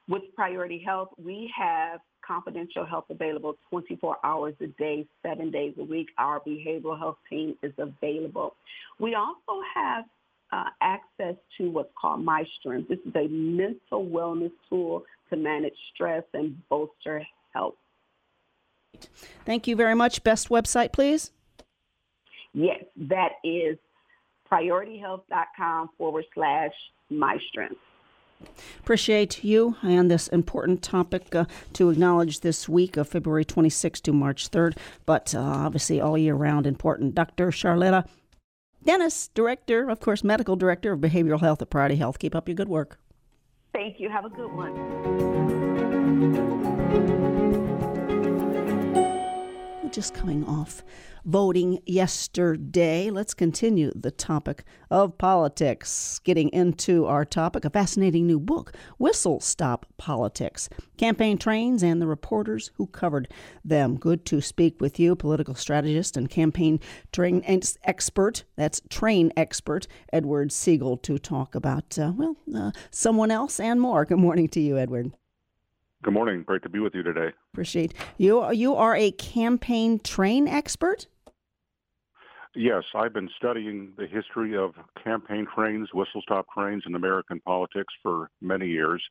With 0.07 0.23
Priority 0.35 0.83
Health, 0.85 1.09
we 1.17 1.51
have 1.57 2.01
confidential 2.25 2.85
help 2.85 3.05
available 3.09 3.55
24 3.71 4.17
hours 4.23 4.53
a 4.61 4.67
day, 4.67 5.07
seven 5.25 5.49
days 5.49 5.73
a 5.79 5.83
week. 5.83 6.07
Our 6.17 6.39
behavioral 6.41 6.97
health 6.97 7.17
team 7.29 7.55
is 7.63 7.73
available. 7.77 8.55
We 8.99 9.15
also 9.15 9.63
have 9.73 10.05
uh, 10.51 10.65
access 10.81 11.35
to 11.57 11.69
what's 11.69 11.91
called 11.99 12.23
My 12.23 12.43
Strength. 12.59 12.89
This 12.89 12.99
is 13.05 13.15
a 13.15 13.27
mental 13.27 14.05
wellness 14.05 14.51
tool 14.67 15.03
to 15.29 15.37
manage 15.37 15.73
stress 15.93 16.23
and 16.33 16.57
bolster 16.69 17.23
health. 17.53 17.75
Thank 19.45 19.67
you 19.67 19.75
very 19.75 19.95
much. 19.95 20.23
Best 20.23 20.49
website, 20.49 20.91
please? 20.91 21.31
Yes, 22.53 22.83
that 22.97 23.33
is 23.43 23.77
priorityhealth.com 24.51 25.89
forward 25.97 26.25
slash 26.33 26.71
my 27.09 27.37
strength. 27.49 27.77
Appreciate 28.79 29.43
you 29.43 29.75
and 29.81 30.09
this 30.09 30.29
important 30.29 30.81
topic 30.81 31.35
uh, 31.35 31.45
to 31.73 31.89
acknowledge 31.89 32.39
this 32.39 32.69
week 32.69 32.95
of 32.95 33.07
February 33.07 33.43
26th 33.43 34.01
to 34.03 34.13
March 34.13 34.49
3rd, 34.49 34.77
but 35.05 35.35
uh, 35.35 35.39
obviously 35.39 35.99
all 35.99 36.17
year 36.17 36.35
round 36.35 36.65
important. 36.65 37.15
Dr. 37.15 37.51
Charlotta 37.51 38.05
Dennis, 38.83 39.29
Director, 39.29 39.89
of 39.89 39.99
course, 39.99 40.23
Medical 40.23 40.55
Director 40.55 40.93
of 40.93 40.99
Behavioral 40.99 41.41
Health 41.41 41.61
at 41.61 41.69
Priority 41.69 41.97
Health. 41.97 42.19
Keep 42.19 42.35
up 42.35 42.47
your 42.47 42.55
good 42.55 42.69
work. 42.69 42.99
Thank 43.73 43.99
you. 43.99 44.09
Have 44.09 44.25
a 44.25 44.29
good 44.29 44.51
one. 44.51 44.73
Just 49.91 50.13
coming 50.13 50.45
off 50.45 50.83
voting 51.25 51.79
yesterday. 51.85 53.09
Let's 53.09 53.33
continue 53.33 53.91
the 53.95 54.11
topic 54.11 54.63
of 54.91 55.17
politics. 55.17 56.19
Getting 56.23 56.49
into 56.49 57.05
our 57.05 57.25
topic, 57.25 57.65
a 57.65 57.69
fascinating 57.69 58.27
new 58.27 58.39
book, 58.39 58.75
Whistle 58.97 59.39
Stop 59.39 59.87
Politics 59.97 60.69
Campaign 60.97 61.37
Trains 61.37 61.81
and 61.81 62.01
the 62.01 62.07
Reporters 62.07 62.71
Who 62.75 62.87
Covered 62.87 63.33
Them. 63.65 63.97
Good 63.97 64.25
to 64.27 64.41
speak 64.41 64.79
with 64.79 64.99
you, 64.99 65.15
political 65.15 65.55
strategist 65.55 66.15
and 66.15 66.29
campaign 66.29 66.79
train 67.11 67.43
expert. 67.83 68.43
That's 68.55 68.81
train 68.89 69.33
expert, 69.35 69.87
Edward 70.13 70.49
Segal, 70.49 71.01
to 71.01 71.17
talk 71.17 71.55
about, 71.55 71.97
uh, 71.97 72.13
well, 72.15 72.35
uh, 72.55 72.71
someone 72.91 73.31
else 73.31 73.59
and 73.59 73.81
more. 73.81 74.05
Good 74.05 74.19
morning 74.19 74.49
to 74.49 74.59
you, 74.59 74.77
Edward. 74.77 75.13
Good 76.01 76.13
morning. 76.13 76.43
Great 76.43 76.63
to 76.63 76.69
be 76.69 76.79
with 76.79 76.95
you 76.95 77.03
today. 77.03 77.33
Appreciate 77.53 77.93
you. 78.17 78.49
You 78.53 78.73
are 78.75 78.95
a 78.95 79.11
campaign 79.11 79.99
train 79.99 80.47
expert. 80.47 81.07
Yes, 82.55 82.83
I've 82.95 83.11
been 83.13 83.29
studying 83.35 83.91
the 83.97 84.07
history 84.07 84.55
of 84.55 84.71
campaign 85.03 85.45
trains, 85.53 85.89
whistle 85.93 86.21
stop 86.21 86.47
trains 86.57 86.83
in 86.87 86.95
American 86.95 87.41
politics 87.41 87.93
for 88.01 88.29
many 88.41 88.67
years, 88.67 89.03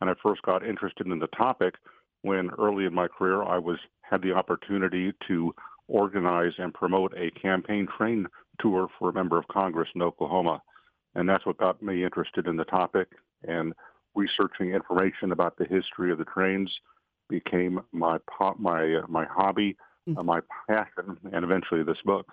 and 0.00 0.10
I 0.10 0.14
first 0.22 0.42
got 0.42 0.66
interested 0.66 1.06
in 1.06 1.18
the 1.18 1.28
topic 1.28 1.76
when 2.20 2.50
early 2.58 2.84
in 2.84 2.94
my 2.94 3.08
career 3.08 3.42
I 3.42 3.58
was 3.58 3.78
had 4.02 4.20
the 4.20 4.32
opportunity 4.32 5.12
to 5.26 5.54
organize 5.88 6.52
and 6.58 6.74
promote 6.74 7.14
a 7.16 7.30
campaign 7.40 7.88
train 7.96 8.26
tour 8.60 8.88
for 8.98 9.08
a 9.08 9.14
member 9.14 9.38
of 9.38 9.48
Congress 9.48 9.88
in 9.94 10.02
Oklahoma, 10.02 10.62
and 11.14 11.26
that's 11.26 11.46
what 11.46 11.56
got 11.56 11.82
me 11.82 12.04
interested 12.04 12.46
in 12.46 12.56
the 12.56 12.64
topic 12.64 13.08
and 13.42 13.72
researching 14.14 14.72
information 14.72 15.32
about 15.32 15.56
the 15.56 15.64
history 15.64 16.10
of 16.12 16.18
the 16.18 16.24
trains 16.24 16.70
became 17.28 17.80
my 17.92 18.18
my 18.58 18.96
uh, 18.96 19.06
my 19.08 19.24
hobby, 19.24 19.76
mm. 20.08 20.18
uh, 20.18 20.22
my 20.22 20.40
passion, 20.68 21.16
and 21.32 21.44
eventually 21.44 21.82
this 21.82 21.98
book. 22.04 22.26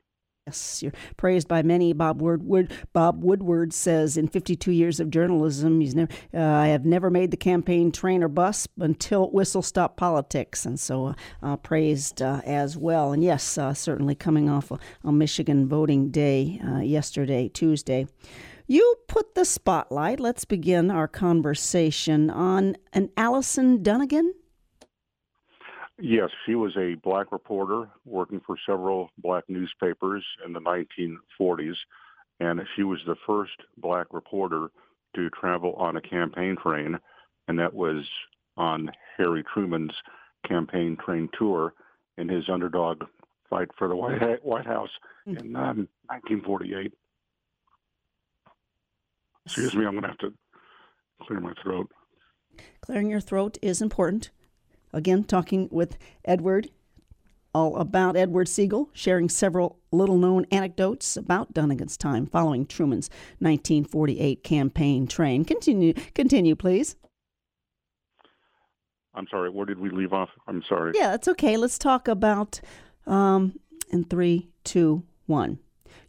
Yes, 0.47 0.81
you're 0.81 0.91
praised 1.17 1.47
by 1.47 1.61
many. 1.61 1.93
Bob 1.93 2.19
Woodward, 2.19 2.73
Bob 2.93 3.23
Woodward 3.23 3.73
says, 3.73 4.17
in 4.17 4.27
52 4.27 4.71
years 4.71 4.99
of 4.99 5.11
journalism, 5.11 5.79
he's 5.79 5.93
never, 5.93 6.11
uh, 6.33 6.41
I 6.41 6.69
have 6.69 6.83
never 6.83 7.11
made 7.11 7.29
the 7.29 7.37
campaign 7.37 7.91
train 7.91 8.23
or 8.23 8.27
bus 8.27 8.67
until 8.79 9.29
whistle 9.29 9.61
stop 9.61 9.97
politics, 9.97 10.65
and 10.65 10.79
so 10.79 11.05
uh, 11.05 11.13
uh, 11.43 11.57
praised 11.57 12.23
uh, 12.23 12.41
as 12.43 12.75
well. 12.75 13.11
And 13.11 13.23
yes, 13.23 13.55
uh, 13.55 13.75
certainly 13.75 14.15
coming 14.15 14.49
off 14.49 14.71
a, 14.71 15.11
Michigan 15.11 15.67
voting 15.67 16.09
day 16.09 16.59
uh, 16.67 16.79
yesterday, 16.79 17.47
Tuesday. 17.47 18.07
You 18.71 18.95
put 19.09 19.35
the 19.35 19.43
spotlight, 19.43 20.21
let's 20.21 20.45
begin 20.45 20.91
our 20.91 21.05
conversation, 21.05 22.29
on 22.29 22.77
an 22.93 23.09
Allison 23.17 23.83
Dunnigan. 23.83 24.33
Yes, 25.99 26.29
she 26.45 26.55
was 26.55 26.71
a 26.77 26.95
black 27.03 27.33
reporter 27.33 27.89
working 28.05 28.39
for 28.47 28.55
several 28.65 29.09
black 29.17 29.43
newspapers 29.49 30.23
in 30.45 30.53
the 30.53 30.61
1940s. 30.61 31.75
and 32.39 32.61
she 32.73 32.83
was 32.83 32.99
the 33.05 33.17
first 33.27 33.57
black 33.75 34.07
reporter 34.13 34.71
to 35.17 35.29
travel 35.31 35.73
on 35.73 35.97
a 35.97 36.01
campaign 36.01 36.55
train, 36.55 36.97
and 37.49 37.59
that 37.59 37.73
was 37.73 38.07
on 38.55 38.89
Harry 39.17 39.43
Truman's 39.53 39.97
campaign 40.47 40.95
train 40.95 41.27
tour 41.37 41.73
in 42.17 42.29
his 42.29 42.45
underdog 42.47 43.03
fight 43.49 43.67
for 43.77 43.89
the 43.89 43.97
White, 43.97 44.45
White 44.45 44.65
House 44.65 44.91
hmm. 45.25 45.35
in 45.35 45.55
um, 45.57 45.89
1948. 46.07 46.93
Excuse 49.45 49.73
me, 49.73 49.85
I'm 49.85 49.91
going 49.91 50.03
to 50.03 50.09
have 50.09 50.17
to 50.19 50.33
clear 51.23 51.39
my 51.39 51.53
throat. 51.63 51.89
Clearing 52.81 53.09
your 53.09 53.19
throat 53.19 53.57
is 53.61 53.81
important. 53.81 54.29
Again, 54.93 55.23
talking 55.23 55.69
with 55.71 55.97
Edward 56.25 56.69
all 57.53 57.77
about 57.77 58.15
Edward 58.15 58.47
Segal, 58.47 58.87
sharing 58.93 59.29
several 59.29 59.79
little 59.91 60.17
known 60.17 60.45
anecdotes 60.51 61.17
about 61.17 61.53
Dunnigan's 61.53 61.97
time 61.97 62.25
following 62.25 62.65
Truman's 62.65 63.09
1948 63.39 64.43
campaign 64.43 65.07
train. 65.07 65.43
Continue, 65.43 65.93
continue, 66.15 66.55
please. 66.55 66.95
I'm 69.13 69.27
sorry, 69.29 69.49
where 69.49 69.65
did 69.65 69.79
we 69.79 69.89
leave 69.89 70.13
off? 70.13 70.29
I'm 70.47 70.63
sorry. 70.69 70.93
Yeah, 70.95 71.09
that's 71.09 71.27
okay. 71.27 71.57
Let's 71.57 71.77
talk 71.77 72.07
about 72.07 72.61
um, 73.05 73.59
in 73.89 74.05
three, 74.05 74.49
two, 74.63 75.03
one. 75.25 75.59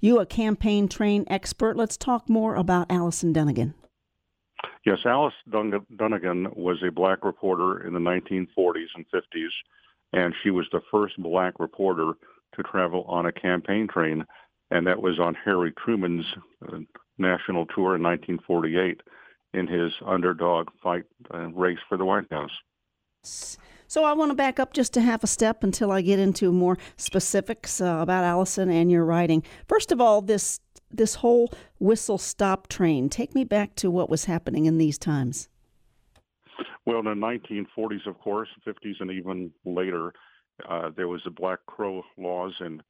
You, 0.03 0.19
a 0.19 0.27
campaign 0.27 0.87
train 0.89 1.25
expert, 1.29 1.79
let's 1.79 1.97
talk 1.97 2.29
more 2.29 2.57
about 2.57 2.91
Allison 2.91 3.33
Dunnigan. 3.33 3.73
Yes, 4.85 4.99
Alice 5.07 5.33
Dunnigan 5.49 6.49
was 6.55 6.83
a 6.87 6.91
black 6.91 7.25
reporter 7.25 7.87
in 7.87 7.95
the 7.95 8.01
1940s 8.01 8.89
and 8.95 9.07
50s 9.15 9.49
and 10.13 10.35
she 10.43 10.51
was 10.51 10.67
the 10.73 10.83
first 10.91 11.17
black 11.19 11.55
reporter 11.59 12.13
to 12.55 12.63
travel 12.63 13.05
on 13.09 13.27
a 13.27 13.33
campaign 13.33 13.89
train, 13.89 14.25
and 14.71 14.87
that 14.87 15.01
was 15.01 15.19
on 15.19 15.35
Harry 15.35 15.73
Truman's 15.73 16.27
uh, 16.69 16.79
national 17.19 17.67
tour 17.67 17.97
in 17.97 18.03
1948 18.03 19.01
in 19.55 19.67
his 19.67 19.93
underdog 20.07 20.69
fight 20.83 21.05
uh, 21.33 21.49
race 21.49 21.79
for 21.89 21.97
the 21.97 22.05
White 22.05 22.31
House. 22.31 22.51
So 23.93 24.05
I 24.05 24.15
want 24.15 24.31
to 24.31 24.35
back 24.35 24.59
up 24.59 24.73
just 24.73 24.97
a 24.97 25.03
half 25.03 25.23
a 25.23 25.27
step 25.27 25.63
until 25.63 25.93
I 25.93 26.01
get 26.01 26.19
into 26.19 26.51
more 26.51 26.79
specifics 26.97 27.79
uh, 27.79 27.99
about 28.01 28.25
Allison 28.25 28.71
and 28.71 28.91
your 28.91 29.05
writing. 29.05 29.43
First 29.69 29.93
of 29.93 30.01
all, 30.01 30.23
this 30.23 30.61
this 30.91 31.17
whole 31.17 31.53
whistle 31.79 32.17
stop 32.17 32.69
train. 32.69 33.11
Take 33.11 33.35
me 33.35 33.45
back 33.45 33.75
to 33.75 33.91
what 33.91 34.09
was 34.09 34.25
happening 34.25 34.65
in 34.65 34.79
these 34.79 34.97
times. 34.97 35.51
Well, 36.87 37.01
in 37.01 37.05
the 37.05 37.11
1940s, 37.11 38.07
of 38.07 38.19
course, 38.19 38.49
50s, 38.67 38.95
and 39.01 39.11
even 39.11 39.53
later, 39.67 40.15
uh, 40.67 40.89
there 40.97 41.09
was 41.09 41.21
the 41.27 41.31
Black 41.31 41.59
Crow 41.67 42.03
laws 42.17 42.55
and 42.61 42.83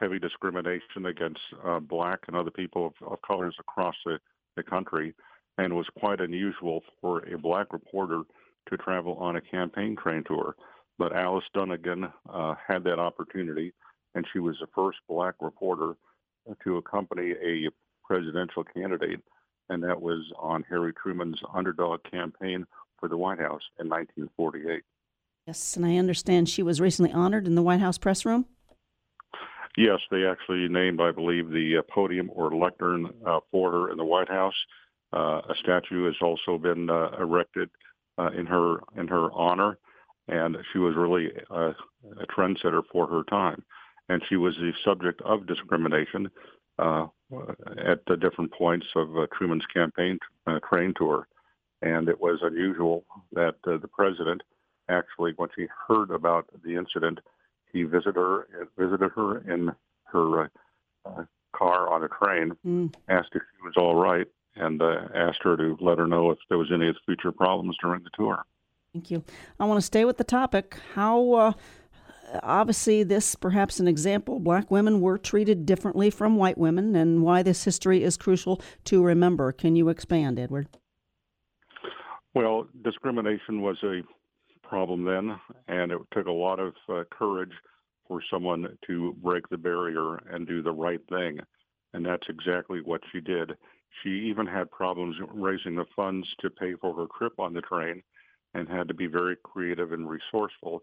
heavy 0.00 0.18
discrimination 0.18 1.04
against 1.04 1.40
uh, 1.62 1.78
black 1.78 2.20
and 2.26 2.34
other 2.34 2.50
people 2.50 2.86
of, 2.86 3.06
of 3.06 3.18
colors 3.20 3.54
across 3.60 3.96
the, 4.06 4.18
the 4.56 4.62
country, 4.62 5.12
and 5.58 5.74
it 5.74 5.76
was 5.76 5.88
quite 5.98 6.22
unusual 6.22 6.80
for 7.02 7.18
a 7.28 7.36
black 7.36 7.70
reporter 7.74 8.22
to 8.68 8.76
travel 8.76 9.14
on 9.14 9.36
a 9.36 9.40
campaign 9.40 9.96
train 9.96 10.24
tour. 10.26 10.54
But 10.98 11.14
Alice 11.14 11.44
Dunnigan 11.54 12.08
uh, 12.32 12.54
had 12.66 12.84
that 12.84 12.98
opportunity, 12.98 13.72
and 14.14 14.26
she 14.32 14.40
was 14.40 14.56
the 14.60 14.66
first 14.74 14.98
black 15.08 15.34
reporter 15.40 15.94
to 16.64 16.76
accompany 16.76 17.32
a 17.32 17.68
presidential 18.04 18.64
candidate, 18.64 19.20
and 19.68 19.82
that 19.82 20.00
was 20.00 20.24
on 20.38 20.64
Harry 20.68 20.92
Truman's 20.92 21.40
underdog 21.54 22.00
campaign 22.10 22.66
for 22.98 23.08
the 23.08 23.16
White 23.16 23.38
House 23.38 23.62
in 23.78 23.88
1948. 23.88 24.82
Yes, 25.46 25.76
and 25.76 25.86
I 25.86 25.96
understand 25.96 26.48
she 26.48 26.62
was 26.62 26.80
recently 26.80 27.12
honored 27.12 27.46
in 27.46 27.54
the 27.54 27.62
White 27.62 27.80
House 27.80 27.98
press 27.98 28.24
room. 28.24 28.46
Yes, 29.76 30.00
they 30.10 30.26
actually 30.26 30.66
named, 30.68 31.00
I 31.00 31.12
believe, 31.12 31.50
the 31.50 31.78
uh, 31.78 31.82
podium 31.92 32.30
or 32.34 32.50
lectern 32.54 33.10
uh, 33.24 33.40
for 33.50 33.70
her 33.70 33.90
in 33.90 33.96
the 33.96 34.04
White 34.04 34.28
House. 34.28 34.54
Uh, 35.12 35.40
a 35.48 35.54
statue 35.62 36.04
has 36.06 36.16
also 36.20 36.58
been 36.58 36.90
uh, 36.90 37.10
erected 37.20 37.70
uh, 38.18 38.30
in 38.36 38.46
her 38.46 38.78
in 38.96 39.08
her 39.08 39.32
honor, 39.32 39.78
and 40.28 40.56
she 40.72 40.78
was 40.78 40.94
really 40.96 41.30
a, 41.50 41.70
a 42.20 42.26
trendsetter 42.36 42.82
for 42.92 43.06
her 43.06 43.22
time. 43.24 43.62
And 44.08 44.22
she 44.28 44.36
was 44.36 44.54
the 44.56 44.72
subject 44.84 45.20
of 45.22 45.46
discrimination 45.46 46.30
uh, 46.78 47.06
at 47.84 48.00
the 48.06 48.16
different 48.16 48.52
points 48.52 48.86
of 48.96 49.16
uh, 49.16 49.26
Truman's 49.36 49.66
campaign 49.74 50.18
train 50.68 50.94
tour 50.96 51.28
and 51.82 52.08
it 52.08 52.20
was 52.20 52.40
unusual 52.42 53.04
that 53.32 53.56
uh, 53.66 53.76
the 53.78 53.88
president 53.88 54.42
actually, 54.88 55.32
when 55.36 55.48
he 55.56 55.66
heard 55.86 56.10
about 56.10 56.46
the 56.64 56.74
incident, 56.74 57.18
he 57.72 57.82
visited 57.82 58.16
her 58.16 58.48
visited 58.76 59.10
her 59.14 59.38
in 59.52 59.70
her 60.04 60.44
uh, 60.44 60.48
uh, 61.04 61.24
car 61.54 61.92
on 61.92 62.02
a 62.02 62.08
train, 62.08 62.52
mm. 62.66 62.92
asked 63.08 63.30
if 63.34 63.42
she 63.42 63.64
was 63.64 63.74
all 63.76 63.94
right, 63.94 64.26
and 64.58 64.82
uh, 64.82 65.08
asked 65.14 65.42
her 65.42 65.56
to 65.56 65.76
let 65.80 65.98
her 65.98 66.06
know 66.06 66.30
if 66.30 66.38
there 66.48 66.58
was 66.58 66.70
any 66.72 66.92
future 67.04 67.32
problems 67.32 67.76
during 67.80 68.02
the 68.02 68.10
tour. 68.14 68.44
Thank 68.92 69.10
you. 69.10 69.22
I 69.60 69.64
want 69.64 69.78
to 69.78 69.86
stay 69.86 70.04
with 70.04 70.16
the 70.16 70.24
topic. 70.24 70.78
How 70.94 71.32
uh, 71.32 71.52
obviously 72.42 73.02
this 73.02 73.34
perhaps 73.34 73.80
an 73.80 73.88
example 73.88 74.38
black 74.40 74.70
women 74.70 75.00
were 75.00 75.18
treated 75.18 75.66
differently 75.66 76.10
from 76.10 76.36
white 76.36 76.58
women 76.58 76.94
and 76.96 77.22
why 77.22 77.42
this 77.42 77.64
history 77.64 78.02
is 78.02 78.16
crucial 78.16 78.60
to 78.84 79.02
remember 79.02 79.50
can 79.50 79.74
you 79.76 79.88
expand 79.88 80.38
edward 80.38 80.68
well, 82.38 82.68
discrimination 82.84 83.62
was 83.62 83.78
a 83.82 84.02
problem 84.62 85.04
then, 85.04 85.40
and 85.66 85.90
it 85.90 85.98
took 86.12 86.26
a 86.26 86.32
lot 86.32 86.60
of 86.60 86.74
uh, 86.88 87.02
courage 87.10 87.52
for 88.06 88.20
someone 88.30 88.78
to 88.86 89.16
break 89.22 89.48
the 89.48 89.56
barrier 89.56 90.16
and 90.30 90.46
do 90.46 90.62
the 90.62 90.72
right 90.72 91.00
thing. 91.08 91.40
And 91.94 92.06
that's 92.06 92.28
exactly 92.28 92.80
what 92.84 93.00
she 93.10 93.20
did. 93.20 93.56
She 94.02 94.10
even 94.10 94.46
had 94.46 94.70
problems 94.70 95.16
raising 95.32 95.74
the 95.76 95.86
funds 95.96 96.26
to 96.40 96.50
pay 96.50 96.74
for 96.74 96.94
her 96.94 97.06
trip 97.18 97.38
on 97.38 97.52
the 97.52 97.60
train 97.60 98.02
and 98.54 98.68
had 98.68 98.88
to 98.88 98.94
be 98.94 99.06
very 99.06 99.36
creative 99.42 99.92
and 99.92 100.08
resourceful 100.08 100.82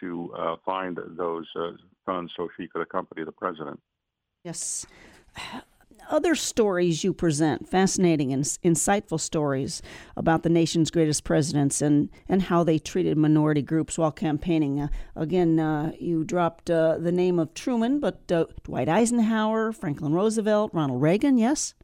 to 0.00 0.32
uh, 0.36 0.56
find 0.64 0.98
those 1.16 1.46
uh, 1.56 1.70
funds 2.04 2.32
so 2.36 2.48
she 2.56 2.68
could 2.68 2.82
accompany 2.82 3.24
the 3.24 3.32
president. 3.32 3.80
Yes 4.44 4.86
other 6.10 6.34
stories 6.34 7.04
you 7.04 7.12
present, 7.12 7.68
fascinating 7.68 8.32
and 8.32 8.44
insightful 8.44 9.20
stories 9.20 9.82
about 10.16 10.42
the 10.42 10.48
nation's 10.48 10.90
greatest 10.90 11.24
presidents 11.24 11.82
and, 11.82 12.08
and 12.28 12.42
how 12.42 12.64
they 12.64 12.78
treated 12.78 13.16
minority 13.16 13.62
groups 13.62 13.98
while 13.98 14.12
campaigning. 14.12 14.80
Uh, 14.80 14.88
again, 15.16 15.58
uh, 15.58 15.92
you 15.98 16.24
dropped 16.24 16.70
uh, 16.70 16.98
the 16.98 17.12
name 17.12 17.38
of 17.38 17.54
Truman, 17.54 18.00
but 18.00 18.30
uh, 18.32 18.46
Dwight 18.64 18.88
Eisenhower, 18.88 19.72
Franklin 19.72 20.12
Roosevelt, 20.12 20.72
Ronald 20.72 21.02
Reagan, 21.02 21.38
yes? 21.38 21.74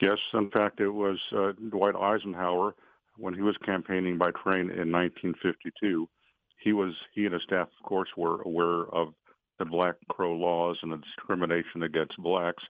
Yes, 0.00 0.18
in 0.34 0.50
fact, 0.50 0.80
it 0.80 0.88
was 0.88 1.18
uh, 1.36 1.52
Dwight 1.70 1.96
Eisenhower 1.96 2.74
when 3.16 3.34
he 3.34 3.42
was 3.42 3.56
campaigning 3.64 4.16
by 4.16 4.30
train 4.30 4.70
in 4.70 4.92
1952. 4.92 6.08
He 6.62 6.72
was 6.72 6.94
he 7.14 7.24
and 7.24 7.34
his 7.34 7.42
staff, 7.42 7.68
of 7.78 7.88
course, 7.88 8.08
were 8.16 8.42
aware 8.42 8.86
of 8.92 9.14
the 9.58 9.64
Black 9.64 9.96
Crow 10.08 10.36
laws 10.36 10.78
and 10.82 10.92
the 10.92 10.98
discrimination 10.98 11.82
against 11.82 12.16
blacks 12.18 12.62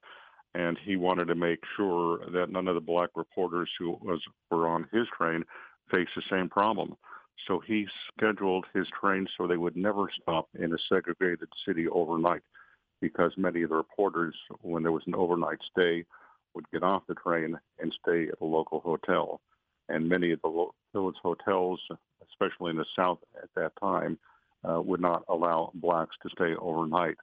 and 0.54 0.78
he 0.84 0.96
wanted 0.96 1.26
to 1.26 1.34
make 1.34 1.60
sure 1.76 2.20
that 2.32 2.50
none 2.50 2.68
of 2.68 2.74
the 2.74 2.80
black 2.80 3.10
reporters 3.14 3.68
who 3.78 3.98
was 4.02 4.20
were 4.50 4.66
on 4.66 4.88
his 4.92 5.06
train 5.16 5.44
faced 5.90 6.10
the 6.16 6.22
same 6.30 6.48
problem. 6.48 6.96
So 7.46 7.60
he 7.60 7.86
scheduled 8.12 8.64
his 8.74 8.86
train 9.00 9.26
so 9.36 9.46
they 9.46 9.56
would 9.56 9.76
never 9.76 10.06
stop 10.20 10.48
in 10.58 10.72
a 10.72 10.78
segregated 10.88 11.48
city 11.66 11.86
overnight, 11.88 12.42
because 13.00 13.32
many 13.36 13.62
of 13.62 13.70
the 13.70 13.76
reporters, 13.76 14.34
when 14.62 14.82
there 14.82 14.92
was 14.92 15.04
an 15.06 15.14
overnight 15.14 15.58
stay, 15.70 16.04
would 16.58 16.70
get 16.72 16.82
off 16.82 17.04
the 17.06 17.14
train 17.14 17.56
and 17.78 17.94
stay 18.02 18.26
at 18.26 18.40
a 18.40 18.44
local 18.44 18.80
hotel. 18.80 19.40
And 19.88 20.08
many 20.08 20.32
of 20.32 20.40
the 20.42 20.66
village 20.92 21.14
hotels, 21.22 21.80
especially 22.28 22.70
in 22.70 22.76
the 22.76 22.84
South 22.96 23.20
at 23.40 23.48
that 23.54 23.72
time, 23.80 24.18
uh, 24.68 24.82
would 24.82 25.00
not 25.00 25.22
allow 25.28 25.70
blacks 25.74 26.16
to 26.24 26.28
stay 26.30 26.56
overnight. 26.60 27.16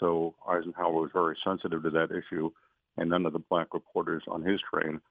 So 0.00 0.34
Eisenhower 0.48 0.92
was 0.92 1.10
very 1.12 1.36
sensitive 1.44 1.82
to 1.82 1.90
that 1.90 2.10
issue, 2.10 2.50
and 2.96 3.10
none 3.10 3.26
of 3.26 3.34
the 3.34 3.38
black 3.38 3.74
reporters 3.74 4.22
on 4.26 4.42
his 4.42 4.60
train 4.72 5.02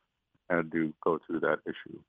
had 0.49 0.71
to 0.71 0.91
go 1.03 1.19
through 1.27 1.41
that 1.41 1.59
issue. 1.67 1.99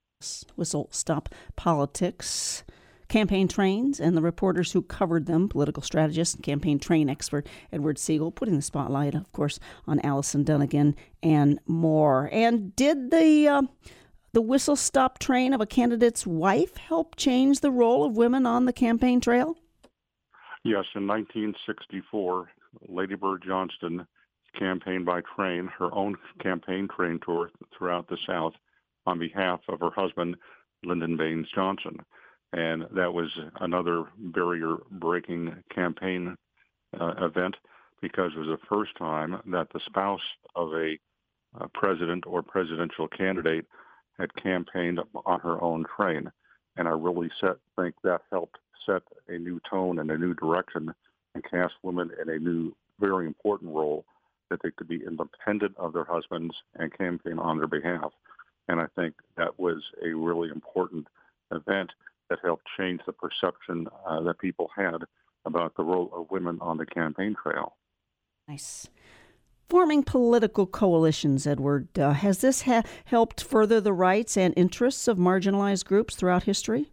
Whistle 0.55 0.87
stop 0.91 1.29
politics. 1.55 2.63
Campaign 3.11 3.49
trains 3.49 3.99
and 3.99 4.15
the 4.15 4.21
reporters 4.21 4.71
who 4.71 4.81
covered 4.81 5.25
them, 5.25 5.49
political 5.49 5.83
strategist, 5.83 6.35
and 6.35 6.43
campaign 6.45 6.79
train 6.79 7.09
expert 7.09 7.45
Edward 7.69 7.97
Segal, 7.97 8.33
putting 8.33 8.55
the 8.55 8.61
spotlight, 8.61 9.15
of 9.15 9.29
course, 9.33 9.59
on 9.85 9.99
Allison 9.99 10.45
Dunnigan 10.45 10.95
and 11.21 11.59
more. 11.67 12.29
And 12.31 12.73
did 12.73 13.11
the 13.11 13.49
uh, 13.49 13.61
the 14.31 14.39
whistle 14.41 14.77
stop 14.77 15.19
train 15.19 15.53
of 15.53 15.59
a 15.59 15.65
candidate's 15.65 16.25
wife 16.25 16.77
help 16.77 17.17
change 17.17 17.59
the 17.59 17.69
role 17.69 18.05
of 18.05 18.15
women 18.15 18.45
on 18.45 18.63
the 18.63 18.71
campaign 18.71 19.19
trail? 19.19 19.57
Yes, 20.63 20.85
in 20.95 21.05
1964, 21.05 22.49
Lady 22.87 23.15
Bird 23.15 23.43
Johnson 23.45 24.07
campaigned 24.57 25.05
by 25.05 25.19
train, 25.35 25.69
her 25.77 25.93
own 25.93 26.15
campaign 26.41 26.87
train 26.87 27.19
tour 27.25 27.51
throughout 27.77 28.07
the 28.07 28.17
South 28.25 28.53
on 29.05 29.19
behalf 29.19 29.59
of 29.67 29.81
her 29.81 29.91
husband, 29.93 30.37
Lyndon 30.85 31.17
Baines 31.17 31.47
Johnson. 31.53 31.97
And 32.53 32.85
that 32.91 33.13
was 33.13 33.29
another 33.59 34.05
barrier 34.17 34.77
breaking 34.91 35.55
campaign 35.73 36.35
uh, 36.99 37.13
event 37.19 37.55
because 38.01 38.31
it 38.35 38.39
was 38.39 38.47
the 38.47 38.67
first 38.67 38.91
time 38.97 39.39
that 39.47 39.67
the 39.73 39.79
spouse 39.85 40.19
of 40.55 40.73
a, 40.73 40.97
a 41.59 41.67
president 41.69 42.25
or 42.27 42.41
presidential 42.41 43.07
candidate 43.07 43.65
had 44.19 44.35
campaigned 44.35 44.99
on 45.25 45.39
her 45.39 45.61
own 45.61 45.85
train. 45.95 46.29
And 46.77 46.87
I 46.87 46.91
really 46.91 47.29
set, 47.39 47.57
think 47.79 47.95
that 48.03 48.21
helped 48.31 48.57
set 48.85 49.03
a 49.29 49.37
new 49.37 49.61
tone 49.69 49.99
and 49.99 50.09
a 50.11 50.17
new 50.17 50.33
direction 50.33 50.93
and 51.35 51.43
cast 51.49 51.73
women 51.83 52.11
in 52.21 52.29
a 52.29 52.39
new, 52.39 52.75
very 52.99 53.27
important 53.27 53.73
role 53.73 54.05
that 54.49 54.59
they 54.61 54.71
could 54.71 54.87
be 54.87 55.01
independent 55.05 55.75
of 55.77 55.93
their 55.93 56.03
husbands 56.03 56.53
and 56.75 56.95
campaign 56.97 57.39
on 57.39 57.57
their 57.57 57.67
behalf. 57.67 58.11
And 58.67 58.81
I 58.81 58.87
think 58.95 59.15
that 59.37 59.57
was 59.59 59.81
a 60.03 60.09
really 60.09 60.49
important 60.49 61.07
event 61.51 61.91
that 62.31 62.39
helped 62.41 62.63
change 62.77 63.01
the 63.05 63.11
perception 63.11 63.87
uh, 64.07 64.21
that 64.21 64.39
people 64.39 64.69
had 64.73 65.03
about 65.45 65.75
the 65.75 65.83
role 65.83 66.09
of 66.13 66.31
women 66.31 66.57
on 66.61 66.77
the 66.77 66.85
campaign 66.85 67.35
trail. 67.43 67.75
Nice. 68.47 68.87
Forming 69.67 70.01
political 70.01 70.65
coalitions, 70.65 71.45
Edward, 71.45 71.99
uh, 71.99 72.13
has 72.13 72.39
this 72.39 72.61
ha- 72.61 72.83
helped 73.03 73.43
further 73.43 73.81
the 73.81 73.91
rights 73.91 74.37
and 74.37 74.53
interests 74.55 75.09
of 75.09 75.17
marginalized 75.17 75.85
groups 75.85 76.15
throughout 76.15 76.43
history? 76.43 76.91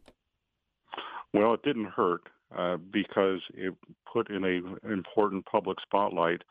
Well, 1.33 1.55
it 1.55 1.63
didn't 1.63 1.93
hurt 1.93 2.23
uh, 2.57 2.79
because 2.79 3.41
it 3.55 3.75
put 4.13 4.31
in 4.31 4.45
a 4.45 4.93
important 4.93 5.47
public 5.47 5.79
spotlight 5.83 6.43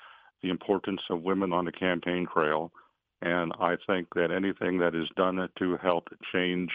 the 0.44 0.50
importance 0.50 1.02
of 1.10 1.24
women 1.24 1.52
on 1.52 1.66
the 1.66 1.72
campaign 1.72 2.26
trail. 2.32 2.72
And 3.22 3.52
I 3.60 3.76
think 3.88 4.08
that 4.14 4.32
anything 4.32 4.78
that 4.80 4.96
is 4.96 5.10
done 5.18 5.50
to 5.58 5.78
help 5.78 6.08
change 6.32 6.70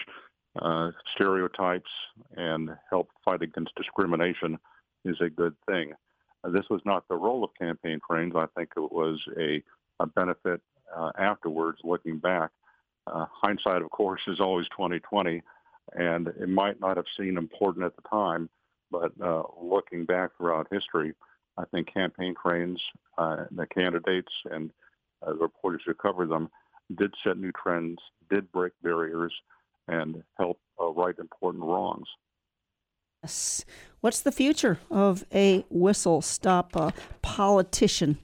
uh, 0.61 0.91
stereotypes 1.15 1.89
and 2.37 2.69
help 2.89 3.09
fight 3.25 3.41
against 3.41 3.75
discrimination 3.75 4.59
is 5.05 5.17
a 5.21 5.29
good 5.29 5.55
thing. 5.67 5.93
Uh, 6.43 6.49
this 6.49 6.65
was 6.69 6.81
not 6.85 7.07
the 7.07 7.15
role 7.15 7.43
of 7.43 7.49
campaign 7.59 7.99
trains. 8.09 8.33
I 8.35 8.45
think 8.55 8.69
it 8.75 8.91
was 8.91 9.19
a, 9.39 9.63
a 9.99 10.05
benefit 10.05 10.61
uh, 10.95 11.11
afterwards, 11.17 11.79
looking 11.83 12.19
back. 12.19 12.51
Uh, 13.07 13.25
hindsight, 13.31 13.81
of 13.81 13.89
course, 13.89 14.21
is 14.27 14.39
always 14.39 14.67
2020, 14.69 15.41
and 15.93 16.27
it 16.27 16.49
might 16.49 16.79
not 16.79 16.97
have 16.97 17.05
seemed 17.17 17.37
important 17.37 17.85
at 17.85 17.95
the 17.95 18.07
time, 18.09 18.49
but 18.91 19.11
uh, 19.23 19.43
looking 19.61 20.05
back 20.05 20.31
throughout 20.37 20.67
history, 20.71 21.13
I 21.57 21.65
think 21.65 21.93
campaign 21.93 22.35
trains, 22.41 22.81
uh, 23.17 23.45
the 23.51 23.65
candidates, 23.67 24.31
and 24.49 24.71
the 25.25 25.33
reporters 25.35 25.81
who 25.85 25.93
cover 25.93 26.25
them 26.25 26.49
did 26.95 27.13
set 27.23 27.37
new 27.37 27.51
trends, 27.51 27.99
did 28.29 28.51
break 28.51 28.73
barriers, 28.81 29.33
and 29.87 30.23
help 30.37 30.59
right 30.79 31.17
important 31.17 31.63
wrongs. 31.63 32.07
Yes. 33.23 33.63
What's 34.01 34.21
the 34.21 34.33
future 34.33 34.79
of 34.91 35.23
a 35.33 35.65
whistle 35.69 36.21
stop 36.21 36.75
uh, 36.75 36.91
politician? 37.21 38.17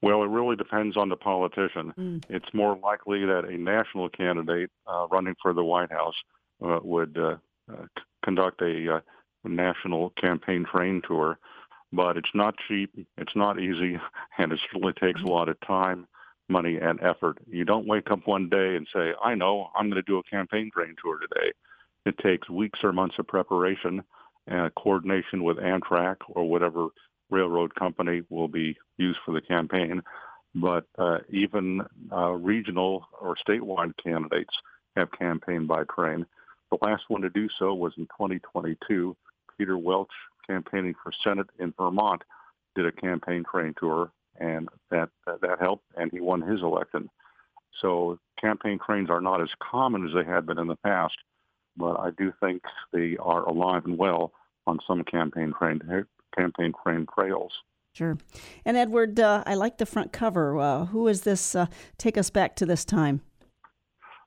Well, 0.00 0.22
it 0.22 0.28
really 0.28 0.54
depends 0.54 0.96
on 0.96 1.08
the 1.08 1.16
politician. 1.16 1.92
Mm. 1.98 2.22
It's 2.28 2.54
more 2.54 2.78
likely 2.78 3.24
that 3.26 3.44
a 3.44 3.58
national 3.58 4.08
candidate 4.10 4.70
uh, 4.86 5.08
running 5.10 5.34
for 5.42 5.52
the 5.52 5.64
White 5.64 5.90
House 5.90 6.14
uh, 6.64 6.78
would 6.82 7.18
uh, 7.18 7.36
uh, 7.72 7.86
conduct 8.24 8.62
a 8.62 8.96
uh, 8.96 9.00
national 9.44 10.10
campaign 10.10 10.64
train 10.64 11.02
tour, 11.06 11.38
but 11.92 12.16
it's 12.16 12.30
not 12.34 12.54
cheap, 12.68 12.94
it's 13.16 13.34
not 13.34 13.58
easy, 13.58 13.98
and 14.38 14.52
it 14.52 14.60
certainly 14.70 14.92
takes 14.92 15.20
a 15.22 15.26
lot 15.26 15.48
of 15.48 15.58
time, 15.66 16.06
money, 16.48 16.76
and 16.76 17.00
effort. 17.02 17.38
You 17.50 17.64
don't 17.64 17.86
wake 17.86 18.10
up 18.10 18.26
one 18.26 18.48
day 18.48 18.76
and 18.76 18.86
say, 18.92 19.12
I 19.22 19.34
know, 19.34 19.70
I'm 19.76 19.90
going 19.90 20.02
to 20.02 20.10
do 20.10 20.18
a 20.18 20.22
campaign 20.22 20.70
train 20.72 20.94
tour 21.02 21.18
today. 21.18 21.52
It 22.06 22.18
takes 22.18 22.48
weeks 22.48 22.80
or 22.82 22.92
months 22.92 23.16
of 23.18 23.26
preparation 23.26 24.02
and 24.46 24.74
coordination 24.74 25.44
with 25.44 25.58
Amtrak 25.58 26.16
or 26.28 26.48
whatever 26.48 26.88
railroad 27.30 27.74
company 27.74 28.22
will 28.30 28.48
be 28.48 28.76
used 28.96 29.18
for 29.24 29.32
the 29.32 29.42
campaign. 29.42 30.02
But 30.54 30.86
uh, 30.98 31.18
even 31.28 31.82
uh, 32.10 32.30
regional 32.30 33.06
or 33.20 33.36
statewide 33.36 33.92
candidates 34.02 34.54
have 34.96 35.12
campaigned 35.12 35.68
by 35.68 35.84
train. 35.84 36.24
The 36.70 36.78
last 36.80 37.04
one 37.08 37.22
to 37.22 37.30
do 37.30 37.48
so 37.58 37.74
was 37.74 37.92
in 37.98 38.04
2022. 38.06 39.16
Peter 39.56 39.78
Welch, 39.78 40.10
campaigning 40.46 40.94
for 41.02 41.12
Senate 41.22 41.50
in 41.58 41.74
Vermont, 41.78 42.22
did 42.74 42.86
a 42.86 42.92
campaign 42.92 43.44
train 43.50 43.74
tour, 43.78 44.10
and 44.38 44.68
that 44.90 45.10
that 45.26 45.58
helped, 45.60 45.84
and 45.96 46.10
he 46.10 46.20
won 46.20 46.40
his 46.40 46.62
election. 46.62 47.10
So 47.80 48.18
campaign 48.40 48.78
cranes 48.78 49.10
are 49.10 49.20
not 49.20 49.40
as 49.40 49.50
common 49.58 50.06
as 50.06 50.14
they 50.14 50.24
had 50.24 50.46
been 50.46 50.58
in 50.58 50.66
the 50.66 50.76
past, 50.76 51.16
but 51.76 51.98
I 51.98 52.10
do 52.16 52.32
think 52.40 52.62
they 52.92 53.16
are 53.18 53.46
alive 53.46 53.84
and 53.84 53.98
well 53.98 54.32
on 54.66 54.78
some 54.86 55.02
campaign 55.04 55.52
train 55.58 55.80
campaign 56.36 56.72
crane 56.72 57.06
trails. 57.14 57.52
Sure. 57.92 58.16
And 58.64 58.76
Edward, 58.76 59.18
uh, 59.18 59.42
I 59.46 59.54
like 59.54 59.78
the 59.78 59.86
front 59.86 60.12
cover. 60.12 60.58
Uh, 60.58 60.86
who 60.86 61.08
is 61.08 61.22
this? 61.22 61.54
Uh, 61.54 61.66
take 61.96 62.16
us 62.16 62.30
back 62.30 62.54
to 62.56 62.66
this 62.66 62.84
time. 62.84 63.22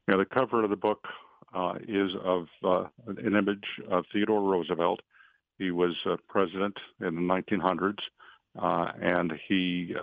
Yeah, 0.10 0.18
the 0.18 0.26
cover 0.26 0.64
of 0.64 0.70
the 0.70 0.76
book 0.76 1.06
uh, 1.54 1.76
is 1.88 2.12
of 2.24 2.48
uh, 2.64 2.86
an 3.08 3.36
image 3.36 3.66
of 3.90 4.06
Theodore 4.12 4.42
Roosevelt. 4.42 5.02
He 5.58 5.72
was 5.72 5.96
president 6.28 6.76
in 7.00 7.16
the 7.16 7.22
1900s, 7.22 8.00
uh, 8.60 8.92
and 9.02 9.34
he 9.48 9.96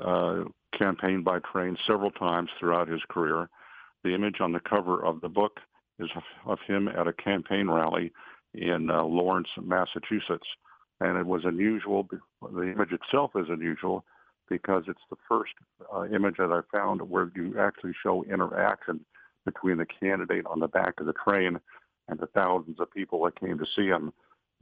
campaigned 0.76 1.24
by 1.24 1.38
train 1.40 1.76
several 1.86 2.10
times 2.10 2.50
throughout 2.58 2.88
his 2.88 3.00
career. 3.08 3.48
The 4.04 4.14
image 4.14 4.40
on 4.40 4.52
the 4.52 4.60
cover 4.60 5.04
of 5.04 5.20
the 5.20 5.28
book 5.28 5.58
is 5.98 6.08
of 6.46 6.58
him 6.66 6.88
at 6.88 7.08
a 7.08 7.12
campaign 7.12 7.68
rally 7.68 8.12
in 8.54 8.90
uh, 8.90 9.02
Lawrence, 9.02 9.48
Massachusetts. 9.60 10.46
And 11.00 11.16
it 11.16 11.26
was 11.26 11.42
unusual. 11.44 12.08
The 12.42 12.72
image 12.72 12.92
itself 12.92 13.32
is 13.36 13.46
unusual 13.48 14.04
because 14.48 14.84
it's 14.88 14.98
the 15.10 15.16
first 15.28 15.52
uh, 15.94 16.04
image 16.06 16.36
that 16.38 16.50
I 16.50 16.60
found 16.76 17.02
where 17.02 17.30
you 17.36 17.54
actually 17.58 17.92
show 18.02 18.24
interaction 18.24 19.04
between 19.44 19.78
the 19.78 19.86
candidate 19.86 20.46
on 20.46 20.60
the 20.60 20.68
back 20.68 20.94
of 20.98 21.06
the 21.06 21.12
train 21.12 21.58
and 22.08 22.18
the 22.18 22.26
thousands 22.26 22.80
of 22.80 22.90
people 22.90 23.24
that 23.24 23.38
came 23.38 23.58
to 23.58 23.66
see 23.76 23.86
him. 23.86 24.12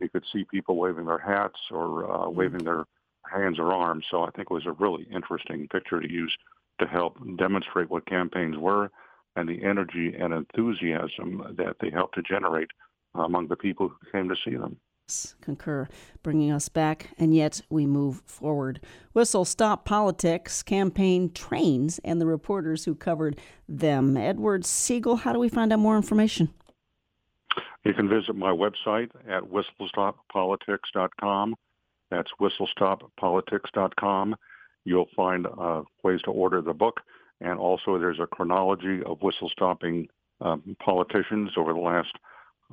You 0.01 0.09
could 0.11 0.25
see 0.33 0.45
people 0.45 0.77
waving 0.77 1.07
their 1.07 1.19
hats 1.19 1.59
or 1.71 2.05
uh, 2.05 2.19
mm-hmm. 2.19 2.37
waving 2.37 2.65
their 2.65 2.85
hands 3.33 3.59
or 3.59 3.73
arms. 3.73 4.05
So 4.11 4.23
I 4.23 4.31
think 4.31 4.49
it 4.51 4.55
was 4.55 4.67
a 4.67 4.73
really 4.73 5.07
interesting 5.13 5.69
picture 5.69 6.01
to 6.01 6.11
use 6.11 6.37
to 6.81 6.87
help 6.87 7.17
demonstrate 7.39 7.91
what 7.91 8.07
campaigns 8.07 8.57
were 8.59 8.91
and 9.35 9.49
the 9.49 9.65
energy 9.65 10.15
and 10.19 10.33
enthusiasm 10.33 11.55
that 11.57 11.77
they 11.81 11.91
helped 11.91 12.15
to 12.17 12.23
generate 12.23 12.71
among 13.15 13.49
the 13.49 13.57
people 13.57 13.89
who 13.89 14.11
came 14.11 14.29
to 14.29 14.37
see 14.45 14.57
them. 14.57 14.77
Concur, 15.41 15.87
bringing 16.25 16.51
us 16.51 16.69
back, 16.69 17.11
and 17.17 17.33
yet 17.33 17.61
we 17.71 17.87
move 17.87 18.23
forward. 18.27 18.81
Whistle 19.13 19.45
Stop 19.45 19.85
Politics 19.85 20.65
campaign 20.65 21.31
trains 21.33 22.01
and 22.03 22.21
the 22.21 22.27
reporters 22.27 22.87
who 22.87 22.97
covered 22.97 23.39
them. 23.69 24.17
Edward 24.17 24.65
Segal, 24.65 25.21
how 25.21 25.33
do 25.33 25.39
we 25.39 25.49
find 25.49 25.73
out 25.73 25.79
more 25.79 25.97
information? 25.97 26.53
You 27.85 27.95
can 27.95 28.09
visit 28.09 28.35
my 28.35 28.51
website 28.51 29.11
at 29.29 29.45
whistlestoppolitics.com. 29.45 31.55
That's 32.11 32.31
whistlestoppolitics.com. 32.41 34.37
You'll 34.85 35.09
find 35.17 35.47
uh, 35.47 35.83
ways 36.03 36.21
to 36.23 36.31
order 36.31 36.63
the 36.63 36.75
book 36.75 37.01
and 37.41 37.59
also 37.59 37.99
there's 37.99 38.21
a 38.21 38.27
chronology 38.27 39.03
of 39.05 39.23
whistle-stopping 39.23 40.09
um, 40.41 40.77
politicians 40.83 41.51
over 41.57 41.73
the 41.73 41.81
last 41.81 42.13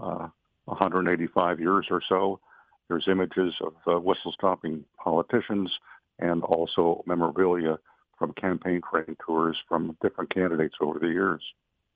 uh, 0.02 0.28
185 0.66 1.60
years 1.60 1.88
or 1.90 2.02
so. 2.08 2.40
There's 2.88 3.08
images 3.08 3.54
of 3.62 3.74
uh, 3.88 4.00
whistle-stopping 4.00 4.86
politicians 5.02 5.72
and 6.20 6.44
also 6.44 7.04
memorabilia 7.06 7.78
from 8.18 8.34
campaign 8.34 8.82
train 8.90 9.18
tours 9.26 9.58
from 9.68 9.98
different 10.02 10.34
candidates 10.34 10.76
over 10.80 11.00
the 11.00 11.08
years. 11.08 11.42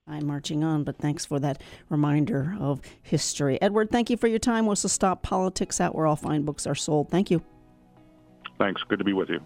I'm 0.07 0.25
marching 0.25 0.63
on, 0.63 0.83
but 0.83 0.97
thanks 0.97 1.25
for 1.25 1.39
that 1.39 1.61
reminder 1.89 2.55
of 2.59 2.81
history. 3.01 3.61
Edward, 3.61 3.91
thank 3.91 4.09
you 4.09 4.17
for 4.17 4.27
your 4.27 4.39
time. 4.39 4.65
Whistle 4.65 4.89
Stop 4.89 5.21
Politics 5.21 5.81
out 5.81 5.95
where 5.95 6.07
all 6.07 6.15
fine 6.15 6.43
books 6.43 6.65
are 6.65 6.75
sold. 6.75 7.09
Thank 7.09 7.29
you. 7.29 7.43
Thanks. 8.57 8.81
Good 8.87 8.99
to 8.99 9.05
be 9.05 9.13
with 9.13 9.29
you. 9.29 9.41